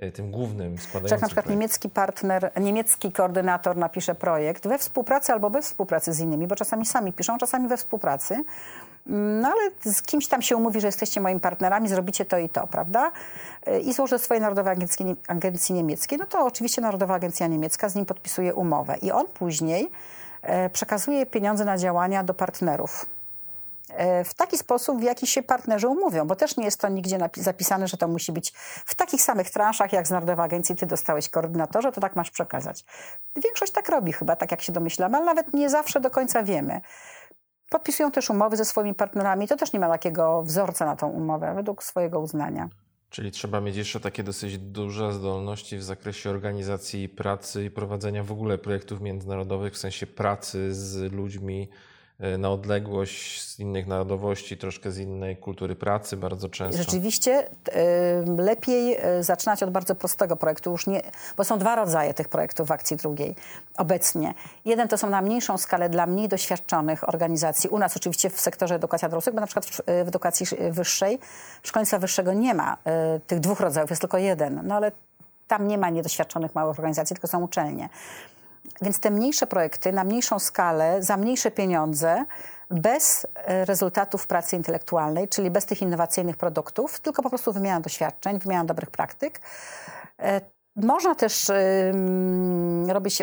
y, 0.04 0.12
tym 0.12 0.32
głównym 0.32 0.78
składającym. 0.78 1.16
Jak 1.16 1.22
na 1.22 1.28
przykład 1.28 1.46
projekt. 1.46 1.60
niemiecki 1.60 1.90
partner, 1.90 2.52
niemiecki 2.62 3.12
koordynator 3.12 3.78
napisze 3.78 4.16
projekt 4.16 4.68
we 4.68 4.78
współpracy 4.78 5.34
albo 5.34 5.50
bez 5.50 5.66
współpracy 5.66 6.14
z 6.14 6.20
innymi, 6.20 6.48
bo 6.48 6.56
czasami 6.56 6.86
sami 6.86 7.14
piszą, 7.14 7.38
czasami 7.38 7.68
we 7.68 7.78
współpracy, 7.78 8.44
no 9.06 9.48
ale 9.48 9.94
z 9.94 10.02
kimś 10.02 10.28
tam 10.28 10.42
się 10.42 10.56
umówi, 10.58 10.82
że 10.82 10.88
jesteście 10.88 11.22
moimi 11.22 11.40
partnerami, 11.40 11.90
zrobicie 11.90 12.26
to 12.26 12.38
i 12.38 12.50
to, 12.50 12.68
prawda? 12.68 13.12
Y, 13.68 13.80
I 13.80 13.94
złoży 13.94 14.20
swojej 14.20 14.42
Narodowej 14.42 14.74
Agencji, 14.74 15.16
Agencji 15.28 15.76
Niemieckiej, 15.76 16.20
no 16.20 16.26
to 16.26 16.46
oczywiście 16.46 16.82
Narodowa 16.82 17.14
Agencja 17.14 17.48
Niemiecka 17.48 17.90
z 17.90 17.96
nim 17.96 18.06
podpisuje 18.06 18.54
umowę. 18.54 18.96
I 19.02 19.12
on 19.12 19.28
później 19.28 19.92
e, 20.42 20.70
przekazuje 20.70 21.26
pieniądze 21.26 21.66
na 21.66 21.78
działania 21.78 22.24
do 22.24 22.34
partnerów 22.34 23.06
e, 23.90 24.24
w 24.24 24.34
taki 24.34 24.58
sposób, 24.58 25.00
w 25.00 25.04
jaki 25.04 25.28
się 25.28 25.44
partnerzy 25.44 25.88
umówią, 25.88 26.28
bo 26.28 26.36
też 26.36 26.58
nie 26.58 26.66
jest 26.66 26.82
to 26.82 26.90
nigdzie 26.90 27.18
zapisane, 27.34 27.88
że 27.88 27.98
to 27.98 28.08
musi 28.08 28.32
być 28.32 28.54
w 28.86 28.96
takich 28.96 29.22
samych 29.22 29.50
transzach, 29.50 29.94
jak 29.94 30.08
z 30.08 30.12
Narodowej 30.12 30.46
Agencji 30.46 30.76
ty 30.76 30.86
dostałeś 30.86 31.30
koordynatorze, 31.30 31.92
to 31.92 32.02
tak 32.02 32.16
masz 32.16 32.32
przekazać. 32.32 32.86
Większość 33.36 33.72
tak 33.72 33.90
robi 33.90 34.14
chyba, 34.14 34.36
tak 34.36 34.52
jak 34.52 34.62
się 34.62 34.72
domyślamy, 34.72 35.18
ale 35.18 35.26
nawet 35.26 35.54
nie 35.54 35.70
zawsze 35.70 36.00
do 36.00 36.10
końca 36.10 36.44
wiemy. 36.44 36.82
Podpisują 37.70 38.12
też 38.12 38.30
umowy 38.30 38.58
ze 38.58 38.66
swoimi 38.66 38.96
partnerami. 38.96 39.48
To 39.48 39.58
też 39.58 39.74
nie 39.74 39.80
ma 39.80 39.90
takiego 39.90 40.44
wzorca 40.44 40.86
na 40.86 40.96
tą 40.96 41.10
umowę, 41.10 41.54
według 41.56 41.84
swojego 41.84 42.20
uznania. 42.20 42.70
Czyli 43.10 43.32
trzeba 43.32 43.62
mieć 43.62 43.76
jeszcze 43.76 44.00
takie 44.00 44.24
dosyć 44.24 44.58
duże 44.58 45.14
zdolności 45.14 45.78
w 45.78 45.84
zakresie 45.84 46.30
organizacji 46.30 47.10
pracy 47.10 47.66
i 47.66 47.72
prowadzenia 47.72 48.24
w 48.24 48.32
ogóle 48.32 48.58
projektów 48.58 49.02
międzynarodowych, 49.02 49.74
w 49.74 49.78
sensie 49.78 50.08
pracy 50.08 50.74
z 50.76 51.14
ludźmi 51.14 51.70
na 52.38 52.52
odległość 52.52 53.42
z 53.42 53.60
innych 53.60 53.88
narodowości, 53.88 54.58
troszkę 54.58 54.92
z 54.92 54.98
innej 54.98 55.38
kultury 55.38 55.76
pracy 55.76 56.18
bardzo 56.18 56.50
często. 56.50 56.78
Rzeczywiście 56.78 57.50
lepiej 58.38 58.98
e, 59.00 59.24
zaczynać 59.24 59.64
od 59.64 59.72
bardzo 59.72 59.96
prostego 59.96 60.36
projektu, 60.36 60.72
już 60.72 60.88
nie, 60.88 61.02
bo 61.38 61.44
są 61.44 61.60
dwa 61.60 61.76
rodzaje 61.76 62.14
tych 62.14 62.30
projektów 62.30 62.68
w 62.68 62.72
akcji 62.72 62.98
drugiej 62.98 63.36
obecnie. 63.78 64.34
Jeden 64.66 64.88
to 64.88 64.98
są 64.98 65.10
na 65.10 65.22
mniejszą 65.22 65.58
skalę 65.58 65.90
dla 65.90 66.06
mniej 66.06 66.28
doświadczonych 66.28 67.10
organizacji. 67.10 67.70
U 67.70 67.80
nas 67.80 67.98
oczywiście 67.98 68.30
w 68.30 68.40
sektorze 68.40 68.76
edukacji 68.76 69.10
dorosłych, 69.10 69.36
bo 69.36 69.42
na 69.42 69.48
przykład 69.48 69.66
w, 69.66 69.82
edukacji 69.86 70.48
wyższej, 70.72 71.20
szkolnictwa 71.64 72.00
wyższego 72.00 72.34
nie 72.34 72.54
ma 72.54 72.74
y, 73.18 73.20
tych 73.20 73.40
dwóch 73.40 73.60
rodzajów, 73.60 73.90
jest 73.90 74.02
tylko 74.02 74.18
jeden. 74.18 74.62
No 74.64 74.76
ale 74.76 74.92
tam 75.48 75.68
nie 75.68 75.78
ma 75.78 75.90
niedoświadczonych 75.90 76.56
małych 76.56 76.80
organizacji, 76.80 77.14
tylko 77.16 77.28
są 77.28 77.44
uczelnie. 77.44 77.90
Więc 78.82 79.00
te 79.00 79.12
mniejsze 79.12 79.48
projekty 79.48 79.92
na 79.92 80.04
mniejszą 80.04 80.40
skalę, 80.40 81.04
za 81.04 81.18
mniejsze 81.18 81.52
pieniądze 81.52 82.26
bez 82.70 83.28
e, 83.36 83.66
rezultatów 83.66 84.28
pracy 84.28 84.56
intelektualnej, 84.56 85.28
czyli 85.28 85.52
bez 85.52 85.66
tych 85.66 85.82
innowacyjnych 85.82 86.38
produktów, 86.38 87.00
tylko 87.00 87.24
po 87.24 87.30
prostu 87.30 87.54
wymiana 87.54 87.82
doświadczeń, 87.82 88.40
wymiana 88.40 88.66
dobrych 88.66 88.92
praktyk. 88.92 89.42
E, 90.20 90.42
można 90.76 91.16
też 91.16 91.52
robić 92.88 93.22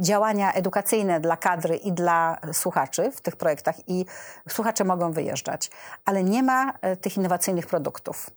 działania 0.00 0.52
edukacyjne 0.52 1.20
dla 1.20 1.36
kadry 1.36 1.76
i 1.76 1.92
dla 1.92 2.38
słuchaczy 2.52 3.10
w 3.10 3.20
tych 3.20 3.36
projektach 3.36 3.88
i 3.88 4.06
słuchacze 4.48 4.84
mogą 4.84 5.12
wyjeżdżać, 5.12 5.70
ale 6.04 6.24
nie 6.24 6.42
ma 6.42 6.72
tych 7.00 7.16
innowacyjnych 7.16 7.66
produktów. 7.66 8.30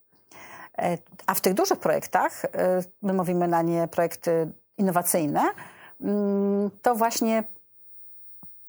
A 1.26 1.34
w 1.34 1.42
tych 1.42 1.54
dużych 1.54 1.80
projektach, 1.80 2.42
my 3.02 3.13
mówimy 3.13 3.48
na 3.48 3.62
nie 3.62 3.88
projekty 3.88 4.52
innowacyjne, 4.78 5.42
mm, 6.02 6.70
to 6.82 6.96
właśnie 6.96 7.44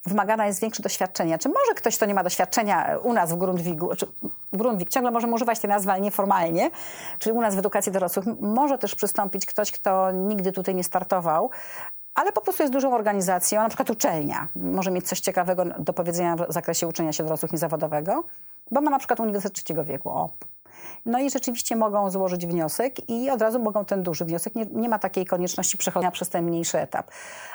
wymagane 0.07 0.47
jest 0.47 0.61
większe 0.61 0.83
doświadczenie. 0.83 1.39
Czy 1.39 1.49
może 1.49 1.75
ktoś, 1.77 1.97
kto 1.97 2.07
nie 2.07 2.15
ma 2.15 2.25
doświadczenia 2.25 2.99
u 3.03 3.13
nas 3.13 3.33
w 3.33 3.37
Grundwigu, 3.37 3.97
czy 3.97 4.07
Grundwig 4.53 4.89
ciągle 4.89 5.11
możemy 5.11 5.35
używać 5.35 5.59
tej 5.59 5.71
nazwy, 5.71 5.91
ale 5.91 6.01
nieformalnie, 6.01 6.71
czyli 7.19 7.37
u 7.37 7.41
nas 7.41 7.55
w 7.55 7.59
edukacji 7.59 7.93
dorosłych, 7.93 8.27
może 8.41 8.79
też 8.79 8.95
przystąpić 8.95 9.47
ktoś, 9.47 9.73
kto 9.73 10.11
nigdy 10.11 10.53
tutaj 10.53 10.75
nie 10.75 10.85
startował, 10.85 11.51
ale 12.15 12.33
po 12.33 12.41
prostu 12.41 12.63
jest 12.63 12.73
dużą 12.73 12.95
organizacją, 12.95 13.63
na 13.63 13.69
przykład 13.69 13.91
uczelnia. 13.91 14.49
Może 14.57 14.91
mieć 14.91 15.09
coś 15.09 15.21
ciekawego 15.21 15.65
do 15.65 15.93
powiedzenia 15.93 16.37
w 16.37 16.53
zakresie 16.53 16.87
uczenia 16.87 17.13
się 17.13 17.25
dorosłych 17.25 17.53
niezawodowego, 17.53 18.25
bo 18.71 18.81
ma 18.81 18.91
na 18.91 18.99
przykład 18.99 19.21
Uniwersytet 19.21 19.57
Trzeciego 19.57 19.85
Wieku. 19.85 20.09
O, 20.09 20.31
no 21.07 21.19
i 21.19 21.31
rzeczywiście 21.31 21.77
mogą 21.77 22.11
złożyć 22.11 22.47
wniosek 22.47 23.09
i 23.09 23.31
od 23.31 23.43
razu 23.43 23.59
mogą 23.59 23.85
ten 23.85 24.03
duży 24.03 24.25
wniosek. 24.25 24.55
Nie, 24.55 24.67
nie 24.67 24.89
ma 24.89 24.99
takiej 24.99 25.27
konieczności 25.27 25.79
przechodzenia 25.79 26.11
przez 26.11 26.29
ten 26.29 26.45
mniejszy 26.45 26.79
etap. 26.79 27.11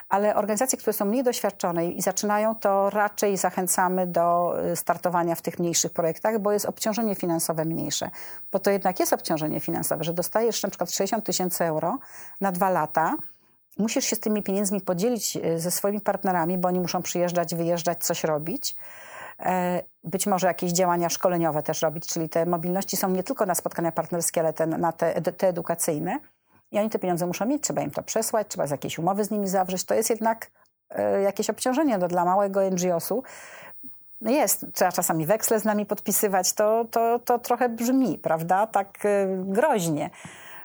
Ale 0.09 0.35
organizacje, 0.35 0.77
które 0.77 0.93
są 0.93 1.05
mniej 1.05 1.23
doświadczone 1.23 1.87
i 1.87 2.01
zaczynają, 2.01 2.55
to 2.55 2.89
raczej 2.89 3.37
zachęcamy 3.37 4.07
do 4.07 4.55
y, 4.71 4.75
startowania 4.75 5.35
w 5.35 5.41
tych 5.41 5.59
mniejszych 5.59 5.93
projektach, 5.93 6.39
bo 6.39 6.51
jest 6.51 6.65
obciążenie 6.65 7.15
finansowe 7.15 7.65
mniejsze. 7.65 8.09
Bo 8.51 8.59
to 8.59 8.71
jednak 8.71 8.99
jest 8.99 9.13
obciążenie 9.13 9.59
finansowe, 9.59 10.03
że 10.03 10.13
dostajesz 10.13 10.63
na 10.63 10.69
przykład 10.69 10.91
60 10.91 11.25
tysięcy 11.25 11.63
euro 11.63 11.97
na 12.41 12.51
dwa 12.51 12.69
lata, 12.69 13.15
musisz 13.77 14.05
się 14.05 14.15
z 14.15 14.19
tymi 14.19 14.43
pieniędzmi 14.43 14.81
podzielić 14.81 15.37
y, 15.37 15.59
ze 15.59 15.71
swoimi 15.71 16.01
partnerami, 16.01 16.57
bo 16.57 16.67
oni 16.67 16.79
muszą 16.79 17.01
przyjeżdżać, 17.01 17.55
wyjeżdżać, 17.55 18.03
coś 18.03 18.23
robić. 18.23 18.75
E, 19.39 19.81
być 20.03 20.27
może 20.27 20.47
jakieś 20.47 20.71
działania 20.71 21.09
szkoleniowe 21.09 21.63
też 21.63 21.81
robić, 21.81 22.07
czyli 22.07 22.29
te 22.29 22.45
mobilności 22.45 22.97
są 22.97 23.09
nie 23.09 23.23
tylko 23.23 23.45
na 23.45 23.55
spotkania 23.55 23.91
partnerskie, 23.91 24.41
ale 24.41 24.53
te, 24.53 24.67
na 24.67 24.91
te, 24.91 25.21
te 25.21 25.47
edukacyjne. 25.47 26.19
I 26.71 26.79
oni 26.79 26.89
te 26.89 26.99
pieniądze 26.99 27.27
muszą 27.27 27.45
mieć, 27.45 27.63
trzeba 27.63 27.81
im 27.81 27.91
to 27.91 28.03
przesłać, 28.03 28.47
trzeba 28.47 28.65
jakieś 28.65 28.99
umowy 28.99 29.23
z 29.23 29.31
nimi 29.31 29.47
zawrzeć. 29.47 29.83
To 29.83 29.93
jest 29.93 30.09
jednak 30.09 30.51
e, 30.89 31.21
jakieś 31.21 31.49
obciążenie 31.49 31.97
no, 31.97 32.07
dla 32.07 32.25
małego 32.25 32.69
NGO-su. 32.69 33.23
No 34.21 34.31
jest, 34.31 34.65
trzeba 34.73 34.91
czasami 34.91 35.25
weksle 35.25 35.59
z 35.59 35.65
nami 35.65 35.85
podpisywać, 35.85 36.53
to, 36.53 36.85
to, 36.91 37.19
to 37.19 37.39
trochę 37.39 37.69
brzmi, 37.69 38.17
prawda, 38.17 38.67
tak 38.67 39.05
e, 39.05 39.27
groźnie. 39.37 40.09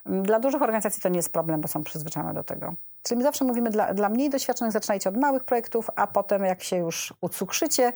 Dla 0.07 0.41
dużych 0.41 0.63
organizacji 0.63 1.03
to 1.03 1.09
nie 1.09 1.17
jest 1.17 1.33
problem, 1.33 1.61
bo 1.61 1.69
są 1.69 1.85
przyzwyczajone 1.85 2.35
do 2.35 2.45
tego. 2.45 2.75
Czyli 3.03 3.19
my 3.19 3.25
zawsze 3.25 3.45
mówimy, 3.45 3.71
dla, 3.71 3.95
dla 3.95 4.09
mniej 4.09 4.31
doświadczonych 4.31 4.73
zaczynajcie 4.73 5.09
od 5.09 5.17
małych 5.17 5.45
projektów, 5.45 5.91
a 5.97 6.07
potem 6.07 6.45
jak 6.45 6.63
się 6.63 6.77
już 6.77 7.15
ucukrzycie 7.21 7.93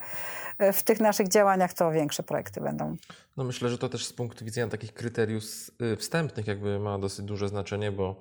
e, 0.59 0.73
w 0.73 0.83
tych 0.83 1.01
naszych 1.01 1.29
działaniach, 1.29 1.73
to 1.73 1.91
większe 1.93 2.23
projekty 2.23 2.61
będą. 2.61 2.97
No 3.37 3.45
myślę, 3.45 3.69
że 3.69 3.79
to 3.79 3.89
też 3.89 4.07
z 4.07 4.13
punktu 4.13 4.45
widzenia 4.45 4.69
takich 4.69 4.95
kryteriów 4.95 5.45
y, 5.83 5.97
wstępnych 5.97 6.47
jakby 6.47 6.79
ma 6.79 6.99
dosyć 6.99 7.25
duże 7.25 7.49
znaczenie, 7.49 7.93
bo 7.93 8.17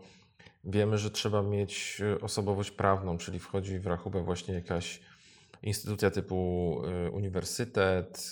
wiemy, 0.63 0.97
że 0.97 1.11
trzeba 1.11 1.41
mieć 1.41 2.01
y, 2.01 2.21
osobowość 2.21 2.71
prawną, 2.71 3.17
czyli 3.17 3.39
wchodzi 3.39 3.79
w 3.79 3.87
rachubę 3.87 4.23
właśnie 4.23 4.53
jakaś 4.53 5.01
instytucja 5.63 6.11
typu 6.11 6.77
y, 7.07 7.11
uniwersytet, 7.11 8.31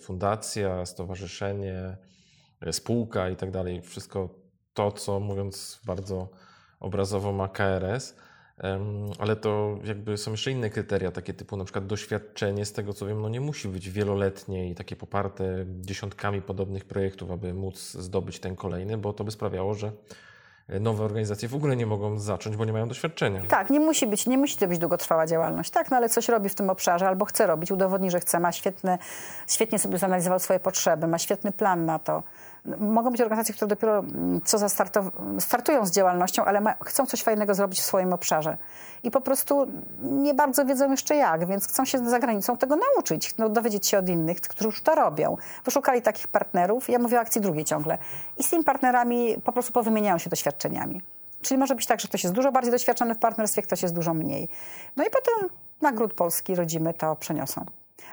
fundacja, 0.00 0.86
stowarzyszenie, 0.86 1.96
spółka 2.72 3.30
i 3.30 3.36
tak 3.36 3.50
dalej. 3.50 3.82
Wszystko 3.82 4.28
to, 4.74 4.92
co 4.92 5.20
mówiąc 5.20 5.80
bardzo 5.84 6.28
obrazowo 6.80 7.32
ma 7.32 7.48
KRS, 7.48 8.14
ale 9.18 9.36
to 9.36 9.78
jakby 9.84 10.16
są 10.16 10.30
jeszcze 10.30 10.50
inne 10.50 10.70
kryteria, 10.70 11.10
takie 11.10 11.34
typu 11.34 11.56
na 11.56 11.64
przykład 11.64 11.86
doświadczenie, 11.86 12.64
z 12.64 12.72
tego 12.72 12.92
co 12.92 13.06
wiem, 13.06 13.22
no 13.22 13.28
nie 13.28 13.40
musi 13.40 13.68
być 13.68 13.90
wieloletnie 13.90 14.70
i 14.70 14.74
takie 14.74 14.96
poparte 14.96 15.66
dziesiątkami 15.80 16.42
podobnych 16.42 16.84
projektów, 16.84 17.30
aby 17.30 17.54
móc 17.54 17.92
zdobyć 17.92 18.40
ten 18.40 18.56
kolejny, 18.56 18.98
bo 18.98 19.12
to 19.12 19.24
by 19.24 19.30
sprawiało, 19.30 19.74
że 19.74 19.92
nowe 20.80 21.04
organizacje 21.04 21.48
w 21.48 21.54
ogóle 21.54 21.76
nie 21.76 21.86
mogą 21.86 22.18
zacząć, 22.18 22.56
bo 22.56 22.64
nie 22.64 22.72
mają 22.72 22.88
doświadczenia. 22.88 23.42
Tak, 23.42 23.70
nie 23.70 23.80
musi 23.80 24.06
być, 24.06 24.26
nie 24.26 24.38
musi 24.38 24.56
to 24.56 24.68
być 24.68 24.78
długotrwała 24.78 25.26
działalność, 25.26 25.70
tak, 25.70 25.90
no 25.90 25.96
ale 25.96 26.08
coś 26.08 26.28
robi 26.28 26.48
w 26.48 26.54
tym 26.54 26.70
obszarze 26.70 27.08
albo 27.08 27.24
chce 27.24 27.46
robić, 27.46 27.70
udowodni, 27.70 28.10
że 28.10 28.20
chce, 28.20 28.40
ma 28.40 28.52
świetny, 28.52 28.98
świetnie 29.48 29.78
sobie 29.78 29.98
zanalizował 29.98 30.38
swoje 30.38 30.60
potrzeby, 30.60 31.06
ma 31.06 31.18
świetny 31.18 31.52
plan 31.52 31.84
na 31.84 31.98
to 31.98 32.22
mogą 32.78 33.10
być 33.10 33.20
organizacje, 33.20 33.54
które 33.54 33.68
dopiero 33.68 33.98
mm, 33.98 34.40
co 34.44 34.58
startują 35.38 35.86
z 35.86 35.90
działalnością, 35.90 36.44
ale 36.44 36.60
ma, 36.60 36.74
chcą 36.84 37.06
coś 37.06 37.22
fajnego 37.22 37.54
zrobić 37.54 37.80
w 37.80 37.84
swoim 37.84 38.12
obszarze. 38.12 38.56
I 39.02 39.10
po 39.10 39.20
prostu 39.20 39.66
nie 40.02 40.34
bardzo 40.34 40.64
wiedzą 40.64 40.90
jeszcze 40.90 41.16
jak, 41.16 41.46
więc 41.46 41.68
chcą 41.68 41.84
się 41.84 42.10
za 42.10 42.18
granicą 42.18 42.56
tego 42.56 42.76
nauczyć, 42.76 43.36
no, 43.36 43.48
dowiedzieć 43.48 43.86
się 43.86 43.98
od 43.98 44.08
innych, 44.08 44.40
którzy 44.40 44.68
już 44.68 44.82
to 44.82 44.94
robią. 44.94 45.36
Wyszukali 45.64 46.02
takich 46.02 46.28
partnerów, 46.28 46.88
ja 46.88 46.98
mówię 46.98 47.16
o 47.16 47.20
akcji 47.20 47.40
drugiej 47.40 47.64
ciągle. 47.64 47.98
I 48.36 48.42
z 48.42 48.50
tymi 48.50 48.64
partnerami 48.64 49.40
po 49.44 49.52
prostu 49.52 49.72
powymieniają 49.72 50.18
się 50.18 50.30
doświadczeniami. 50.30 51.02
Czyli 51.42 51.58
może 51.58 51.74
być 51.74 51.86
tak, 51.86 52.00
że 52.00 52.08
ktoś 52.08 52.24
jest 52.24 52.34
dużo 52.34 52.52
bardziej 52.52 52.72
doświadczony 52.72 53.14
w 53.14 53.18
partnerstwie, 53.18 53.62
ktoś 53.62 53.82
jest 53.82 53.94
dużo 53.94 54.14
mniej. 54.14 54.48
No 54.96 55.04
i 55.04 55.06
potem 55.10 55.50
na 55.80 55.92
gród 55.92 56.14
polski 56.14 56.54
rodzimy 56.54 56.94
to 56.94 57.16
przeniosą. 57.16 57.64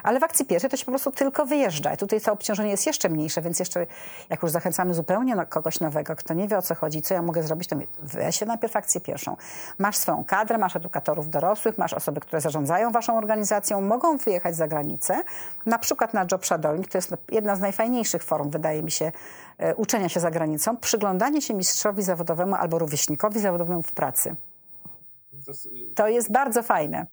Ale 0.04 0.20
w 0.20 0.24
akcji 0.24 0.46
pierwszej 0.46 0.70
to 0.70 0.78
się 0.78 0.86
po 0.86 0.92
prostu 0.92 1.12
tylko 1.12 1.46
wyjeżdża. 1.46 1.94
I 1.94 1.98
tutaj 1.98 2.22
to 2.22 2.34
obciążenie 2.34 2.70
jest 2.70 2.86
jeszcze 2.86 3.10
mniejsze, 3.10 3.42
więc 3.42 3.60
jeszcze 3.60 3.86
jak 4.30 4.44
już 4.44 4.52
zachęcamy 4.52 4.94
zupełnie 4.94 5.36
kogoś 5.50 5.80
nowego, 5.80 6.16
kto 6.16 6.34
nie 6.34 6.48
wie 6.48 6.58
o 6.58 6.62
co 6.62 6.76
chodzi, 6.76 7.02
co 7.02 7.14
ja 7.14 7.22
mogę 7.22 7.44
zrobić, 7.44 7.70
to 7.70 7.76
weź 8.00 8.40
się 8.40 8.46
najpierw 8.46 8.76
akcję 8.76 9.02
pierwszą. 9.02 9.38
Masz 9.80 9.98
swoją 9.98 10.24
kadrę, 10.24 10.58
masz 10.58 10.76
edukatorów 10.76 11.30
dorosłych, 11.30 11.78
masz 11.78 11.94
osoby, 11.94 12.22
które 12.22 12.42
zarządzają 12.42 12.92
waszą 12.92 13.18
organizacją, 13.18 13.82
mogą 13.82 14.18
wyjechać 14.18 14.56
za 14.56 14.68
granicę, 14.68 15.22
na 15.66 15.80
przykład 15.80 16.14
na 16.14 16.26
job 16.32 16.46
shadowing, 16.46 16.88
to 16.88 16.98
jest 16.98 17.14
jedna 17.32 17.56
z 17.56 17.60
najfajniejszych 17.60 18.24
form, 18.24 18.50
wydaje 18.50 18.84
mi 18.84 18.92
się, 18.92 19.12
e, 19.58 19.76
uczenia 19.76 20.10
się 20.10 20.20
za 20.20 20.32
granicą, 20.32 20.78
przyglądanie 20.78 21.42
się 21.42 21.54
mistrzowi 21.54 22.04
zawodowemu 22.04 22.56
albo 22.56 22.80
rówieśnikowi 22.80 23.40
zawodowemu 23.40 23.82
w 23.82 23.92
pracy. 23.92 24.36
To 25.96 26.08
jest 26.08 26.32
bardzo 26.32 26.64
fajne. 26.64 27.08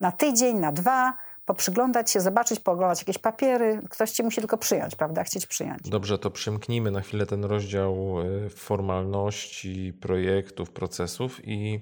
Na 0.00 0.12
tydzień, 0.12 0.58
na 0.58 0.72
dwa, 0.72 1.14
poprzyglądać 1.46 2.10
się, 2.10 2.20
zobaczyć, 2.20 2.60
pooglądać 2.60 3.00
jakieś 3.00 3.18
papiery. 3.18 3.80
Ktoś 3.90 4.10
ci 4.10 4.22
musi 4.22 4.40
tylko 4.40 4.58
przyjąć, 4.58 4.96
prawda? 4.96 5.24
Chcieć 5.24 5.46
przyjąć. 5.46 5.82
Dobrze, 5.82 6.18
to 6.18 6.30
przymknijmy 6.30 6.90
na 6.90 7.00
chwilę 7.00 7.26
ten 7.26 7.44
rozdział 7.44 8.16
e, 8.20 8.50
formalności, 8.50 9.92
projektów, 10.00 10.70
procesów 10.70 11.40
i 11.44 11.80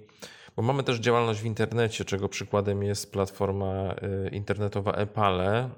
bo 0.56 0.62
mamy 0.62 0.82
też 0.82 0.98
działalność 0.98 1.40
w 1.40 1.44
internecie, 1.44 2.04
czego 2.04 2.28
przykładem 2.28 2.82
jest 2.82 3.12
platforma 3.12 3.66
e, 3.66 4.28
internetowa 4.28 4.92
Epale, 4.92 5.70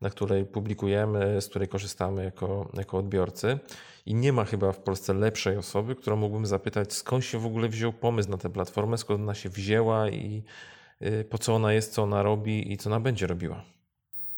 na 0.00 0.10
której 0.10 0.44
publikujemy, 0.44 1.40
z 1.40 1.48
której 1.48 1.68
korzystamy 1.68 2.24
jako, 2.24 2.68
jako 2.74 2.98
odbiorcy. 2.98 3.58
I 4.06 4.14
nie 4.14 4.32
ma 4.32 4.44
chyba 4.44 4.72
w 4.72 4.78
Polsce 4.78 5.14
lepszej 5.14 5.56
osoby, 5.56 5.96
którą 5.96 6.16
mógłbym 6.16 6.46
zapytać, 6.46 6.92
skąd 6.92 7.24
się 7.24 7.38
w 7.38 7.46
ogóle 7.46 7.68
wziął 7.68 7.92
pomysł 7.92 8.30
na 8.30 8.36
tę 8.36 8.50
platformę, 8.50 8.98
skąd 8.98 9.20
ona 9.20 9.34
się 9.34 9.48
wzięła 9.48 10.08
i 10.08 10.42
Y, 10.42 10.79
po 11.30 11.38
co 11.38 11.54
ona 11.54 11.72
jest, 11.72 11.92
co 11.92 12.02
ona 12.02 12.22
robi 12.22 12.72
i 12.72 12.76
co 12.76 12.90
ona 12.90 13.00
będzie 13.00 13.26
robiła. 13.26 13.62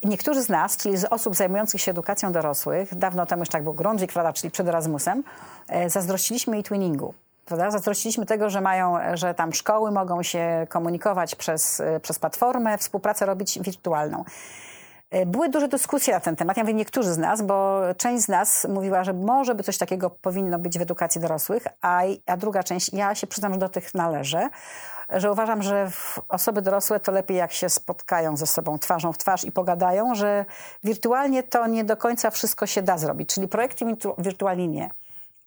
Niektórzy 0.05 0.43
z 0.43 0.49
nas, 0.49 0.77
czyli 0.77 0.97
z 0.97 1.05
osób 1.05 1.35
zajmujących 1.35 1.81
się 1.81 1.91
edukacją 1.91 2.33
dorosłych, 2.33 2.95
dawno 2.95 3.27
temu 3.27 3.43
już 3.43 3.49
tak 3.49 3.65
był 3.65 3.75
Grundwik, 3.75 4.13
prawda, 4.13 4.33
czyli 4.33 4.51
przed 4.51 4.69
Erasmusem, 4.69 5.23
e, 5.69 5.91
zazdrościliśmy 5.91 6.59
i 6.59 6.63
twinningu. 6.63 7.15
Prawda? 7.45 7.71
Zazdrościliśmy 7.71 8.27
tego, 8.27 8.51
że 8.51 8.61
mają, 8.61 8.97
że 9.15 9.35
tam 9.35 9.53
szkoły 9.53 9.91
mogą 9.91 10.23
się 10.23 10.67
komunikować 10.69 11.35
przez, 11.35 11.81
e, 11.81 12.01
przez 12.01 12.19
platformę, 12.19 12.79
współpracę 12.79 13.27
robić 13.27 13.59
wirtualną. 13.61 14.25
E, 15.11 15.27
były 15.27 15.49
duże 15.49 15.69
dyskusje 15.69 16.15
na 16.15 16.21
ten 16.21 16.37
temat. 16.37 16.57
Ja 16.57 16.63
mówię 16.63 16.75
niektórzy 16.75 17.13
z 17.13 17.19
nas, 17.19 17.43
bo 17.43 17.81
część 17.97 18.25
z 18.25 18.29
nas 18.29 18.67
mówiła, 18.69 19.05
że 19.05 19.13
może 19.13 19.55
by 19.55 19.63
coś 19.63 19.79
takiego 19.79 20.11
powinno 20.11 20.59
być 20.59 20.79
w 20.79 20.83
edukacji 20.83 21.21
dorosłych, 21.21 21.67
a, 21.81 22.03
a 22.27 22.37
druga 22.37 22.63
część, 22.63 22.93
ja 22.93 23.15
się 23.15 23.27
przyznam, 23.27 23.53
że 23.53 23.59
do 23.59 23.69
tych 23.69 23.95
należę 23.95 24.49
że 25.17 25.33
uważam, 25.33 25.63
że 25.63 25.91
osoby 26.29 26.63
dorosłe 26.63 27.01
to 27.01 27.13
lepiej 27.13 27.37
jak 27.37 27.53
się 27.53 27.69
spotkają 27.69 28.37
ze 28.37 28.47
sobą 28.47 28.79
twarzą 28.79 29.13
w 29.13 29.19
twarz 29.19 29.45
i 29.45 29.53
pogadają, 29.53 30.15
że 30.15 30.45
wirtualnie 30.85 31.43
to 31.43 31.67
nie 31.67 31.85
do 31.85 31.97
końca 31.97 32.31
wszystko 32.31 32.67
się 32.67 32.83
da 32.83 32.99
zrobić. 32.99 33.35
Czyli 33.35 33.49
projekty 33.49 33.85
wirtualnie 34.19 34.69
nie. 34.69 34.91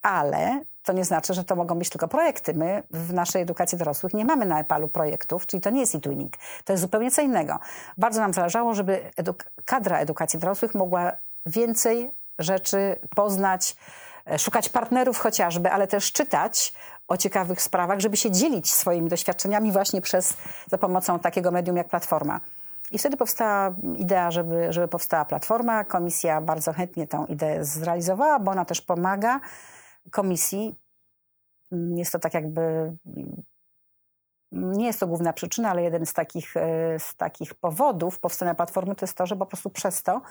Ale 0.02 0.62
to 0.84 0.94
nie 0.94 1.06
znaczy, 1.06 1.34
że 1.34 1.44
to 1.44 1.56
mogą 1.56 1.76
być 1.76 1.90
tylko 1.90 2.08
projekty. 2.08 2.54
My 2.54 2.84
w 2.92 3.14
naszej 3.14 3.42
edukacji 3.42 3.78
dorosłych 3.78 4.14
nie 4.14 4.26
mamy 4.26 4.46
na 4.46 4.60
EPAL-u 4.60 4.88
projektów, 4.88 5.46
czyli 5.48 5.62
to 5.62 5.70
nie 5.70 5.80
jest 5.80 5.96
e-twinning. 5.96 6.34
To 6.66 6.74
jest 6.74 6.82
zupełnie 6.82 7.12
co 7.12 7.22
innego. 7.22 7.60
Bardzo 7.98 8.22
nam 8.22 8.34
zależało, 8.34 8.74
żeby 8.74 9.12
eduk 9.18 9.44
kadra 9.66 10.00
edukacji 10.00 10.40
dorosłych 10.40 10.76
mogła 10.76 11.12
więcej 11.46 12.12
rzeczy 12.40 13.00
poznać, 13.16 13.76
e, 14.32 14.40
szukać 14.40 14.70
partnerów 14.70 15.20
chociażby, 15.20 15.72
ale 15.72 15.88
też 15.88 16.12
czytać 16.12 16.74
o 17.08 17.18
ciekawych 17.18 17.62
sprawach, 17.62 18.00
żeby 18.00 18.18
się 18.18 18.32
dzielić 18.32 18.74
swoimi 18.74 19.10
doświadczeniami 19.10 19.72
właśnie 19.72 20.02
przez, 20.02 20.38
za 20.68 20.78
pomocą 20.78 21.20
takiego 21.20 21.52
medium 21.52 21.78
jak 21.78 21.88
Platforma. 21.88 22.42
I 22.92 22.98
wtedy 22.98 23.18
powstała 23.18 23.76
idea, 23.98 24.32
żeby, 24.32 24.74
żeby 24.74 24.88
powstała 24.88 25.26
platforma. 25.26 25.84
Komisja 25.84 26.42
bardzo 26.42 26.74
chętnie 26.74 27.08
tę 27.08 27.26
ideę 27.30 27.66
zrealizowała, 27.66 28.40
bo 28.40 28.52
ona 28.52 28.66
też 28.66 28.82
pomaga 28.82 29.40
komisji. 30.12 30.76
Jest 31.72 32.12
to 32.12 32.20
tak 32.20 32.34
jakby 32.34 32.94
nie 34.52 34.86
jest 34.86 35.00
to 35.00 35.08
główna 35.08 35.34
przyczyna, 35.34 35.70
ale 35.70 35.84
jeden 35.84 36.06
z 36.06 36.14
takich, 36.14 36.58
e, 36.58 37.00
z 37.00 37.16
takich 37.16 37.54
powodów 37.54 38.20
powstania 38.20 38.56
platformy 38.56 38.96
to 38.96 39.06
jest 39.06 39.18
to, 39.18 39.26
że 39.26 39.36
po 39.36 39.46
prostu 39.46 39.70
przez 39.70 40.04
to 40.04 40.22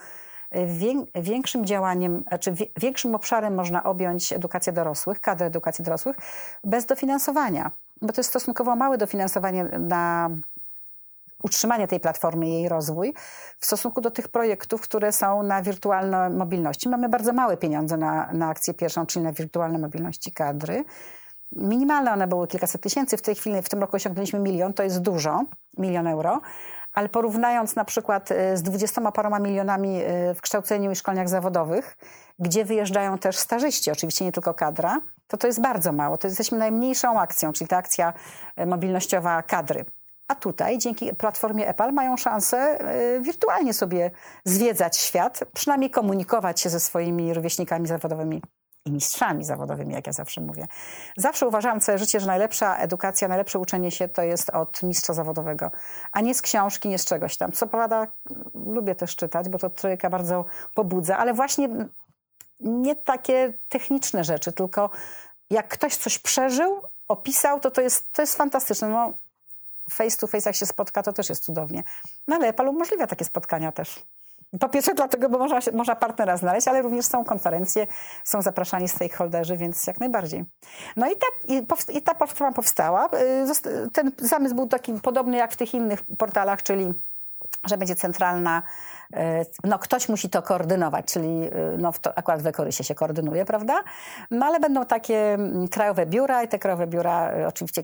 większym 1.15 1.65
działaniem, 1.65 2.23
czy 2.39 2.53
większym 2.81 3.15
obszarem 3.15 3.55
można 3.55 3.83
objąć 3.83 4.33
edukację 4.33 4.73
dorosłych, 4.73 5.21
kadrę 5.21 5.45
edukacji 5.45 5.83
dorosłych 5.83 6.15
bez 6.63 6.85
dofinansowania. 6.85 7.71
Bo 8.01 8.13
to 8.13 8.19
jest 8.19 8.29
stosunkowo 8.29 8.75
małe 8.75 8.97
dofinansowanie 8.97 9.63
na 9.63 10.29
utrzymanie 11.43 11.87
tej 11.87 11.99
platformy, 11.99 12.47
jej 12.47 12.69
rozwój 12.69 13.13
w 13.59 13.65
stosunku 13.65 14.01
do 14.01 14.11
tych 14.11 14.27
projektów, 14.27 14.81
które 14.81 15.11
są 15.11 15.43
na 15.43 15.61
wirtualnej 15.61 16.29
mobilności. 16.29 16.89
Mamy 16.89 17.09
bardzo 17.09 17.33
małe 17.33 17.57
pieniądze 17.57 17.97
na, 17.97 18.29
na 18.33 18.47
akcję 18.49 18.73
pierwszą, 18.73 19.05
czyli 19.05 19.25
na 19.25 19.31
wirtualne 19.31 19.79
mobilności 19.79 20.31
kadry. 20.31 20.85
Minimalne 21.51 22.13
one 22.13 22.27
były 22.27 22.47
kilkaset 22.47 22.81
tysięcy, 22.81 23.17
w 23.17 23.21
tej 23.21 23.35
chwili, 23.35 23.61
w 23.61 23.69
tym 23.69 23.79
roku 23.79 23.95
osiągnęliśmy 23.95 24.39
milion, 24.39 24.73
to 24.73 24.83
jest 24.83 25.01
dużo, 25.01 25.43
milion 25.77 26.07
euro, 26.07 26.41
ale 26.95 27.09
porównując 27.09 27.75
na 27.75 27.85
przykład 27.85 28.31
y, 28.31 28.57
z 28.57 28.63
dwudziestoma 28.63 29.11
paroma 29.11 29.39
milionami 29.39 30.01
y, 30.01 30.33
w 30.33 30.41
kształceniu 30.41 30.91
i 30.91 30.95
szkoleniach 30.95 31.29
zawodowych, 31.29 31.97
gdzie 32.39 32.65
wyjeżdżają 32.65 33.17
też 33.17 33.37
stażyści, 33.37 33.91
oczywiście 33.91 34.25
nie 34.25 34.31
tylko 34.31 34.53
kadra, 34.53 35.01
to 35.27 35.37
to 35.37 35.47
jest 35.47 35.61
bardzo 35.61 35.91
mało. 35.91 36.17
To 36.17 36.27
jesteśmy 36.27 36.57
najmniejszą 36.57 37.19
akcją, 37.19 37.53
czyli 37.53 37.67
ta 37.67 37.77
akcja 37.77 38.13
y, 38.59 38.65
mobilnościowa 38.65 39.43
kadry. 39.43 39.85
A 40.27 40.35
tutaj 40.35 40.77
dzięki 40.77 41.15
platformie 41.15 41.67
EPAL 41.67 41.93
mają 41.93 42.17
szansę 42.17 42.79
wirtualnie 43.21 43.73
sobie 43.73 44.11
zwiedzać 44.45 44.97
świat, 44.97 45.39
przynajmniej 45.53 45.89
komunikować 45.89 46.61
się 46.61 46.69
ze 46.69 46.79
swoimi 46.79 47.33
rówieśnikami 47.33 47.87
zawodowymi 47.87 48.41
i 48.85 48.91
mistrzami 48.91 49.45
zawodowymi, 49.45 49.93
jak 49.93 50.07
ja 50.07 50.13
zawsze 50.13 50.41
mówię. 50.41 50.67
Zawsze 51.17 51.47
uważałam 51.47 51.79
całe 51.79 51.97
życie, 51.97 52.19
że 52.19 52.27
najlepsza 52.27 52.77
edukacja, 52.77 53.27
najlepsze 53.27 53.59
uczenie 53.59 53.91
się 53.91 54.07
to 54.07 54.21
jest 54.21 54.49
od 54.49 54.83
mistrza 54.83 55.13
zawodowego, 55.13 55.71
a 56.11 56.21
nie 56.21 56.35
z 56.35 56.41
książki, 56.41 56.89
nie 56.89 56.99
z 56.99 57.05
czegoś 57.05 57.37
tam. 57.37 57.51
Co 57.51 57.67
prawda 57.67 58.07
lubię 58.53 58.95
też 58.95 59.15
czytać, 59.15 59.49
bo 59.49 59.57
to 59.57 59.69
człowieka 59.69 60.09
bardzo 60.09 60.45
pobudza, 60.75 61.17
ale 61.17 61.33
właśnie 61.33 61.69
nie 62.59 62.95
takie 62.95 63.53
techniczne 63.69 64.23
rzeczy, 64.23 64.51
tylko 64.51 64.89
jak 65.49 65.67
ktoś 65.67 65.95
coś 65.95 66.19
przeżył, 66.19 66.81
opisał, 67.07 67.59
to 67.59 67.71
to 67.71 67.81
jest, 67.81 68.13
to 68.13 68.21
jest 68.21 68.35
fantastyczne. 68.35 68.89
No, 68.89 69.13
face 69.89 70.17
to 70.17 70.27
face 70.27 70.49
jak 70.49 70.55
się 70.55 70.65
spotka, 70.65 71.03
to 71.03 71.13
też 71.13 71.29
jest 71.29 71.43
cudownie. 71.43 71.83
No 72.27 72.35
ale 72.35 72.53
Palu 72.53 72.71
umożliwia 72.71 73.07
takie 73.07 73.25
spotkania 73.25 73.71
też. 73.71 74.05
Po 74.59 74.69
pierwsze 74.69 74.93
dlatego, 74.93 75.29
bo 75.29 75.37
można, 75.37 75.59
można 75.73 75.95
partnera 75.95 76.37
znaleźć, 76.37 76.67
ale 76.67 76.81
również 76.81 77.05
są 77.05 77.25
konferencje, 77.25 77.87
są 78.23 78.41
zapraszani 78.41 78.87
stakeholderzy, 78.87 79.57
więc 79.57 79.87
jak 79.87 79.99
najbardziej. 79.99 80.45
No 80.95 81.07
i 81.07 81.15
ta, 81.15 81.27
i, 81.47 81.97
i 81.97 82.01
ta 82.01 82.15
platforma 82.15 82.53
powstała. 82.53 83.05
Y, 83.05 83.89
ten 83.93 84.11
zamysł 84.17 84.55
był 84.55 84.67
taki 84.67 84.93
podobny 84.93 85.37
jak 85.37 85.53
w 85.53 85.57
tych 85.57 85.73
innych 85.73 86.03
portalach, 86.17 86.63
czyli 86.63 86.93
że 87.65 87.77
będzie 87.77 87.95
centralna, 87.95 88.63
e, 89.13 89.45
no 89.63 89.79
ktoś 89.79 90.09
musi 90.09 90.29
to 90.29 90.41
koordynować, 90.41 91.05
czyli 91.05 91.27
e, 91.27 91.51
no 91.77 91.91
to 92.01 92.17
akurat 92.17 92.41
w 92.41 92.47
Ekorysie 92.47 92.83
się 92.83 92.95
koordynuje, 92.95 93.45
prawda? 93.45 93.83
No 94.31 94.45
ale 94.45 94.59
będą 94.59 94.85
takie 94.85 95.37
krajowe 95.71 96.05
biura 96.05 96.43
i 96.43 96.47
te 96.47 96.59
krajowe 96.59 96.87
biura 96.87 97.31
e, 97.31 97.47
oczywiście 97.47 97.83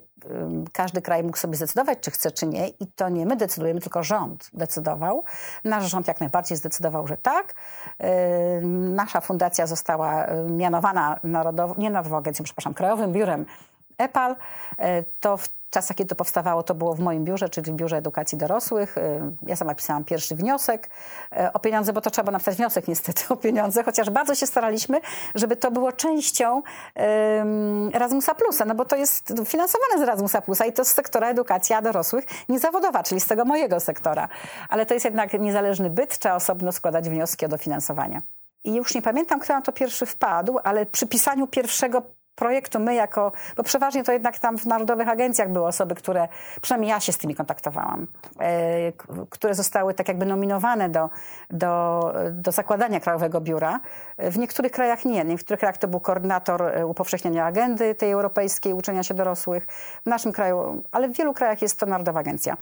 każdy 0.74 1.02
kraj 1.02 1.24
mógł 1.24 1.38
sobie 1.38 1.56
zdecydować, 1.56 2.00
czy 2.02 2.12
chce, 2.12 2.32
czy 2.32 2.48
nie 2.48 2.68
i 2.68 2.88
to 2.96 3.10
nie 3.10 3.26
my 3.26 3.36
decydujemy, 3.36 3.82
tylko 3.82 4.04
rząd 4.04 4.50
decydował. 4.54 5.24
Nasz 5.64 5.92
rząd 5.92 6.08
jak 6.08 6.20
najbardziej 6.20 6.58
zdecydował, 6.58 7.08
że 7.08 7.18
tak. 7.18 7.54
Nasza 8.72 9.22
fundacja 9.22 9.68
została 9.68 10.28
mianowana 10.50 11.20
narodową, 11.24 11.74
nie 11.78 11.90
Narodową 11.90 12.22
przepraszam, 12.44 12.74
Krajowym 12.74 13.12
Biurem 13.12 13.46
EPAL. 13.98 14.36
To 15.20 15.38
w 15.38 15.50
czasach, 15.72 15.98
kiedy 15.98 16.10
to 16.10 16.16
powstawało, 16.16 16.64
to 16.64 16.76
było 16.76 16.94
w 16.94 17.00
moim 17.00 17.26
biurze, 17.26 17.50
czyli 17.50 17.72
w 17.72 17.76
Biurze 17.76 17.98
Edukacji 17.98 18.38
Dorosłych. 18.38 18.98
Y, 18.98 19.22
ja 19.48 19.56
sama 19.56 19.76
pisałam 19.76 20.04
pierwszy 20.04 20.36
wniosek 20.36 20.90
y, 21.34 21.54
o 21.54 21.60
pieniądze, 21.60 21.94
bo 21.94 22.02
to 22.02 22.12
trzeba 22.12 22.32
napisać 22.32 22.56
wniosek 22.56 22.88
niestety 22.88 23.24
o 23.30 23.36
pieniądze, 23.36 23.84
chociaż 23.84 24.10
bardzo 24.10 24.36
się 24.36 24.48
staraliśmy, 24.48 25.02
żeby 25.36 25.56
to 25.56 25.72
było 25.72 25.92
częścią 25.92 26.62
Erasmusa 27.94 28.36
Plusa, 28.36 28.66
no 28.66 28.76
bo 28.76 28.86
to 28.86 28.96
jest 28.96 29.34
finansowane 29.46 29.98
z 29.98 30.02
Erasmusa 30.02 30.42
Plusa 30.42 30.66
i 30.66 30.74
to 30.74 30.86
z 30.86 30.88
sektora 30.88 31.30
edukacja 31.30 31.82
dorosłych 31.82 32.26
niezawodowa, 32.50 33.04
czyli 33.04 33.22
z 33.22 33.28
tego 33.28 33.46
mojego 33.46 33.80
sektora. 33.80 34.28
Ale 34.70 34.86
to 34.86 34.94
jest 34.94 35.06
jednak 35.06 35.34
niezależny 35.34 35.90
byt, 35.90 36.18
trzeba 36.20 36.36
osobno 36.36 36.72
składać 36.72 37.10
wnioski 37.10 37.46
o 37.46 37.50
dofinansowanie. 37.50 38.22
I 38.64 38.76
już 38.76 38.96
nie 38.96 39.02
pamiętam, 39.02 39.40
kto 39.40 39.54
na 39.54 39.62
to 39.62 39.72
pierwszy 39.72 40.06
wpadł, 40.06 40.60
ale 40.64 40.86
przy 40.86 41.08
pisaniu 41.08 41.48
pierwszego 41.48 42.02
projektu 42.36 42.80
my 42.80 42.96
jako, 42.96 43.32
bo 43.58 43.64
przeważnie 43.64 44.04
to 44.04 44.12
jednak 44.12 44.40
tam 44.40 44.58
w 44.58 44.66
narodowych 44.66 45.08
agencjach 45.08 45.50
były 45.52 45.68
osoby, 45.68 45.96
które, 45.96 46.28
przynajmniej 46.62 46.90
ja 46.90 47.00
się 47.00 47.12
z 47.12 47.18
tymi 47.18 47.36
kontaktowałam, 47.36 48.08
e, 48.40 48.92
które 49.30 49.56
zostały 49.56 49.94
tak 49.94 50.08
jakby 50.08 50.26
nominowane 50.26 50.90
do, 50.90 51.10
do, 51.50 52.14
do 52.32 52.52
zakładania 52.52 53.00
Krajowego 53.00 53.42
Biura. 53.42 53.80
W 54.18 54.38
niektórych 54.38 54.72
krajach 54.72 55.06
nie. 55.06 55.24
W 55.24 55.28
niektórych 55.28 55.60
krajach 55.60 55.78
to 55.78 55.88
był 55.88 56.00
koordynator 56.00 56.64
e, 56.64 56.86
upowszechniania 56.86 57.46
agendy 57.46 57.96
tej 57.96 58.12
europejskiej, 58.12 58.74
uczenia 58.74 59.04
się 59.04 59.14
dorosłych. 59.14 59.68
W 60.04 60.06
naszym 60.06 60.32
kraju, 60.32 60.84
ale 60.92 61.10
w 61.10 61.18
wielu 61.18 61.34
krajach 61.34 61.62
jest 61.62 61.80
to 61.80 61.86
Narodowa 61.86 62.20
Agencja. 62.20 62.58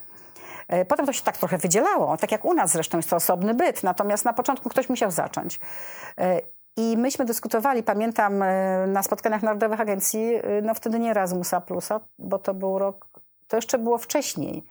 E, 0.68 0.86
potem 0.86 1.06
to 1.06 1.14
się 1.14 1.24
tak 1.24 1.38
trochę 1.38 1.58
wydzielało, 1.58 2.18
tak 2.18 2.32
jak 2.32 2.46
u 2.46 2.54
nas 2.54 2.72
zresztą 2.72 2.98
jest 2.98 3.10
to 3.10 3.16
osobny 3.16 3.54
byt, 3.54 3.84
natomiast 3.84 4.26
na 4.26 4.34
początku 4.34 4.70
ktoś 4.70 4.90
musiał 4.90 5.12
zacząć. 5.12 5.60
I 6.80 6.98
myśmy 6.98 7.26
dyskutowali, 7.26 7.84
pamiętam, 7.84 8.44
e, 8.44 8.88
na 8.88 9.04
spotkaniach 9.04 9.44
Narodowych 9.44 9.82
Agencji, 9.82 10.36
e, 10.36 10.62
no 10.62 10.74
wtedy 10.74 11.00
nie 11.00 11.12
Erasmusa 11.12 11.62
Plusa, 11.62 12.00
bo 12.20 12.40
to 12.40 12.54
był 12.54 12.80
rok, 12.80 13.08
to 13.48 13.56
jeszcze 13.56 13.78
było 13.78 13.98
wcześniej. 13.98 14.66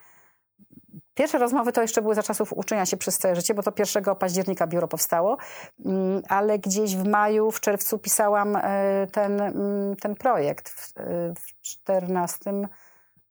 Pierwsze 1.14 1.38
rozmowy 1.38 1.72
to 1.72 1.82
jeszcze 1.82 2.02
były 2.02 2.14
za 2.14 2.22
czasów 2.22 2.52
uczenia 2.52 2.86
się 2.86 2.96
przez 2.96 3.18
całe 3.18 3.36
życie, 3.36 3.54
bo 3.54 3.62
to 3.62 3.72
1 3.78 4.14
października 4.14 4.66
biuro 4.66 4.88
powstało, 4.88 5.36
mm, 5.84 6.22
ale 6.28 6.58
gdzieś 6.58 6.96
w 6.96 7.08
maju, 7.08 7.50
w 7.50 7.60
czerwcu 7.60 7.98
pisałam 7.98 8.56
e, 8.56 9.06
ten, 9.12 9.40
mm, 9.40 9.96
ten 9.96 10.14
projekt 10.14 10.68
w, 10.68 10.92
w 11.40 11.62
14 11.62 12.68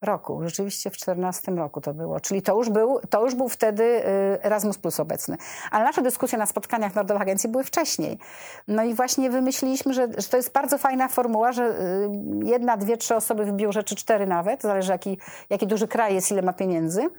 roku. 0.01 0.41
Rzeczywiście 0.43 0.89
w 0.89 0.97
14 0.97 1.51
roku 1.51 1.81
to 1.81 1.93
było. 1.93 2.19
Czyli 2.19 2.41
to 2.41 2.55
już 2.55 2.69
był, 2.69 2.99
to 3.10 3.23
już 3.23 3.36
był 3.36 3.49
wtedy 3.49 3.83
y, 3.83 4.03
Erasmus 4.43 4.77
Plus 4.77 4.99
obecny. 4.99 5.38
Ale 5.71 5.86
nasze 5.86 6.01
dyskusje 6.01 6.38
na 6.38 6.45
spotkaniach 6.45 6.95
Narodowej 6.95 7.21
Agencji 7.21 7.49
były 7.49 7.63
wcześniej. 7.63 8.19
No 8.67 8.83
i 8.83 8.93
właśnie 8.93 9.29
wymyśliliśmy, 9.29 9.93
że, 9.93 10.07
że 10.17 10.27
to 10.27 10.38
jest 10.38 10.53
bardzo 10.53 10.77
fajna 10.77 11.07
formuła, 11.07 11.51
że 11.51 11.63
y, 11.63 12.10
jedna, 12.43 12.77
dwie, 12.77 12.97
trzy 12.97 13.15
osoby 13.15 13.45
w 13.45 13.51
biurze, 13.51 13.83
czy 13.83 13.95
cztery 13.95 14.27
nawet, 14.27 14.62
zależy 14.62 14.91
jaki, 14.91 15.17
jaki 15.49 15.67
duży 15.67 15.88
kraj 15.88 16.15
jest, 16.15 16.31
ile 16.31 16.41
ma 16.41 16.53
pieniędzy, 16.53 17.01
y, 17.01 17.10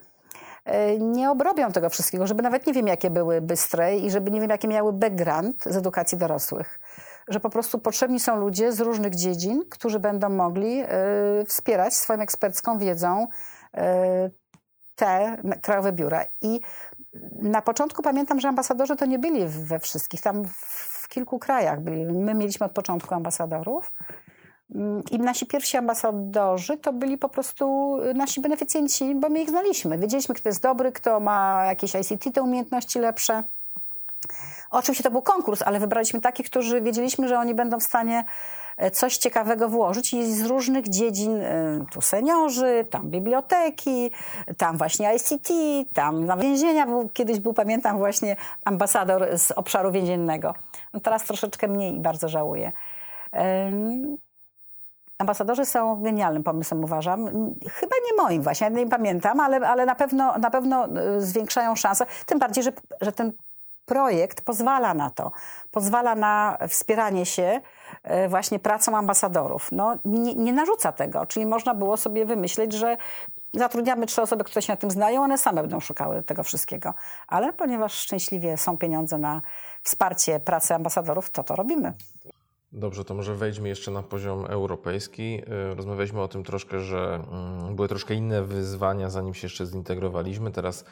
nie 1.00 1.30
obrobią 1.30 1.72
tego 1.72 1.90
wszystkiego, 1.90 2.26
żeby 2.26 2.42
nawet 2.42 2.66
nie 2.66 2.72
wiem, 2.72 2.86
jakie 2.86 3.10
były 3.10 3.40
bystre 3.40 3.96
i 3.96 4.10
żeby 4.10 4.30
nie 4.30 4.40
wiem, 4.40 4.50
jakie 4.50 4.68
miały 4.68 4.92
background 4.92 5.64
z 5.64 5.76
edukacji 5.76 6.18
dorosłych 6.18 6.78
że 7.28 7.40
po 7.40 7.50
prostu 7.50 7.78
potrzebni 7.78 8.20
są 8.20 8.40
ludzie 8.40 8.72
z 8.72 8.80
różnych 8.80 9.14
dziedzin, 9.14 9.64
którzy 9.70 9.98
będą 9.98 10.28
mogli 10.28 10.82
y, 10.82 10.86
wspierać 11.44 11.94
swoją 11.94 12.20
ekspercką 12.20 12.78
wiedzą 12.78 13.26
y, 13.26 13.78
te 14.96 15.36
krajowe 15.62 15.92
biura. 15.92 16.24
I 16.42 16.60
na 17.42 17.62
początku 17.62 18.02
pamiętam, 18.02 18.40
że 18.40 18.48
ambasadorzy 18.48 18.96
to 18.96 19.06
nie 19.06 19.18
byli 19.18 19.46
we 19.46 19.78
wszystkich, 19.78 20.20
tam 20.20 20.44
w 20.44 21.08
kilku 21.08 21.38
krajach 21.38 21.80
byli. 21.80 22.04
My 22.04 22.34
mieliśmy 22.34 22.66
od 22.66 22.72
początku 22.72 23.14
ambasadorów. 23.14 23.92
Mm, 24.74 25.02
I 25.10 25.18
nasi 25.18 25.46
pierwsi 25.46 25.76
ambasadorzy 25.76 26.76
to 26.76 26.92
byli 26.92 27.18
po 27.18 27.28
prostu 27.28 27.96
nasi 28.14 28.40
beneficjenci, 28.40 29.14
bo 29.14 29.28
my 29.28 29.42
ich 29.42 29.48
znaliśmy. 29.48 29.98
Wiedzieliśmy, 29.98 30.34
kto 30.34 30.48
jest 30.48 30.62
dobry, 30.62 30.92
kto 30.92 31.20
ma 31.20 31.64
jakieś 31.64 31.94
ICT, 31.94 32.34
te 32.34 32.42
umiejętności 32.42 32.98
lepsze. 32.98 33.42
Oczywiście 34.70 35.04
to 35.04 35.10
był 35.10 35.22
konkurs, 35.22 35.62
ale 35.62 35.80
wybraliśmy 35.80 36.20
takich, 36.20 36.46
którzy 36.46 36.80
wiedzieliśmy, 36.80 37.28
że 37.28 37.38
oni 37.38 37.54
będą 37.54 37.80
w 37.80 37.82
stanie 37.82 38.24
e, 38.76 38.90
coś 38.90 39.16
ciekawego 39.16 39.68
włożyć 39.68 40.14
i 40.14 40.32
z 40.32 40.46
różnych 40.46 40.88
dziedzin, 40.88 41.40
e, 41.40 41.84
tu 41.92 42.00
seniorzy, 42.00 42.86
tam 42.90 43.10
biblioteki, 43.10 44.10
tam 44.56 44.76
właśnie 44.76 45.14
ICT, 45.14 45.48
tam 45.94 46.24
na 46.24 46.36
więzienia, 46.36 46.86
był, 46.86 47.08
kiedyś 47.08 47.40
był, 47.40 47.54
pamiętam, 47.54 47.98
właśnie 47.98 48.36
ambasador 48.64 49.38
z 49.38 49.50
obszaru 49.50 49.92
więziennego. 49.92 50.54
No 50.92 51.00
teraz 51.00 51.24
troszeczkę 51.24 51.68
mniej 51.68 51.96
i 51.96 52.00
bardzo 52.00 52.28
żałuję. 52.28 52.72
Ambasadorzy 55.18 55.64
są 55.64 56.02
genialnym 56.02 56.42
pomysłem, 56.42 56.84
uważam. 56.84 57.26
Chyba 57.70 57.96
nie 58.06 58.22
moim 58.22 58.42
właśnie, 58.42 58.64
ja 58.64 58.70
nie 58.70 58.86
pamiętam, 58.86 59.40
ale, 59.40 59.68
ale 59.68 59.86
na, 59.86 59.94
pewno, 59.94 60.38
na 60.38 60.50
pewno 60.50 60.88
e, 60.88 61.20
zwiększają 61.20 61.76
szanse. 61.76 62.06
Tym 62.26 62.38
bardziej, 62.38 62.64
że, 62.64 62.72
że 63.00 63.12
ten 63.12 63.32
projekt 63.88 64.40
pozwala 64.40 64.94
na 64.94 65.10
to. 65.10 65.32
Pozwala 65.70 66.14
na 66.14 66.58
wspieranie 66.68 67.26
się 67.26 67.60
e, 68.02 68.28
właśnie 68.28 68.58
pracą 68.58 68.96
ambasadorów. 68.96 69.68
No, 69.72 69.98
nie, 70.04 70.34
nie 70.34 70.52
narzuca 70.52 70.92
tego, 70.92 71.26
czyli 71.26 71.46
można 71.46 71.74
było 71.74 71.96
sobie 71.96 72.26
wymyśleć, 72.26 72.72
że 72.72 72.96
zatrudniamy 73.54 74.06
trzy 74.06 74.22
osoby, 74.22 74.44
które 74.44 74.62
się 74.62 74.72
na 74.72 74.76
tym 74.76 74.90
znają, 74.90 75.22
one 75.22 75.38
same 75.38 75.60
będą 75.60 75.80
szukały 75.80 76.22
tego 76.22 76.42
wszystkiego. 76.42 76.94
Ale 77.28 77.52
ponieważ 77.52 77.92
szczęśliwie 77.92 78.56
są 78.56 78.78
pieniądze 78.78 79.18
na 79.18 79.42
wsparcie 79.82 80.40
pracy 80.40 80.74
ambasadorów, 80.74 81.30
to 81.30 81.44
to 81.44 81.56
robimy. 81.56 81.92
Dobrze, 82.72 83.04
to 83.04 83.14
może 83.14 83.34
wejdźmy 83.34 83.68
jeszcze 83.68 83.90
na 83.90 84.02
poziom 84.02 84.46
europejski. 84.46 85.42
Y, 85.72 85.74
rozmawialiśmy 85.74 86.20
o 86.20 86.28
tym 86.28 86.44
troszkę, 86.44 86.80
że 86.80 87.24
mm, 87.32 87.76
były 87.76 87.88
troszkę 87.88 88.14
inne 88.14 88.42
wyzwania, 88.42 89.10
zanim 89.10 89.34
się 89.34 89.46
jeszcze 89.46 89.66
zintegrowaliśmy. 89.66 90.50
Teraz 90.50 90.84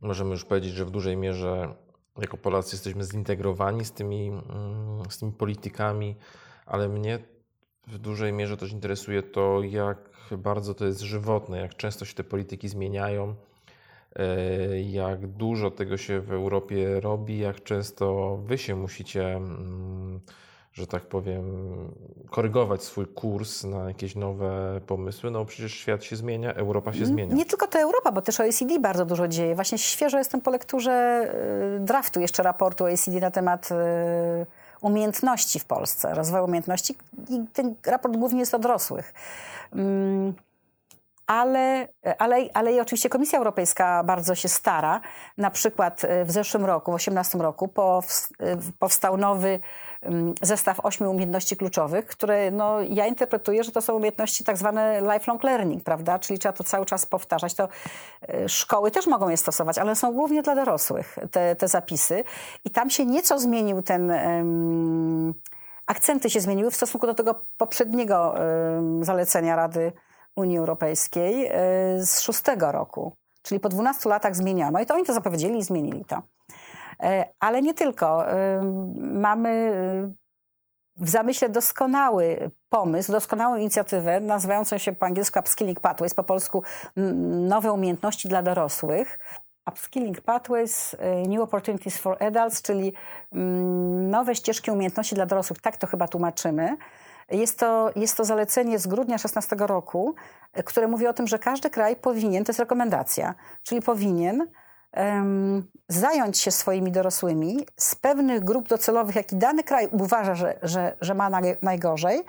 możemy 0.00 0.30
już 0.30 0.44
powiedzieć, 0.44 0.72
że 0.72 0.84
w 0.84 0.90
dużej 0.90 1.16
mierze 1.16 1.74
jako 2.20 2.36
Polacy 2.36 2.76
jesteśmy 2.76 3.04
zintegrowani 3.04 3.84
z 3.84 3.92
tymi, 3.92 4.28
mm, 4.28 5.10
z 5.10 5.18
tymi 5.18 5.32
politykami, 5.32 6.16
ale 6.66 6.88
mnie 6.88 7.18
w 7.86 7.98
dużej 7.98 8.32
mierze 8.32 8.56
też 8.56 8.72
interesuje 8.72 9.22
to, 9.22 9.62
jak 9.62 10.10
bardzo 10.38 10.74
to 10.74 10.86
jest 10.86 11.00
żywotne, 11.00 11.58
jak 11.58 11.76
często 11.76 12.04
się 12.04 12.14
te 12.14 12.24
polityki 12.24 12.68
zmieniają, 12.68 13.34
y, 14.18 14.82
jak 14.82 15.26
dużo 15.26 15.70
tego 15.70 15.96
się 15.96 16.20
w 16.20 16.32
Europie 16.32 17.00
robi, 17.00 17.38
jak 17.38 17.62
często 17.62 18.36
wy 18.44 18.58
się 18.58 18.76
musicie 18.76 19.36
mm, 19.36 20.20
że 20.72 20.86
tak 20.86 21.02
powiem, 21.02 21.44
korygować 22.30 22.82
swój 22.82 23.06
kurs 23.06 23.64
na 23.64 23.88
jakieś 23.88 24.16
nowe 24.16 24.80
pomysły. 24.86 25.30
No 25.30 25.44
przecież 25.44 25.74
świat 25.74 26.04
się 26.04 26.16
zmienia, 26.16 26.54
Europa 26.54 26.92
się 26.92 27.06
zmienia. 27.06 27.34
Nie 27.34 27.44
tylko 27.44 27.66
to 27.66 27.78
Europa, 27.78 28.12
bo 28.12 28.22
też 28.22 28.40
OECD 28.40 28.78
bardzo 28.80 29.04
dużo 29.04 29.28
dzieje. 29.28 29.54
Właśnie 29.54 29.78
świeżo 29.78 30.18
jestem 30.18 30.40
po 30.40 30.50
lekturze 30.50 31.24
y, 31.76 31.80
draftu 31.80 32.20
jeszcze 32.20 32.42
raportu 32.42 32.84
OECD 32.84 33.20
na 33.20 33.30
temat 33.30 33.68
y, 33.72 33.74
umiejętności 34.80 35.58
w 35.58 35.64
Polsce, 35.64 36.14
rozwoju 36.14 36.44
umiejętności 36.44 36.94
i 37.28 37.40
ten 37.52 37.74
raport 37.86 38.16
głównie 38.16 38.40
jest 38.40 38.54
o 38.54 38.58
dorosłych. 38.58 39.14
Mm, 41.30 41.40
ale, 41.40 41.88
ale, 42.18 42.36
ale 42.54 42.72
i 42.72 42.80
oczywiście 42.80 43.08
Komisja 43.08 43.38
Europejska 43.38 44.04
bardzo 44.04 44.34
się 44.34 44.48
stara. 44.48 45.00
Na 45.38 45.50
przykład 45.50 46.04
y, 46.04 46.24
w 46.24 46.30
zeszłym 46.30 46.64
roku, 46.64 46.90
w 46.90 46.94
2018 46.94 47.38
roku, 47.38 47.68
powstał 48.78 49.16
nowy 49.16 49.60
zestaw 50.42 50.80
ośmiu 50.80 51.10
umiejętności 51.10 51.56
kluczowych, 51.56 52.06
które 52.06 52.50
no, 52.50 52.80
ja 52.80 53.06
interpretuję, 53.06 53.64
że 53.64 53.72
to 53.72 53.80
są 53.80 53.94
umiejętności 53.94 54.44
tak 54.44 54.56
zwane 54.56 55.00
lifelong 55.00 55.44
learning, 55.44 55.84
prawda? 55.84 56.18
Czyli 56.18 56.38
trzeba 56.38 56.52
to 56.52 56.64
cały 56.64 56.86
czas 56.86 57.06
powtarzać. 57.06 57.54
To 57.54 57.68
e, 58.28 58.48
szkoły 58.48 58.90
też 58.90 59.06
mogą 59.06 59.28
je 59.28 59.36
stosować, 59.36 59.78
ale 59.78 59.96
są 59.96 60.12
głównie 60.12 60.42
dla 60.42 60.54
dorosłych 60.54 61.18
te, 61.30 61.56
te 61.56 61.68
zapisy. 61.68 62.24
I 62.64 62.70
tam 62.70 62.90
się 62.90 63.06
nieco 63.06 63.38
zmienił 63.38 63.82
ten... 63.82 64.10
Um, 64.10 65.34
akcenty 65.86 66.30
się 66.30 66.40
zmieniły 66.40 66.70
w 66.70 66.76
stosunku 66.76 67.06
do 67.06 67.14
tego 67.14 67.44
poprzedniego 67.56 68.34
um, 68.34 69.04
zalecenia 69.04 69.56
Rady 69.56 69.92
Unii 70.36 70.58
Europejskiej 70.58 71.46
e, 71.46 71.52
z 72.06 72.20
szóstego 72.20 72.72
roku. 72.72 73.12
Czyli 73.42 73.60
po 73.60 73.68
12 73.68 74.08
latach 74.08 74.36
zmieniono 74.36 74.80
i 74.80 74.86
to 74.86 74.94
oni 74.94 75.04
to 75.04 75.14
zapowiedzieli 75.14 75.58
i 75.58 75.62
zmienili 75.62 76.04
to. 76.04 76.22
E, 77.02 77.24
ale 77.40 77.62
nie 77.62 77.74
tylko. 77.74 78.24
Mamy 78.96 79.72
w 80.96 81.08
zamyśle 81.08 81.48
doskonały 81.48 82.50
pomysł, 82.68 83.12
doskonałą 83.12 83.56
inicjatywę 83.56 84.20
nazywającą 84.20 84.78
się 84.78 84.92
po 84.92 85.06
angielsku 85.06 85.38
Upskilling 85.38 85.80
Pathways, 85.80 86.14
po 86.14 86.24
polsku 86.24 86.62
nowe 87.48 87.72
umiejętności 87.72 88.28
dla 88.28 88.42
dorosłych. 88.42 89.18
Upskilling 89.68 90.20
Pathways, 90.20 90.96
New 91.28 91.40
Opportunities 91.40 91.98
for 91.98 92.22
Adults, 92.22 92.62
czyli 92.62 92.92
nowe 94.10 94.34
ścieżki 94.34 94.70
umiejętności 94.70 95.14
dla 95.14 95.26
dorosłych. 95.26 95.60
Tak 95.60 95.76
to 95.76 95.86
chyba 95.86 96.08
tłumaczymy. 96.08 96.76
Jest 97.30 97.58
to, 97.58 97.90
jest 97.96 98.16
to 98.16 98.24
zalecenie 98.24 98.78
z 98.78 98.86
grudnia 98.86 99.18
16 99.18 99.56
roku, 99.58 100.14
e, 100.52 100.62
które 100.62 100.88
mówi 100.88 101.06
o 101.06 101.12
tym, 101.12 101.26
że 101.26 101.38
każdy 101.38 101.70
kraj 101.70 101.96
powinien, 101.96 102.44
to 102.44 102.50
jest 102.50 102.60
rekomendacja, 102.60 103.34
czyli 103.62 103.82
powinien 103.82 104.46
zająć 105.88 106.38
się 106.38 106.50
swoimi 106.50 106.92
dorosłymi 106.92 107.66
z 107.76 107.94
pewnych 107.94 108.44
grup 108.44 108.68
docelowych, 108.68 109.16
jaki 109.16 109.36
dany 109.36 109.64
kraj 109.64 109.88
uważa, 109.92 110.34
że, 110.34 110.58
że, 110.62 110.96
że 111.00 111.14
ma 111.14 111.30
najgorzej, 111.62 112.24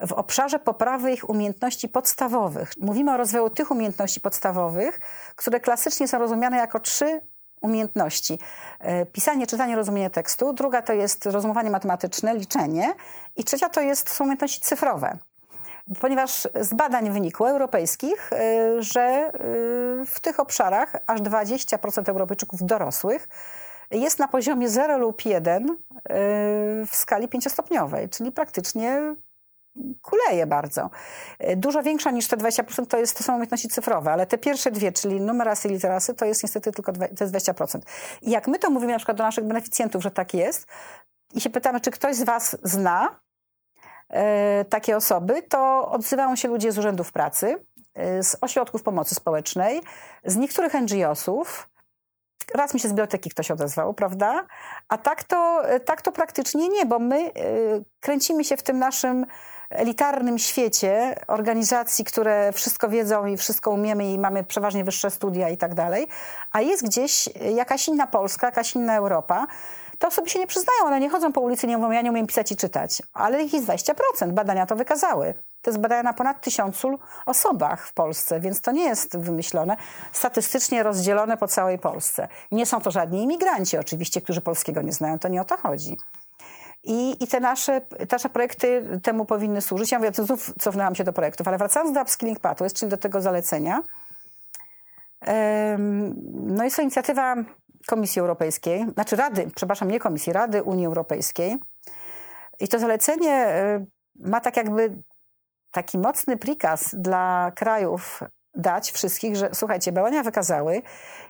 w 0.00 0.12
obszarze 0.12 0.58
poprawy 0.58 1.12
ich 1.12 1.30
umiejętności 1.30 1.88
podstawowych. 1.88 2.72
Mówimy 2.80 3.12
o 3.12 3.16
rozwoju 3.16 3.50
tych 3.50 3.70
umiejętności 3.70 4.20
podstawowych, 4.20 5.00
które 5.36 5.60
klasycznie 5.60 6.08
są 6.08 6.18
rozumiane 6.18 6.56
jako 6.56 6.80
trzy 6.80 7.20
umiejętności. 7.60 8.38
E, 8.78 9.06
pisanie, 9.06 9.46
czytanie, 9.46 9.76
rozumienie 9.76 10.10
tekstu. 10.10 10.52
Druga 10.52 10.82
to 10.82 10.92
jest 10.92 11.26
rozumowanie 11.26 11.70
matematyczne, 11.70 12.34
liczenie. 12.34 12.94
I 13.36 13.44
trzecia 13.44 13.68
to 13.68 13.80
jest, 13.80 14.10
są 14.10 14.24
umiejętności 14.24 14.60
cyfrowe 14.60 15.18
ponieważ 16.00 16.48
z 16.60 16.74
badań 16.74 17.10
wynikło 17.10 17.50
europejskich, 17.50 18.32
y, 18.32 18.82
że 18.82 19.32
y, 20.02 20.06
w 20.06 20.20
tych 20.22 20.40
obszarach 20.40 20.96
aż 21.06 21.20
20% 21.20 22.08
Europejczyków 22.08 22.62
dorosłych 22.62 23.28
jest 23.90 24.18
na 24.18 24.28
poziomie 24.28 24.68
0 24.68 24.98
lub 24.98 25.24
1 25.24 25.70
y, 25.70 25.76
w 26.86 26.90
skali 26.92 27.28
pięciostopniowej, 27.28 28.08
czyli 28.08 28.32
praktycznie 28.32 29.14
kuleje 30.02 30.46
bardzo. 30.46 30.90
Dużo 31.56 31.82
większa 31.82 32.10
niż 32.10 32.28
te 32.28 32.36
20% 32.36 32.86
to, 32.86 32.98
jest, 32.98 33.18
to 33.18 33.24
są 33.24 33.32
umiejętności 33.32 33.68
cyfrowe, 33.68 34.12
ale 34.12 34.26
te 34.26 34.38
pierwsze 34.38 34.70
dwie, 34.70 34.92
czyli 34.92 35.20
numerasy 35.20 35.68
i 35.68 35.70
literasy, 35.70 36.14
to 36.14 36.24
jest 36.24 36.42
niestety 36.42 36.72
tylko 36.72 36.92
to 36.92 37.24
jest 37.24 37.34
20%. 37.34 37.80
I 38.22 38.30
jak 38.30 38.48
my 38.48 38.58
to 38.58 38.70
mówimy 38.70 38.92
na 38.92 38.98
przykład 38.98 39.16
do 39.16 39.24
naszych 39.24 39.44
beneficjentów, 39.44 40.02
że 40.02 40.10
tak 40.10 40.34
jest 40.34 40.66
i 41.34 41.40
się 41.40 41.50
pytamy, 41.50 41.80
czy 41.80 41.90
ktoś 41.90 42.16
z 42.16 42.22
was 42.22 42.56
zna 42.62 43.20
E, 44.10 44.64
takie 44.64 44.96
osoby, 44.96 45.42
to 45.42 45.90
odzywają 45.90 46.36
się 46.36 46.48
ludzie 46.48 46.72
z 46.72 46.78
urzędów 46.78 47.12
pracy, 47.12 47.64
e, 47.94 48.22
z 48.22 48.36
ośrodków 48.40 48.82
pomocy 48.82 49.14
społecznej, 49.14 49.80
z 50.24 50.36
niektórych 50.36 50.74
NGO-sów. 50.74 51.68
Raz 52.54 52.74
mi 52.74 52.80
się 52.80 52.88
z 52.88 52.90
biblioteki 52.90 53.30
ktoś 53.30 53.50
odezwał, 53.50 53.94
prawda? 53.94 54.46
A 54.88 54.98
tak 54.98 55.24
to, 55.24 55.68
e, 55.68 55.80
tak 55.80 56.02
to 56.02 56.12
praktycznie 56.12 56.68
nie, 56.68 56.86
bo 56.86 56.98
my 56.98 57.30
kręcimy 58.00 58.44
się 58.44 58.56
w 58.56 58.62
tym 58.62 58.78
naszym 58.78 59.26
elitarnym 59.70 60.38
świecie 60.38 61.16
organizacji, 61.26 62.04
które 62.04 62.52
wszystko 62.52 62.88
wiedzą 62.88 63.26
i 63.26 63.36
wszystko 63.36 63.70
umiemy 63.70 64.12
i 64.12 64.18
mamy 64.18 64.44
przeważnie 64.44 64.84
wyższe 64.84 65.10
studia 65.10 65.48
i 65.48 65.56
tak 65.56 65.74
dalej, 65.74 66.06
a 66.52 66.60
jest 66.60 66.84
gdzieś 66.84 67.28
jakaś 67.54 67.88
inna 67.88 68.06
Polska, 68.06 68.46
jakaś 68.46 68.74
inna 68.74 68.96
Europa, 68.96 69.46
te 70.00 70.08
osoby 70.08 70.30
się 70.30 70.38
nie 70.38 70.46
przyznają, 70.46 70.84
one 70.84 71.00
nie 71.00 71.10
chodzą 71.10 71.32
po 71.32 71.40
ulicy, 71.40 71.66
nie 71.66 71.78
mówią, 71.78 71.90
ja 71.90 72.02
nie 72.02 72.10
umiem 72.10 72.26
pisać 72.26 72.52
i 72.52 72.56
czytać. 72.56 73.02
Ale 73.12 73.42
ich 73.42 73.52
jest 73.52 73.66
20%, 73.66 74.32
badania 74.32 74.66
to 74.66 74.76
wykazały. 74.76 75.34
To 75.62 75.70
jest 75.70 75.80
badania 75.80 76.02
na 76.02 76.12
ponad 76.12 76.40
tysiącu 76.40 76.98
osobach 77.26 77.86
w 77.86 77.92
Polsce, 77.92 78.40
więc 78.40 78.60
to 78.60 78.72
nie 78.72 78.84
jest 78.84 79.18
wymyślone, 79.18 79.76
statystycznie 80.12 80.82
rozdzielone 80.82 81.36
po 81.36 81.48
całej 81.48 81.78
Polsce. 81.78 82.28
Nie 82.52 82.66
są 82.66 82.80
to 82.80 82.90
żadni 82.90 83.22
imigranci 83.22 83.78
oczywiście, 83.78 84.20
którzy 84.20 84.40
polskiego 84.40 84.82
nie 84.82 84.92
znają, 84.92 85.18
to 85.18 85.28
nie 85.28 85.40
o 85.40 85.44
to 85.44 85.56
chodzi. 85.56 85.96
I, 86.82 87.24
I, 87.24 87.26
te 87.26 87.40
nasze, 87.40 87.80
nasze 88.12 88.28
projekty 88.28 89.00
temu 89.02 89.24
powinny 89.24 89.60
służyć. 89.60 89.92
Ja 89.92 89.98
mówię, 89.98 90.10
znów 90.14 90.54
cofnęłam 90.58 90.94
się 90.94 91.04
do 91.04 91.12
projektów, 91.12 91.48
ale 91.48 91.58
wracając 91.58 91.92
do 91.92 92.02
Upskilling 92.02 92.40
Pathways, 92.40 92.72
czyli 92.72 92.90
do 92.90 92.96
tego 92.96 93.20
zalecenia, 93.20 93.82
no 96.32 96.64
jest 96.64 96.76
to 96.76 96.82
inicjatywa 96.82 97.36
Komisji 97.86 98.20
Europejskiej, 98.20 98.86
znaczy 98.94 99.16
Rady, 99.16 99.50
przepraszam, 99.54 99.90
nie 99.90 99.98
Komisji, 99.98 100.32
Rady 100.32 100.62
Unii 100.62 100.86
Europejskiej. 100.86 101.56
I 102.60 102.68
to 102.68 102.78
zalecenie 102.78 103.48
y, 103.48 103.86
ma 104.28 104.40
tak 104.40 104.56
jakby 104.56 105.02
taki 105.70 105.98
mocny 105.98 106.36
prikaz 106.36 106.94
dla 106.98 107.52
krajów 107.54 108.20
dać 108.54 108.92
wszystkich, 108.92 109.36
że 109.36 109.50
słuchajcie, 109.52 109.92
badania 109.92 110.22
wykazały, 110.22 110.82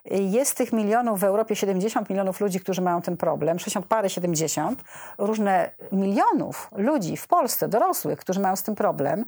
jest 0.04 0.56
tych 0.56 0.72
milionów 0.72 1.20
w 1.20 1.24
Europie 1.24 1.56
70 1.56 2.10
milionów 2.10 2.40
ludzi, 2.40 2.60
którzy 2.60 2.82
mają 2.82 3.02
ten 3.02 3.16
problem, 3.16 3.58
60 3.58 3.86
parę 3.86 4.10
70, 4.10 4.84
różne 5.18 5.70
milionów 5.92 6.70
ludzi 6.76 7.16
w 7.16 7.26
Polsce, 7.26 7.68
dorosłych, 7.68 8.18
którzy 8.18 8.40
mają 8.40 8.56
z 8.56 8.62
tym 8.62 8.74
problem 8.74 9.24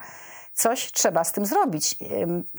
coś 0.52 0.92
trzeba 0.92 1.24
z 1.24 1.33
tym 1.33 1.46
zrobić. 1.46 1.96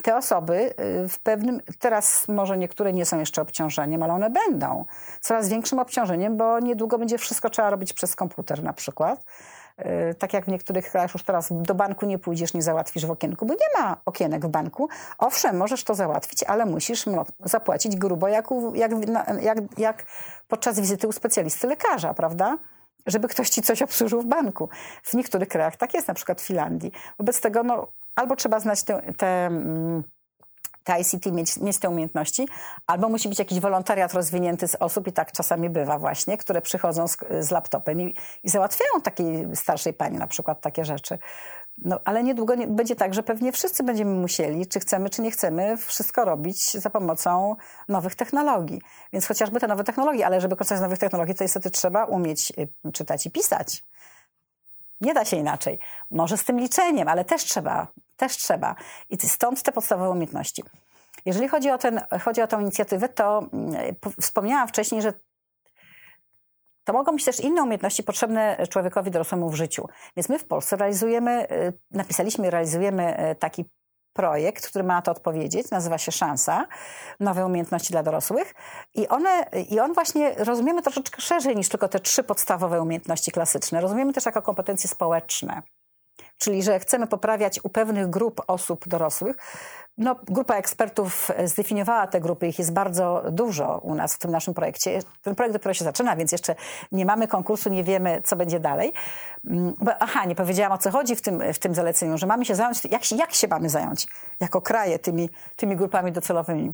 Te 0.04 0.18
osoby 0.18 0.74
y, 1.04 1.10
w 1.10 1.20
pewnym, 1.20 1.62
teraz 1.80 2.28
może 2.28 2.58
niektóre 2.58 2.94
nie 2.94 3.06
są 3.06 3.20
jeszcze 3.20 3.42
obciążeniem, 3.42 4.04
ale 4.04 4.14
one 4.14 4.30
będą 4.30 4.86
coraz 5.22 5.50
większym 5.50 5.80
obciążeniem, 5.80 6.38
bo 6.38 6.60
niedługo 6.60 6.98
będzie 6.98 7.18
wszystko 7.18 7.50
trzeba 7.50 7.70
robić 7.70 7.94
przez 7.94 8.16
komputer 8.16 8.64
na 8.64 8.74
przykład. 8.74 9.26
Y, 9.80 10.16
tak 10.16 10.34
jak 10.34 10.46
w 10.46 10.48
niektórych 10.48 10.92
krajach 10.92 11.14
już 11.14 11.24
teraz 11.24 11.48
do 11.52 11.76
banku 11.76 12.06
nie 12.06 12.20
pójdziesz, 12.20 12.54
nie 12.54 12.62
załatwisz 12.62 13.06
w 13.06 13.12
okienku, 13.12 13.46
bo 13.46 13.54
nie 13.54 13.82
ma 13.82 13.98
okienek 14.06 14.46
w 14.46 14.50
banku. 14.50 14.90
Owszem, 15.18 15.58
możesz 15.58 15.84
to 15.84 15.96
załatwić, 15.96 16.44
ale 16.44 16.66
musisz 16.66 17.06
zapłacić 17.46 17.96
grubo, 17.96 18.28
jak, 18.28 18.50
jak, 18.74 18.92
jak, 19.42 19.58
jak 19.78 20.06
podczas 20.48 20.80
wizyty 20.80 21.08
u 21.08 21.12
specjalisty 21.12 21.68
lekarza, 21.68 22.14
prawda? 22.14 22.58
żeby 23.06 23.28
ktoś 23.28 23.50
ci 23.50 23.62
coś 23.62 23.82
obsłużył 23.82 24.22
w 24.22 24.26
banku. 24.26 24.70
W 25.04 25.14
niektórych 25.14 25.48
krajach 25.48 25.76
tak 25.76 25.94
jest, 25.94 26.08
na 26.08 26.14
przykład 26.14 26.42
w 26.42 26.46
Finlandii. 26.46 26.92
Wobec 27.18 27.42
tego 27.42 27.64
no, 27.64 27.88
albo 28.16 28.36
trzeba 28.36 28.60
znać 28.60 28.84
te, 28.84 29.14
te, 29.14 29.46
mm, 29.46 30.04
te 30.84 31.00
ICT, 31.00 31.26
mieć, 31.26 31.58
mieć 31.58 31.80
te 31.80 31.90
umiejętności, 31.90 32.48
albo 32.88 33.10
musi 33.10 33.30
być 33.30 33.40
jakiś 33.40 33.60
wolontariat 33.60 34.14
rozwinięty 34.14 34.68
z 34.68 34.76
osób, 34.76 35.08
i 35.08 35.12
tak 35.12 35.32
czasami 35.32 35.70
bywa 35.70 36.00
właśnie, 36.00 36.38
które 36.38 36.62
przychodzą 36.62 37.08
z, 37.08 37.18
z 37.40 37.52
laptopem 37.52 38.02
i, 38.02 38.16
i 38.44 38.50
załatwiają 38.50 39.02
takiej 39.04 39.56
starszej 39.56 39.94
pani 39.94 40.18
na 40.18 40.28
przykład 40.28 40.62
takie 40.62 40.86
rzeczy. 40.86 41.18
No, 41.78 42.00
ale 42.06 42.24
niedługo 42.24 42.56
nie, 42.56 42.68
będzie 42.68 42.96
tak, 42.96 43.14
że 43.14 43.24
pewnie 43.24 43.52
wszyscy 43.52 43.84
będziemy 43.84 44.12
musieli, 44.12 44.68
czy 44.68 44.80
chcemy, 44.80 45.10
czy 45.10 45.22
nie 45.22 45.32
chcemy, 45.32 45.78
wszystko 45.78 46.26
robić 46.26 46.72
za 46.72 46.90
pomocą 46.90 47.56
nowych 47.90 48.16
technologii. 48.16 48.82
Więc 49.14 49.28
chociażby 49.28 49.60
te 49.60 49.68
nowe 49.68 49.84
technologie, 49.84 50.26
ale 50.26 50.42
żeby 50.42 50.56
korzystać 50.56 50.80
z 50.80 50.82
nowych 50.82 51.00
technologii, 51.00 51.36
to 51.36 51.44
niestety 51.44 51.72
trzeba 51.72 52.06
umieć 52.06 52.54
y, 52.86 52.92
czytać 52.92 53.26
i 53.26 53.32
pisać. 53.32 53.84
Nie 55.02 55.14
da 55.14 55.26
się 55.26 55.38
inaczej. 55.38 55.80
Może 56.12 56.38
z 56.38 56.44
tym 56.44 56.60
liczeniem, 56.60 57.08
ale 57.08 57.26
też 57.26 57.44
trzeba, 57.44 57.88
też 58.16 58.38
trzeba. 58.38 58.76
I 59.10 59.18
stąd 59.18 59.64
te 59.64 59.72
podstawowe 59.72 60.10
umiejętności. 60.10 60.64
Jeżeli 61.26 61.48
chodzi 61.48 61.70
o, 61.70 61.78
ten, 61.78 62.02
chodzi 62.24 62.42
o 62.42 62.48
tę 62.48 62.62
inicjatywę, 62.62 63.10
to 63.10 63.50
mm, 63.54 63.96
wspomniałam 64.22 64.68
wcześniej, 64.68 65.02
że 65.02 65.14
to 66.84 66.94
mogą 66.94 67.12
być 67.12 67.26
też 67.26 67.40
inne 67.40 67.62
umiejętności 67.64 68.04
potrzebne 68.04 68.68
człowiekowi 68.70 69.12
dorosłemu 69.12 69.50
w 69.50 69.56
życiu. 69.56 69.88
Więc 70.16 70.30
my 70.30 70.40
w 70.40 70.46
Polsce 70.46 70.76
realizujemy, 70.76 71.52
y, 71.52 71.74
napisaliśmy 71.92 72.50
realizujemy 72.50 73.32
y, 73.32 73.36
taki 73.36 73.66
projekt, 74.14 74.68
który 74.68 74.84
ma 74.84 74.94
na 74.94 75.02
to 75.02 75.12
odpowiedzieć, 75.12 75.72
nazywa 75.72 75.98
się 75.98 76.12
Szansa, 76.12 76.68
nowe 77.20 77.46
umiejętności 77.46 77.92
dla 77.92 78.04
dorosłych 78.04 78.54
i 78.94 79.08
one, 79.08 79.46
i 79.70 79.80
on 79.80 79.94
właśnie 79.94 80.36
rozumiemy 80.38 80.82
troszeczkę 80.82 81.22
szerzej 81.22 81.56
niż 81.56 81.70
tylko 81.70 81.88
te 81.88 82.00
trzy 82.00 82.24
podstawowe 82.24 82.82
umiejętności 82.82 83.32
klasyczne. 83.32 83.82
Rozumiemy 83.82 84.14
też 84.14 84.26
jako 84.26 84.42
kompetencje 84.42 84.90
społeczne. 84.90 85.62
Czyli, 86.38 86.64
że 86.64 86.80
chcemy 86.80 87.08
poprawiać 87.08 87.60
u 87.64 87.70
pewnych 87.70 88.10
grup 88.10 88.42
osób 88.48 88.88
dorosłych 88.88 89.38
no, 89.98 90.16
grupa 90.26 90.56
ekspertów 90.56 91.32
zdefiniowała 91.46 92.08
te 92.08 92.22
grupy, 92.22 92.48
ich 92.48 92.60
jest 92.60 92.74
bardzo 92.74 93.24
dużo 93.32 93.78
u 93.78 93.96
nas 93.96 94.16
w 94.16 94.20
tym 94.20 94.32
naszym 94.32 94.54
projekcie. 94.54 95.00
Ten 95.22 95.36
projekt 95.36 95.54
dopiero 95.56 95.74
się 95.74 95.84
zaczyna, 95.84 96.16
więc 96.16 96.32
jeszcze 96.32 96.56
nie 96.92 97.06
mamy 97.06 97.28
konkursu, 97.28 97.70
nie 97.70 97.84
wiemy, 97.84 98.22
co 98.26 98.36
będzie 98.36 98.60
dalej. 98.60 98.94
Mm, 99.50 99.74
aha, 100.00 100.26
nie 100.26 100.36
powiedziałam 100.36 100.72
o 100.72 100.78
co 100.78 100.92
chodzi 100.92 101.16
w 101.16 101.22
tym, 101.22 101.54
w 101.54 101.60
tym 101.60 101.76
zaleceniu, 101.76 102.18
że 102.18 102.28
mamy 102.28 102.46
się 102.46 102.56
zająć, 102.56 102.86
jak, 102.86 103.12
jak 103.12 103.34
się 103.34 103.48
mamy 103.48 103.70
zająć 103.70 104.08
jako 104.40 104.62
kraje 104.62 105.00
tymi, 105.00 105.30
tymi 105.56 105.76
grupami 105.76 106.12
docelowymi. 106.12 106.74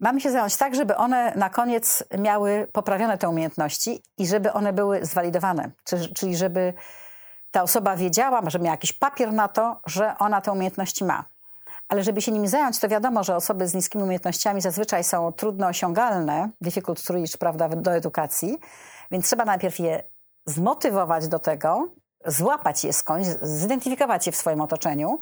Mamy 0.00 0.20
się 0.20 0.30
zająć 0.30 0.56
tak, 0.56 0.74
żeby 0.74 0.96
one 0.96 1.32
na 1.36 1.50
koniec 1.50 2.04
miały 2.18 2.68
poprawione 2.72 3.18
te 3.18 3.28
umiejętności 3.28 4.02
i 4.18 4.26
żeby 4.26 4.52
one 4.52 4.72
były 4.72 5.04
zwalidowane, 5.04 5.70
czyli 6.14 6.36
żeby 6.36 6.74
ta 7.50 7.62
osoba 7.62 7.96
wiedziała, 7.96 8.42
że 8.46 8.58
miała 8.58 8.70
jakiś 8.70 8.92
papier 8.92 9.32
na 9.32 9.48
to, 9.48 9.80
że 9.86 10.14
ona 10.18 10.40
te 10.40 10.52
umiejętności 10.52 11.04
ma. 11.04 11.24
Ale 11.88 12.02
żeby 12.02 12.22
się 12.22 12.32
nimi 12.32 12.48
zająć, 12.48 12.78
to 12.78 12.88
wiadomo, 12.88 13.24
że 13.24 13.36
osoby 13.36 13.68
z 13.68 13.74
niskimi 13.74 14.04
umiejętnościami 14.04 14.60
zazwyczaj 14.60 15.04
są 15.04 15.32
trudno 15.32 15.66
osiągalne, 15.66 16.50
difficult 16.60 17.06
to 17.06 17.12
reach, 17.12 17.36
prawda, 17.38 17.68
do 17.68 17.92
edukacji, 17.92 18.58
więc 19.10 19.26
trzeba 19.26 19.44
najpierw 19.44 19.78
je 19.78 20.02
zmotywować 20.46 21.28
do 21.28 21.38
tego, 21.38 21.88
złapać 22.26 22.84
je 22.84 22.92
skądś, 22.92 23.28
zidentyfikować 23.42 24.26
je 24.26 24.32
w 24.32 24.36
swoim 24.36 24.60
otoczeniu. 24.60 25.18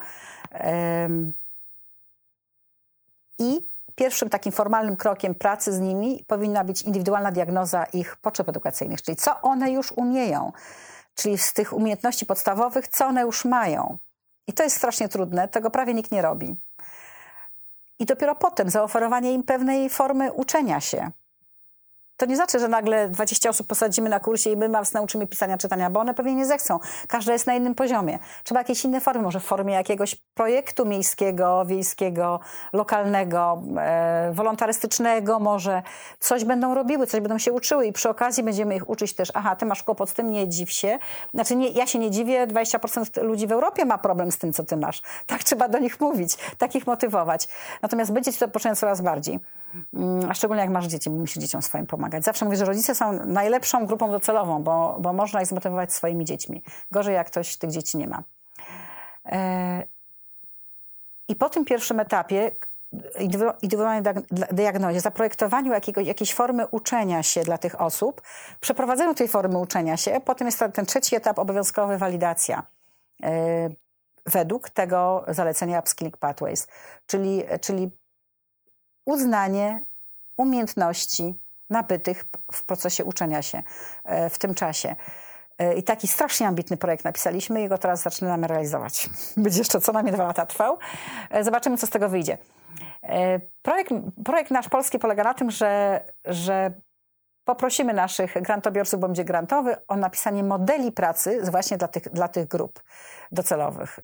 I 3.39 3.67
pierwszym 3.95 4.31
takim 4.31 4.53
formalnym 4.53 4.97
krokiem 4.97 5.35
pracy 5.35 5.73
z 5.73 5.81
nimi 5.81 6.25
powinna 6.27 6.65
być 6.65 6.83
indywidualna 6.83 7.33
diagnoza 7.33 7.85
ich 7.85 8.17
potrzeb 8.17 8.49
edukacyjnych, 8.49 9.03
czyli 9.03 9.17
co 9.17 9.41
one 9.41 9.71
już 9.71 9.93
umieją 9.93 10.53
czyli 11.19 11.39
z 11.39 11.53
tych 11.53 11.73
umiejętności 11.73 12.27
podstawowych, 12.27 12.89
co 12.89 13.07
one 13.07 13.23
już 13.23 13.45
mają. 13.45 13.99
I 14.47 14.53
to 14.53 14.63
jest 14.63 14.77
strasznie 14.77 15.09
trudne, 15.09 15.49
tego 15.49 15.71
prawie 15.71 15.95
nikt 15.95 16.11
nie 16.13 16.23
robi. 16.23 16.57
I 17.99 18.07
dopiero 18.07 18.35
potem 18.35 18.71
zaoferowanie 18.71 19.33
im 19.33 19.43
pewnej 19.43 19.91
formy 19.91 20.33
uczenia 20.33 20.81
się. 20.81 21.11
To 22.19 22.27
nie 22.27 22.37
znaczy, 22.37 22.59
że 22.59 22.69
nagle 22.69 23.09
20 23.09 23.51
osób 23.51 23.67
posadzimy 23.67 24.09
na 24.09 24.21
kursie 24.21 24.51
i 24.51 24.57
my 24.57 24.69
was 24.69 24.93
nauczymy 24.93 25.27
pisania, 25.27 25.59
czytania, 25.59 25.91
bo 25.91 26.01
one 26.01 26.15
pewnie 26.15 26.35
nie 26.35 26.47
zechcą. 26.47 26.79
Każda 27.09 27.33
jest 27.33 27.47
na 27.47 27.55
innym 27.55 27.75
poziomie. 27.75 28.19
Trzeba 28.45 28.61
jakieś 28.61 28.85
inne 28.85 29.01
formy, 29.01 29.23
może 29.23 29.41
w 29.41 29.45
formie 29.45 29.75
jakiegoś 29.75 30.15
projektu 30.35 30.87
miejskiego, 30.87 31.65
wiejskiego, 31.65 32.41
lokalnego, 32.73 33.63
e, 33.79 34.31
wolontarystycznego, 34.33 35.39
może 35.39 35.83
coś 36.19 36.45
będą 36.45 36.75
robiły, 36.75 37.07
coś 37.07 37.21
będą 37.21 37.39
się 37.39 37.53
uczyły 37.53 37.87
i 37.87 37.93
przy 37.93 38.09
okazji 38.09 38.43
będziemy 38.43 38.77
ich 38.77 38.91
uczyć 38.91 39.15
też, 39.15 39.33
aha, 39.35 39.57
ty 39.57 39.67
masz 39.67 39.83
kłopot 39.83 40.11
z 40.11 40.15
tym, 40.15 40.31
nie 40.31 40.49
dziw 40.49 40.73
się. 40.73 40.99
Znaczy, 41.35 41.57
nie, 41.57 41.69
ja 41.69 41.87
się 41.87 41.99
nie 41.99 42.11
dziwię, 42.11 42.47
20% 42.47 43.23
ludzi 43.23 43.47
w 43.47 43.53
Europie 43.53 43.85
ma 43.85 43.99
problem 43.99 44.33
z 44.33 44.39
tym, 44.39 44.53
co 44.53 44.65
ty 44.65 44.77
masz. 44.77 45.03
Tak 45.27 45.45
trzeba 45.45 45.69
do 45.69 45.79
nich 45.79 46.01
mówić, 46.01 46.37
tak 46.59 46.75
ich 46.75 46.87
motywować. 46.87 47.49
Natomiast 47.83 48.13
będziecie 48.13 48.39
to 48.39 48.49
począć 48.49 48.79
coraz 48.79 49.01
bardziej. 49.01 49.41
Mm, 49.95 50.31
a 50.31 50.35
szczególnie 50.35 50.63
jak 50.63 50.71
masz 50.71 50.87
dzieci, 50.87 51.11
musisz 51.11 51.43
dzieciom 51.43 51.63
swoim 51.63 51.87
pomagać. 51.87 52.25
Zawsze 52.25 52.45
mówię, 52.45 52.57
że 52.57 52.65
rodzice 52.65 52.95
są 52.95 53.25
najlepszą 53.27 53.87
grupą 53.87 54.11
docelową, 54.11 54.63
bo, 54.63 54.97
bo 55.01 55.13
można 55.13 55.41
ich 55.41 55.47
zmotywować 55.47 55.93
swoimi 55.93 56.25
dziećmi. 56.25 56.63
Gorzej, 56.91 57.15
jak 57.15 57.27
ktoś 57.27 57.57
tych 57.57 57.71
dzieci 57.71 57.99
nie 57.99 58.07
ma. 58.07 58.23
E, 59.27 59.83
I 61.29 61.37
po 61.37 61.49
tym 61.49 61.65
pierwszym 61.65 62.01
etapie 62.01 62.51
indywidualnej 63.21 64.03
diagnozie, 64.53 65.01
zaprojektowaniu 65.01 65.73
jakiegoś, 65.73 66.07
jakiejś 66.07 66.35
formy 66.35 66.67
uczenia 66.67 67.23
się 67.23 67.43
dla 67.43 67.59
tych 67.59 67.81
osób, 67.81 68.23
przeprowadzeniu 68.61 69.15
tej 69.15 69.29
formy 69.29 69.59
uczenia 69.59 69.97
się, 69.97 70.21
potem 70.25 70.47
jest 70.47 70.65
ten 70.73 70.87
trzeci 70.87 71.17
etap, 71.17 71.39
obowiązkowy 71.39 71.99
walidacja 71.99 72.67
e, 73.23 73.69
według 74.27 74.71
tego 74.71 75.25
zalecenia 75.29 75.79
Upskilling 75.79 76.17
Pathways, 76.17 76.69
czyli, 77.07 77.45
czyli 77.61 77.91
uznanie 79.09 79.81
umiejętności 80.37 81.35
nabytych 81.71 82.25
w 82.53 82.63
procesie 82.65 83.05
uczenia 83.05 83.43
się 83.43 83.63
e, 84.05 84.31
w 84.31 84.39
tym 84.39 84.55
czasie. 84.55 84.97
E, 85.59 85.75
I 85.75 85.83
taki 85.83 86.09
strasznie 86.09 86.47
ambitny 86.47 86.77
projekt 86.77 87.05
napisaliśmy 87.05 87.63
i 87.63 87.69
go 87.69 87.79
teraz 87.79 88.03
zaczynamy 88.03 88.47
realizować. 88.47 89.09
Będzie 89.37 89.59
jeszcze 89.59 89.81
co 89.81 89.93
najmniej 89.93 90.15
dwa 90.15 90.25
lata 90.25 90.47
trwał. 90.47 90.79
E, 91.31 91.45
zobaczymy, 91.45 91.77
co 91.77 91.87
z 91.87 91.91
tego 91.91 92.09
wyjdzie. 92.09 92.39
Projekt, 93.63 93.93
projekt 94.25 94.51
nasz 94.51 94.69
polski 94.69 94.99
polega 94.99 95.25
na 95.25 95.35
tym, 95.35 95.51
że, 95.51 96.01
że 96.25 96.73
poprosimy 97.45 97.95
naszych 97.95 98.43
grantobiorców, 98.43 99.01
bo 99.01 99.07
będzie 99.07 99.25
grantowy, 99.25 99.87
o 99.87 99.97
napisanie 99.97 100.45
modeli 100.45 100.93
pracy 100.93 101.41
właśnie 101.51 101.77
dla 101.77 101.89
tych, 101.89 102.09
dla 102.09 102.29
tych 102.29 102.49
grup 102.49 102.83
docelowych 103.33 104.01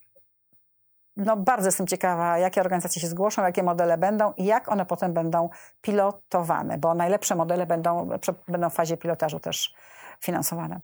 no, 1.16 1.36
bardzo 1.36 1.68
jestem 1.68 1.86
ciekawa, 1.86 2.38
jakie 2.38 2.60
organizacje 2.60 3.02
się 3.02 3.08
zgłoszą, 3.08 3.42
jakie 3.42 3.62
modele 3.62 3.98
będą 3.98 4.32
i 4.36 4.44
jak 4.44 4.72
one 4.72 4.86
potem 4.86 5.12
będą 5.12 5.50
pilotowane, 5.80 6.78
bo 6.78 6.94
najlepsze 6.94 7.34
modele 7.34 7.66
będą, 7.66 8.08
będą 8.48 8.70
w 8.70 8.74
fazie 8.74 8.96
pilotażu 8.96 9.40
też 9.40 9.74
finansowane. 10.20 10.80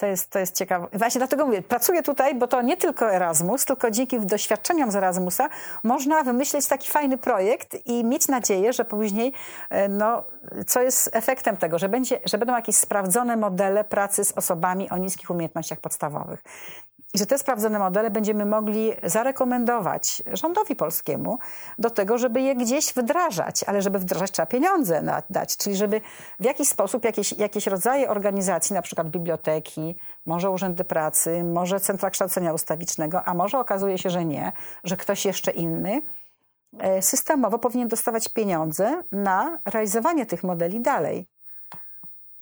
To 0.00 0.06
jest, 0.06 0.30
to 0.30 0.38
jest 0.38 0.56
ciekawe. 0.56 0.88
Właśnie 0.92 1.18
dlatego 1.18 1.46
mówię, 1.46 1.62
pracuję 1.62 2.02
tutaj, 2.02 2.34
bo 2.34 2.46
to 2.46 2.62
nie 2.62 2.76
tylko 2.76 3.14
Erasmus, 3.14 3.64
tylko 3.64 3.90
dzięki 3.90 4.20
doświadczeniom 4.20 4.90
z 4.90 4.96
Erasmusa 4.96 5.48
można 5.82 6.22
wymyślić 6.22 6.66
taki 6.66 6.90
fajny 6.90 7.18
projekt 7.18 7.86
i 7.86 8.04
mieć 8.04 8.28
nadzieję, 8.28 8.72
że 8.72 8.84
później, 8.84 9.32
e, 9.70 9.88
no, 9.88 10.24
co 10.66 10.82
jest 10.82 11.16
efektem 11.16 11.56
tego, 11.56 11.78
że, 11.78 11.88
będzie, 11.88 12.20
że 12.24 12.38
będą 12.38 12.54
jakieś 12.54 12.76
sprawdzone 12.76 13.36
modele 13.36 13.84
pracy 13.84 14.24
z 14.24 14.32
osobami 14.32 14.90
o 14.90 14.96
niskich 14.96 15.30
umiejętnościach 15.30 15.80
podstawowych. 15.80 16.42
I 17.14 17.18
że 17.18 17.26
te 17.26 17.38
sprawdzone 17.38 17.78
modele 17.78 18.10
będziemy 18.10 18.46
mogli 18.46 18.92
zarekomendować 19.02 20.22
rządowi 20.32 20.76
polskiemu 20.76 21.38
do 21.78 21.90
tego, 21.90 22.18
żeby 22.18 22.40
je 22.40 22.56
gdzieś 22.56 22.92
wdrażać, 22.92 23.64
ale 23.66 23.82
żeby 23.82 23.98
wdrażać 23.98 24.30
trzeba 24.30 24.46
pieniądze 24.46 25.02
dać, 25.30 25.56
czyli 25.56 25.76
żeby 25.76 26.00
w 26.40 26.44
jakiś 26.44 26.68
sposób 26.68 27.04
jakieś, 27.04 27.32
jakieś 27.32 27.66
rodzaje 27.66 28.08
organizacji, 28.08 28.74
na 28.74 28.82
przykład 28.82 29.10
biblioteki, 29.10 29.96
może 30.26 30.50
urzędy 30.50 30.84
pracy, 30.84 31.44
może 31.44 31.80
centra 31.80 32.10
kształcenia 32.10 32.52
ustawicznego, 32.52 33.22
a 33.24 33.34
może 33.34 33.58
okazuje 33.58 33.98
się, 33.98 34.10
że 34.10 34.24
nie, 34.24 34.52
że 34.84 34.96
ktoś 34.96 35.24
jeszcze 35.24 35.50
inny 35.50 36.02
e, 36.78 37.02
systemowo 37.02 37.58
powinien 37.58 37.88
dostawać 37.88 38.28
pieniądze 38.28 39.02
na 39.12 39.60
realizowanie 39.64 40.26
tych 40.26 40.44
modeli 40.44 40.80
dalej. 40.80 41.26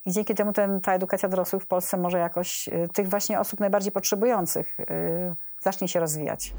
I 0.08 0.12
dzięki 0.12 0.34
temu 0.34 0.52
ten, 0.52 0.80
ta 0.80 0.94
edukacja 0.94 1.28
dorosłych 1.28 1.62
w 1.62 1.66
Polsce 1.66 1.96
może 1.96 2.18
jakoś 2.18 2.68
y, 2.68 2.88
tych 2.92 3.08
właśnie 3.08 3.40
osób 3.40 3.60
najbardziej 3.60 3.92
potrzebujących 3.92 4.80
y, 4.80 4.84
zacznie 5.60 5.88
się 5.88 6.00
rozwijać. 6.00 6.54